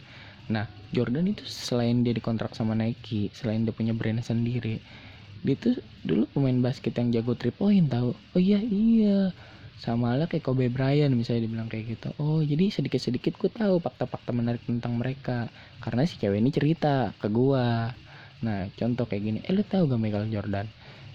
Nah 0.51 0.67
Jordan 0.91 1.31
itu 1.31 1.47
selain 1.47 2.03
dia 2.03 2.15
dikontrak 2.15 2.55
sama 2.55 2.75
Nike 2.79 3.31
selain 3.35 3.67
dia 3.67 3.75
punya 3.75 3.91
brand 3.91 4.23
sendiri 4.23 4.79
dia 5.45 5.61
tuh 5.61 5.77
dulu 6.01 6.25
pemain 6.33 6.57
basket 6.65 6.97
yang 6.97 7.13
jago 7.13 7.37
three 7.37 7.53
point 7.53 7.85
tahu? 7.85 8.17
Oh 8.17 8.41
iya 8.41 8.65
iya 8.65 9.29
sama 9.79 10.15
lah 10.15 10.31
kayak 10.31 10.47
Kobe 10.47 10.71
Bryant 10.71 11.13
misalnya 11.13 11.51
dibilang 11.51 11.69
kayak 11.69 11.99
gitu. 11.99 12.09
Oh 12.23 12.41
jadi 12.41 12.71
sedikit-sedikit 12.71 13.37
gue 13.37 13.51
tahu 13.51 13.83
fakta-fakta 13.83 14.31
menarik 14.31 14.63
tentang 14.65 14.95
mereka. 14.97 15.51
Karena 15.83 16.07
si 16.07 16.17
cewek 16.17 16.39
ini 16.41 16.51
cerita 16.55 17.11
ke 17.19 17.29
gue 17.29 17.67
nah 18.45 18.69
contoh 18.77 19.05
kayak 19.09 19.23
gini. 19.25 19.39
Eh 19.45 19.53
lu 19.57 19.65
tahu 19.65 19.89
gak 19.91 20.01
Michael 20.01 20.31
Jordan? 20.31 20.67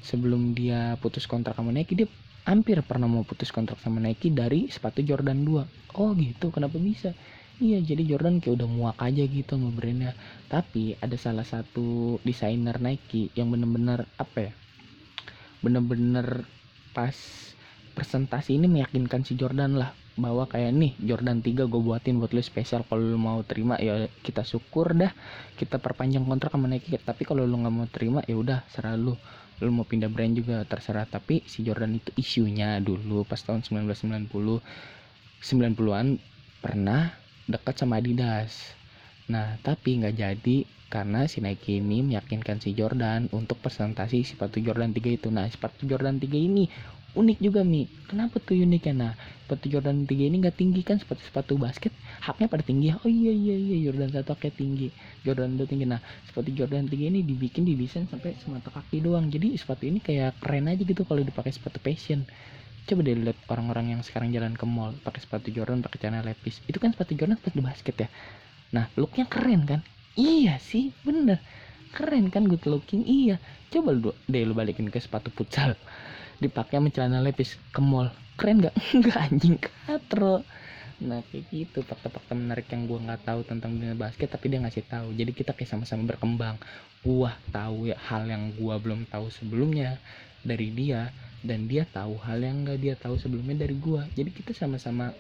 Sebelum 0.04 0.56
dia 0.56 0.96
putus 1.00 1.28
kontrak 1.28 1.56
sama 1.56 1.72
Nike 1.72 1.94
dia 1.96 2.08
hampir 2.48 2.82
pernah 2.82 3.06
mau 3.06 3.22
putus 3.28 3.54
kontrak 3.54 3.78
sama 3.84 4.02
Nike 4.02 4.34
dari 4.34 4.72
sepatu 4.72 5.04
Jordan 5.06 5.46
2 5.46 6.00
oh 6.00 6.12
gitu. 6.18 6.52
Kenapa 6.52 6.78
bisa? 6.80 7.14
Iya 7.60 7.84
jadi 7.84 8.16
Jordan 8.16 8.40
kayak 8.40 8.56
udah 8.56 8.70
muak 8.72 8.98
aja 9.04 9.24
gitu 9.28 9.60
sama 9.60 9.72
brandnya. 9.76 10.16
Tapi 10.48 10.96
ada 11.00 11.16
salah 11.20 11.44
satu 11.44 12.18
desainer 12.24 12.80
Nike 12.80 13.36
yang 13.36 13.52
bener-bener 13.52 14.08
apa 14.16 14.50
ya 14.50 14.54
Bener-bener 15.60 16.48
pas 16.96 17.16
presentasi 17.92 18.56
ini 18.58 18.70
meyakinkan 18.70 19.26
si 19.26 19.34
Jordan 19.36 19.78
lah 19.78 19.92
bahwa 20.20 20.46
kayak 20.46 20.76
nih 20.76 20.92
Jordan 21.00 21.40
3 21.40 21.66
gue 21.66 21.82
buatin 21.82 22.20
buat 22.20 22.36
lu 22.36 22.44
spesial 22.44 22.84
kalau 22.84 23.02
lu 23.02 23.16
mau 23.16 23.40
terima 23.48 23.80
ya 23.80 24.12
kita 24.22 24.44
syukur 24.44 24.92
dah 24.92 25.16
kita 25.56 25.80
perpanjang 25.80 26.28
kontrak 26.28 26.52
sama 26.52 26.68
Nike. 26.68 27.00
Tapi 27.00 27.24
kalau 27.24 27.48
lu 27.48 27.56
nggak 27.56 27.74
mau 27.74 27.88
terima 27.88 28.20
ya 28.28 28.36
udah 28.36 28.60
serah 28.70 29.00
lu. 29.00 29.16
Lu 29.64 29.72
mau 29.72 29.88
pindah 29.88 30.12
brand 30.12 30.36
juga 30.36 30.68
terserah. 30.68 31.08
Tapi 31.08 31.48
si 31.48 31.64
Jordan 31.64 31.98
itu 31.98 32.12
isunya 32.20 32.78
dulu 32.84 33.24
pas 33.24 33.40
tahun 33.40 33.64
1990 33.64 34.30
90-an 35.40 36.20
pernah 36.60 37.16
dekat 37.48 37.80
sama 37.80 38.04
Adidas. 38.04 38.76
Nah 39.32 39.56
tapi 39.64 40.04
nggak 40.04 40.16
jadi 40.20 40.58
karena 40.90 41.30
si 41.30 41.40
Nike 41.40 41.80
ini 41.80 42.02
meyakinkan 42.02 42.60
si 42.60 42.74
Jordan 42.74 43.30
untuk 43.32 43.62
presentasi 43.62 44.26
sepatu 44.26 44.60
Jordan 44.60 44.92
3 44.92 45.18
itu. 45.22 45.30
Nah 45.32 45.48
sepatu 45.48 45.88
Jordan 45.88 46.20
3 46.20 46.28
ini 46.34 46.68
unik 47.18 47.38
juga 47.42 47.66
mi. 47.66 47.90
Kenapa 48.06 48.38
tuh 48.38 48.58
uniknya 48.58 48.94
nah 48.94 49.14
sepatu 49.46 49.66
Jordan 49.66 50.06
3 50.06 50.30
ini 50.30 50.36
nggak 50.46 50.58
tinggi 50.58 50.82
kan? 50.86 51.02
Seperti 51.02 51.26
sepatu 51.26 51.58
basket 51.58 51.94
haknya 52.22 52.46
pada 52.46 52.62
tinggi. 52.62 52.94
Oh 52.94 53.10
iya 53.10 53.34
iya 53.34 53.56
iya. 53.58 53.90
Jordan 53.90 54.14
satu 54.14 54.38
haknya 54.38 54.54
tinggi. 54.54 54.88
Jordan 55.26 55.58
2 55.58 55.66
tinggi. 55.66 55.86
Nah 55.90 56.02
sepatu 56.30 56.50
Jordan 56.54 56.86
3 56.86 57.10
ini 57.10 57.26
dibikin 57.26 57.66
didesain 57.66 58.06
sampai 58.06 58.38
semata 58.38 58.70
kaki 58.70 59.02
doang. 59.02 59.30
Jadi 59.34 59.58
sepatu 59.58 59.90
ini 59.90 59.98
kayak 60.04 60.38
keren 60.38 60.70
aja 60.70 60.82
gitu 60.82 61.02
kalau 61.06 61.26
dipakai 61.26 61.50
sepatu 61.50 61.82
fashion. 61.82 62.30
Coba 62.86 63.06
deh 63.06 63.14
lihat 63.18 63.38
orang-orang 63.50 63.98
yang 63.98 64.02
sekarang 64.02 64.34
jalan 64.34 64.58
ke 64.58 64.66
mall 64.66 64.94
pakai 65.02 65.22
sepatu 65.22 65.50
Jordan 65.50 65.82
pakai 65.82 65.98
celana 66.02 66.22
lepis. 66.22 66.62
Itu 66.66 66.78
kan 66.78 66.94
sepatu 66.94 67.18
Jordan 67.18 67.38
sepatu 67.38 67.62
basket 67.62 67.96
ya? 68.06 68.10
Nah 68.74 68.86
looknya 68.98 69.26
keren 69.26 69.66
kan? 69.66 69.82
Iya 70.14 70.62
sih 70.62 70.94
bener. 71.02 71.42
Keren 71.90 72.30
kan 72.30 72.46
good 72.46 72.66
looking? 72.70 73.02
Iya. 73.06 73.42
Coba 73.70 73.94
lu 73.94 74.14
deh 74.30 74.46
lu 74.46 74.54
balikin 74.54 74.90
ke 74.90 75.02
sepatu 75.02 75.30
futsal 75.34 75.74
dipakai 76.40 76.80
sama 76.80 76.90
celana 76.92 77.20
lepis 77.20 77.60
ke 77.72 77.80
mall. 77.84 78.10
Keren 78.40 78.64
nggak? 78.64 78.76
Nggak 79.00 79.18
anjing 79.20 79.56
katro. 79.60 80.48
Nah 81.00 81.24
kayak 81.32 81.48
gitu 81.52 81.80
fakta-fakta 81.84 82.36
menarik 82.36 82.68
yang 82.72 82.84
gua 82.88 83.00
nggak 83.00 83.24
tahu 83.24 83.40
tentang 83.48 83.76
dunia 83.76 83.96
basket 83.96 84.32
tapi 84.32 84.52
dia 84.52 84.60
ngasih 84.64 84.84
tahu. 84.88 85.16
Jadi 85.16 85.32
kita 85.36 85.52
kayak 85.56 85.72
sama-sama 85.72 86.08
berkembang. 86.08 86.56
Gua 87.04 87.36
tahu 87.52 87.92
ya 87.92 88.00
hal 88.00 88.28
yang 88.28 88.52
gua 88.56 88.80
belum 88.80 89.08
tahu 89.08 89.32
sebelumnya 89.32 90.00
dari 90.44 90.72
dia 90.72 91.12
dan 91.44 91.68
dia 91.72 91.88
tahu 91.88 92.20
hal 92.20 92.40
yang 92.44 92.68
nggak 92.68 92.80
dia 92.80 92.96
tahu 92.96 93.16
sebelumnya 93.20 93.64
dari 93.64 93.76
gua. 93.76 94.08
Jadi 94.16 94.32
kita 94.32 94.52
sama-sama 94.56 95.16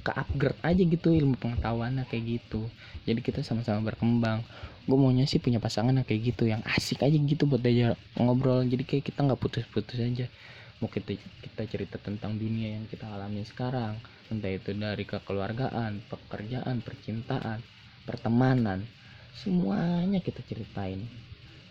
ke 0.00 0.12
upgrade 0.14 0.60
aja 0.62 0.82
gitu 0.82 1.08
ilmu 1.12 1.34
pengetahuannya 1.38 2.06
kayak 2.06 2.38
gitu. 2.38 2.66
Jadi 3.06 3.20
kita 3.22 3.40
sama-sama 3.42 3.90
berkembang 3.90 4.46
gue 4.90 4.98
maunya 4.98 5.22
sih 5.30 5.38
punya 5.38 5.62
pasangan 5.62 5.94
yang 5.94 6.02
kayak 6.02 6.34
gitu 6.34 6.50
yang 6.50 6.66
asik 6.66 7.06
aja 7.06 7.14
gitu 7.14 7.46
buat 7.46 7.62
aja 7.62 7.94
ngobrol. 8.18 8.66
Jadi 8.66 8.82
kayak 8.82 9.04
kita 9.06 9.22
nggak 9.22 9.38
putus-putus 9.38 10.02
aja. 10.02 10.26
Mau 10.82 10.90
kita 10.90 11.14
kita 11.14 11.62
cerita 11.70 11.96
tentang 12.02 12.34
dunia 12.34 12.74
yang 12.74 12.90
kita 12.90 13.06
alami 13.06 13.46
sekarang. 13.46 14.02
Entah 14.26 14.50
itu 14.50 14.74
dari 14.74 15.06
kekeluargaan 15.06 16.10
pekerjaan 16.10 16.82
percintaan 16.82 17.62
pertemanan. 18.02 18.82
Semuanya 19.38 20.18
kita 20.18 20.42
ceritain. 20.42 21.06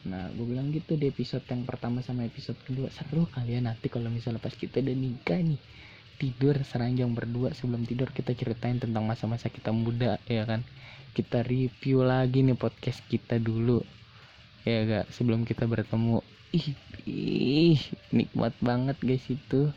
Nah 0.07 0.31
gue 0.31 0.45
bilang 0.47 0.71
gitu 0.71 0.95
di 0.95 1.11
episode 1.11 1.43
yang 1.51 1.67
pertama 1.67 1.99
sama 1.99 2.23
episode 2.23 2.55
kedua. 2.63 2.87
Seru 2.87 3.27
kalian 3.27 3.67
ya 3.67 3.75
nanti 3.75 3.91
kalau 3.91 4.07
misalnya 4.07 4.39
pas 4.39 4.55
kita 4.55 4.79
udah 4.79 4.95
nikah 4.95 5.43
nih. 5.43 5.59
Tidur 6.19 6.55
seranjang 6.63 7.11
berdua 7.11 7.51
sebelum 7.51 7.83
tidur 7.83 8.11
kita 8.15 8.31
ceritain 8.31 8.79
tentang 8.79 9.03
masa-masa 9.07 9.47
kita 9.47 9.71
muda 9.71 10.19
ya 10.27 10.43
kan 10.43 10.63
kita 11.19 11.43
review 11.43 12.07
lagi 12.07 12.39
nih 12.39 12.55
podcast 12.55 13.03
kita 13.11 13.43
dulu. 13.43 13.83
Ya 14.63 14.87
gak 14.87 15.11
sebelum 15.11 15.43
kita 15.43 15.67
bertemu. 15.67 16.23
Ih, 16.55 16.71
ih 17.03 17.79
nikmat 18.15 18.55
banget 18.63 18.95
guys 19.03 19.27
itu. 19.27 19.67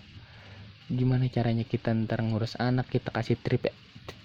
Gimana 0.87 1.27
caranya 1.27 1.67
kita 1.67 1.91
ntar 2.07 2.23
ngurus 2.23 2.55
anak 2.63 2.87
kita 2.95 3.11
kasih 3.11 3.35
trip 3.43 3.75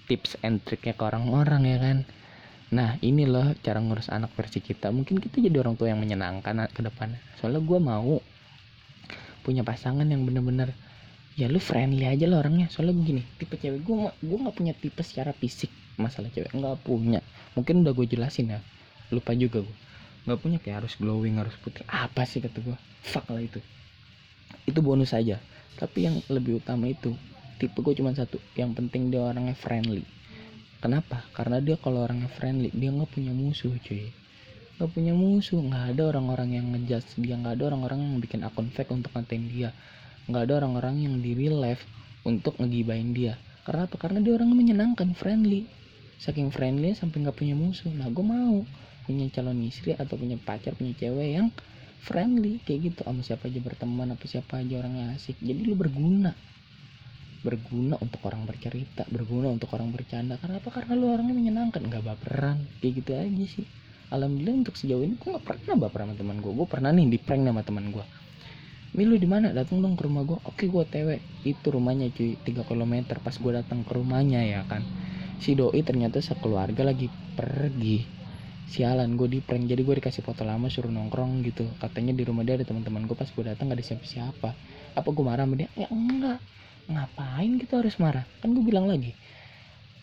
tips 0.06 0.38
and 0.46 0.62
triknya 0.62 0.94
ke 0.94 1.02
orang-orang 1.02 1.66
ya 1.66 1.78
kan? 1.82 1.98
Nah 2.70 3.02
ini 3.02 3.26
loh 3.26 3.50
cara 3.66 3.82
ngurus 3.82 4.14
anak 4.14 4.30
versi 4.38 4.62
kita. 4.62 4.94
Mungkin 4.94 5.18
kita 5.18 5.42
jadi 5.42 5.58
orang 5.58 5.74
tua 5.74 5.90
yang 5.90 5.98
menyenangkan 5.98 6.70
ke 6.70 6.86
depan. 6.86 7.18
Soalnya 7.42 7.66
gue 7.66 7.78
mau 7.82 8.22
punya 9.42 9.66
pasangan 9.66 10.06
yang 10.06 10.22
bener-bener 10.22 10.70
ya 11.34 11.50
lu 11.50 11.58
friendly 11.58 12.06
aja 12.06 12.30
lo 12.30 12.38
orangnya. 12.38 12.70
Soalnya 12.70 12.94
begini 12.94 13.26
tipe 13.42 13.58
cewek 13.58 13.82
gue 13.82 14.06
gue 14.22 14.38
nggak 14.38 14.54
punya 14.54 14.78
tipe 14.78 15.02
secara 15.02 15.34
fisik 15.34 15.87
masalah 15.98 16.30
cewek. 16.32 16.54
Nggak 16.54 16.80
punya. 16.86 17.20
Mungkin 17.58 17.82
udah 17.84 17.92
gue 17.92 18.06
jelasin 18.06 18.54
ya. 18.54 18.60
Lupa 19.10 19.34
juga 19.34 19.60
gue 19.66 19.76
nggak 20.28 20.44
punya 20.44 20.58
kayak 20.60 20.84
harus 20.84 20.94
glowing 21.00 21.40
harus 21.40 21.56
putih. 21.56 21.80
Apa 21.88 22.28
sih 22.28 22.44
kata 22.44 22.60
gue 22.60 22.76
fuck 23.00 23.32
lah 23.32 23.40
itu. 23.40 23.64
Itu 24.68 24.84
bonus 24.84 25.16
aja. 25.16 25.40
Tapi 25.80 26.04
yang 26.04 26.20
lebih 26.28 26.60
utama 26.60 26.84
itu 26.84 27.16
tipe 27.56 27.80
gue 27.80 27.96
cuma 27.96 28.12
satu. 28.12 28.36
Yang 28.52 28.76
penting 28.76 29.08
dia 29.08 29.24
orangnya 29.24 29.56
friendly. 29.56 30.04
Kenapa? 30.84 31.24
Karena 31.32 31.64
dia 31.64 31.80
kalau 31.80 32.04
orangnya 32.04 32.28
friendly 32.28 32.68
dia 32.76 32.92
nggak 32.92 33.08
punya 33.08 33.32
musuh 33.32 33.72
cuy. 33.80 34.12
Nggak 34.76 34.90
punya 34.92 35.16
musuh. 35.16 35.64
Nggak 35.64 35.96
ada 35.96 36.02
orang-orang 36.12 36.60
yang 36.60 36.66
ngejudge 36.76 37.16
dia. 37.24 37.34
Nggak 37.40 37.56
ada 37.56 37.64
orang-orang 37.72 37.98
yang 38.04 38.14
bikin 38.20 38.44
akun 38.44 38.68
fake 38.68 38.92
untuk 38.92 39.16
ngatain 39.16 39.48
dia. 39.48 39.72
Nggak 40.28 40.44
ada 40.44 40.54
orang-orang 40.60 41.08
yang 41.08 41.14
di 41.24 41.32
real 41.32 41.56
life 41.56 41.88
untuk 42.28 42.60
ngegibain 42.60 43.16
dia. 43.16 43.40
Karena 43.64 43.88
apa? 43.88 43.96
Karena 43.96 44.20
dia 44.20 44.36
orang 44.36 44.52
menyenangkan 44.52 45.16
friendly 45.16 45.64
saking 46.18 46.50
friendly 46.50 46.92
sampai 46.92 47.22
nggak 47.24 47.38
punya 47.38 47.54
musuh. 47.54 47.90
Nah 47.94 48.10
gue 48.10 48.24
mau 48.26 48.66
punya 49.06 49.24
calon 49.32 49.62
istri 49.64 49.94
atau 49.94 50.18
punya 50.18 50.36
pacar 50.36 50.76
punya 50.76 50.92
cewek 50.98 51.38
yang 51.38 51.48
friendly 52.02 52.58
kayak 52.66 52.92
gitu. 52.92 53.00
Sama 53.06 53.22
siapa 53.22 53.46
aja 53.48 53.58
berteman 53.62 54.12
apa 54.12 54.24
siapa 54.26 54.60
aja 54.60 54.74
orang 54.82 54.94
yang 54.98 55.08
asik. 55.14 55.38
Jadi 55.38 55.62
lu 55.64 55.78
berguna. 55.78 56.34
Berguna 57.38 57.94
untuk 58.02 58.18
orang 58.26 58.44
bercerita 58.44 59.06
berguna 59.08 59.48
untuk 59.54 59.70
orang 59.72 59.94
bercanda. 59.94 60.36
Karena 60.42 60.58
apa? 60.58 60.68
Karena 60.74 60.98
lu 60.98 61.06
orangnya 61.08 61.34
menyenangkan. 61.38 61.86
Nggak 61.86 62.02
baperan. 62.02 62.66
Kayak 62.82 62.92
gitu 63.00 63.10
aja 63.14 63.46
sih. 63.46 63.66
Alhamdulillah 64.08 64.66
untuk 64.66 64.74
sejauh 64.74 65.04
ini 65.04 65.20
gue 65.20 65.36
gak 65.36 65.44
pernah 65.44 65.84
baper 65.84 66.08
sama 66.08 66.16
teman 66.16 66.40
gue 66.40 66.48
gue 66.48 66.64
pernah 66.64 66.88
nih 66.96 67.12
di 67.12 67.20
prank 67.20 67.44
sama 67.44 67.60
teman 67.60 67.92
gue 67.92 68.00
Milu 68.96 69.20
di 69.20 69.28
mana? 69.28 69.52
Datang 69.52 69.84
dong 69.84 70.00
ke 70.00 70.08
rumah 70.08 70.24
gue. 70.24 70.38
Oke, 70.48 70.64
gue 70.64 70.80
TW. 70.80 71.20
Itu 71.44 71.76
rumahnya 71.76 72.08
cuy, 72.08 72.40
3 72.40 72.64
km. 72.64 73.20
Pas 73.20 73.36
gue 73.36 73.52
datang 73.52 73.84
ke 73.84 73.92
rumahnya 73.92 74.40
ya 74.40 74.64
kan. 74.64 74.80
Si 75.38 75.54
doi 75.54 75.80
ternyata 75.86 76.18
sekeluarga 76.18 76.82
lagi 76.82 77.06
pergi. 77.38 78.02
Sialan 78.68 79.16
gue 79.16 79.28
di 79.30 79.40
prank. 79.40 79.64
Jadi 79.64 79.80
gue 79.80 79.94
dikasih 80.02 80.20
foto 80.20 80.44
lama 80.44 80.68
suruh 80.68 80.92
nongkrong 80.92 81.40
gitu. 81.46 81.64
Katanya 81.80 82.12
di 82.12 82.22
rumah 82.26 82.44
dia 82.44 82.58
ada 82.58 82.66
teman-teman 82.68 83.08
gue 83.08 83.16
pas 83.16 83.30
gue 83.30 83.44
datang 83.46 83.70
gak 83.70 83.80
ada 83.80 83.84
siapa-siapa. 83.86 84.50
Apa 84.98 85.08
gue 85.08 85.24
marah 85.24 85.46
sama 85.48 85.54
dia? 85.56 85.68
Ya 85.78 85.88
enggak. 85.88 86.42
Ngapain 86.90 87.52
kita 87.56 87.80
harus 87.80 87.96
marah? 87.96 88.26
Kan 88.44 88.52
gue 88.52 88.64
bilang 88.66 88.90
lagi. 88.90 89.16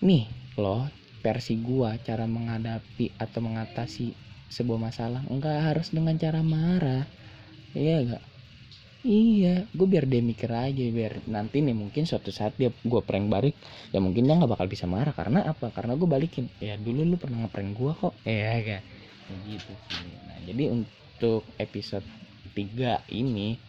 Nih 0.02 0.26
loh 0.56 0.88
versi 1.22 1.60
gue 1.60 1.90
cara 2.06 2.26
menghadapi 2.26 3.18
atau 3.18 3.40
mengatasi 3.44 4.14
sebuah 4.50 4.78
masalah 4.78 5.22
enggak 5.28 5.62
harus 5.62 5.92
dengan 5.94 6.16
cara 6.18 6.42
marah. 6.42 7.06
Iya 7.76 8.18
gak 8.18 8.35
Iya, 9.06 9.70
gue 9.70 9.86
biar 9.86 10.10
dia 10.10 10.18
mikir 10.18 10.49
aja 10.49 10.82
biar 10.89 11.30
nanti 11.30 11.62
nih 11.62 11.78
mungkin 11.78 12.10
suatu 12.10 12.34
saat 12.34 12.58
dia 12.58 12.74
gue 12.74 13.01
prank 13.06 13.30
balik 13.30 13.53
ya 13.93 14.01
mungkin 14.01 14.26
dia 14.26 14.34
nggak 14.34 14.58
bakal 14.58 14.66
bisa 14.66 14.89
marah 14.89 15.14
karena 15.14 15.45
apa? 15.45 15.70
Karena 15.70 15.93
gue 15.93 16.10
balikin. 16.10 16.49
Ya 16.58 16.74
dulu 16.74 17.06
lu 17.06 17.16
pernah 17.22 17.45
ngeprank 17.45 17.70
gue 17.78 17.91
kok. 18.01 18.14
Ya 18.26 18.58
kan. 18.66 18.82
Gitu 19.45 19.72
sih. 19.93 20.10
Nah, 20.26 20.38
jadi 20.49 20.64
untuk 20.74 21.45
episode 21.62 22.01
3 22.58 23.06
ini 23.14 23.62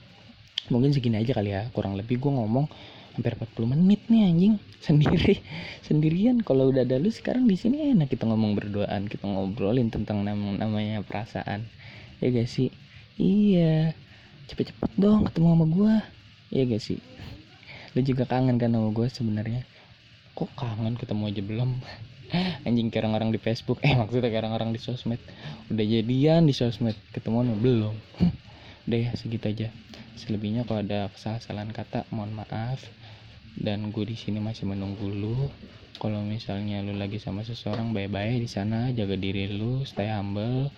mungkin 0.72 0.96
segini 0.96 1.20
aja 1.20 1.36
kali 1.36 1.52
ya. 1.52 1.68
Kurang 1.68 2.00
lebih 2.00 2.16
gue 2.16 2.32
ngomong 2.32 2.64
hampir 3.12 3.36
40 3.36 3.72
menit 3.76 4.00
nih 4.08 4.32
anjing 4.32 4.54
sendiri 4.86 5.40
sendirian 5.84 6.40
kalau 6.44 6.68
udah 6.72 6.84
ada 6.84 6.96
lu 7.00 7.08
sekarang 7.08 7.48
di 7.48 7.56
sini 7.56 7.92
enak 7.96 8.12
kita 8.12 8.28
ngomong 8.28 8.52
berduaan 8.52 9.08
kita 9.08 9.24
ngobrolin 9.24 9.88
tentang 9.88 10.20
namanya 10.20 11.00
perasaan 11.00 11.64
ya 12.20 12.28
gak 12.28 12.44
sih 12.44 12.68
iya 13.16 13.96
cepet-cepet 14.46 14.90
dong 14.98 15.26
ketemu 15.26 15.46
sama 15.54 15.66
gue 15.66 15.94
iya 16.54 16.62
gak 16.66 16.82
sih? 16.82 17.00
Lu 17.96 18.04
juga 18.04 18.28
kangen 18.28 18.60
kan 18.60 18.70
sama 18.70 18.92
gue 18.92 19.08
sebenarnya. 19.08 19.64
Kok 20.36 20.52
kangen? 20.52 21.00
Ketemu 21.00 21.22
aja 21.32 21.42
belum. 21.42 21.70
Anjing 22.68 22.92
kayak 22.92 23.08
orang-orang 23.08 23.32
di 23.32 23.40
Facebook. 23.40 23.80
Eh 23.80 23.96
maksudnya 23.96 24.28
kayak 24.28 24.44
orang-orang 24.44 24.76
di 24.76 24.80
sosmed. 24.80 25.16
Udah 25.72 25.80
jadian 25.80 26.44
di 26.44 26.52
sosmed. 26.52 26.94
Ketemu 27.16 27.56
belum? 27.56 27.96
Udah 28.86 28.98
ya 29.00 29.10
segitu 29.16 29.48
aja. 29.48 29.68
Selebihnya 30.20 30.68
kalau 30.68 30.84
ada 30.84 31.08
kesalahan 31.08 31.72
kata 31.72 32.04
mohon 32.12 32.36
maaf. 32.36 32.84
Dan 33.56 33.88
gue 33.88 34.04
di 34.04 34.14
sini 34.14 34.44
masih 34.44 34.68
menunggu 34.68 35.08
lu. 35.08 35.48
Kalau 35.96 36.20
misalnya 36.20 36.84
lu 36.84 36.92
lagi 36.92 37.16
sama 37.16 37.48
seseorang 37.48 37.96
bye-bye 37.96 38.36
di 38.36 38.46
sana. 38.46 38.92
Jaga 38.92 39.16
diri 39.16 39.48
lu 39.48 39.88
stay 39.88 40.12
humble 40.12 40.68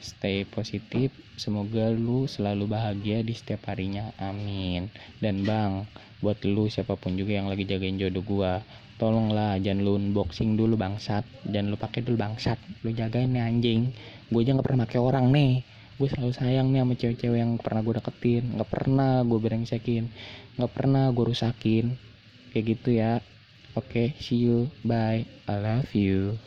stay 0.00 0.48
positif 0.48 1.12
semoga 1.36 1.92
lu 1.92 2.24
selalu 2.24 2.68
bahagia 2.68 3.20
di 3.20 3.36
setiap 3.36 3.68
harinya. 3.70 4.12
Amin. 4.20 4.88
Dan 5.20 5.44
bang 5.44 5.84
buat 6.24 6.40
lu 6.48 6.68
siapa 6.72 6.96
pun 6.96 7.14
juga 7.14 7.36
yang 7.36 7.52
lagi 7.52 7.68
jagain 7.68 8.00
jodoh 8.00 8.24
gua 8.24 8.64
tolonglah 8.96 9.60
jangan 9.60 9.84
lu 9.84 9.92
unboxing 10.00 10.56
dulu 10.56 10.74
bangsat. 10.76 11.24
Jangan 11.44 11.72
lu 11.72 11.76
pakai 11.76 12.00
dulu 12.02 12.16
bangsat. 12.16 12.58
Lu 12.82 12.90
jagain 12.92 13.32
nih 13.32 13.44
anjing. 13.44 13.92
Gue 14.32 14.42
aja 14.42 14.56
nggak 14.56 14.66
pernah 14.66 14.80
pakai 14.88 15.00
orang 15.00 15.26
nih. 15.30 15.62
Gue 15.96 16.08
selalu 16.12 16.32
sayang 16.36 16.72
nih 16.72 16.80
sama 16.84 16.94
cewek-cewek 16.96 17.38
yang 17.40 17.52
pernah 17.56 17.80
gue 17.80 17.94
deketin 17.96 18.44
nggak 18.52 18.68
pernah 18.68 19.24
gue 19.24 19.38
berengsekin 19.40 20.12
nggak 20.56 20.72
pernah 20.72 21.12
gue 21.12 21.24
rusakin. 21.24 21.86
Kayak 22.52 22.64
gitu 22.72 22.90
ya. 22.96 23.12
Oke, 23.76 23.92
okay, 23.92 24.06
see 24.16 24.40
you. 24.40 24.72
Bye. 24.88 25.28
I 25.44 25.54
love 25.60 25.92
you. 25.92 26.40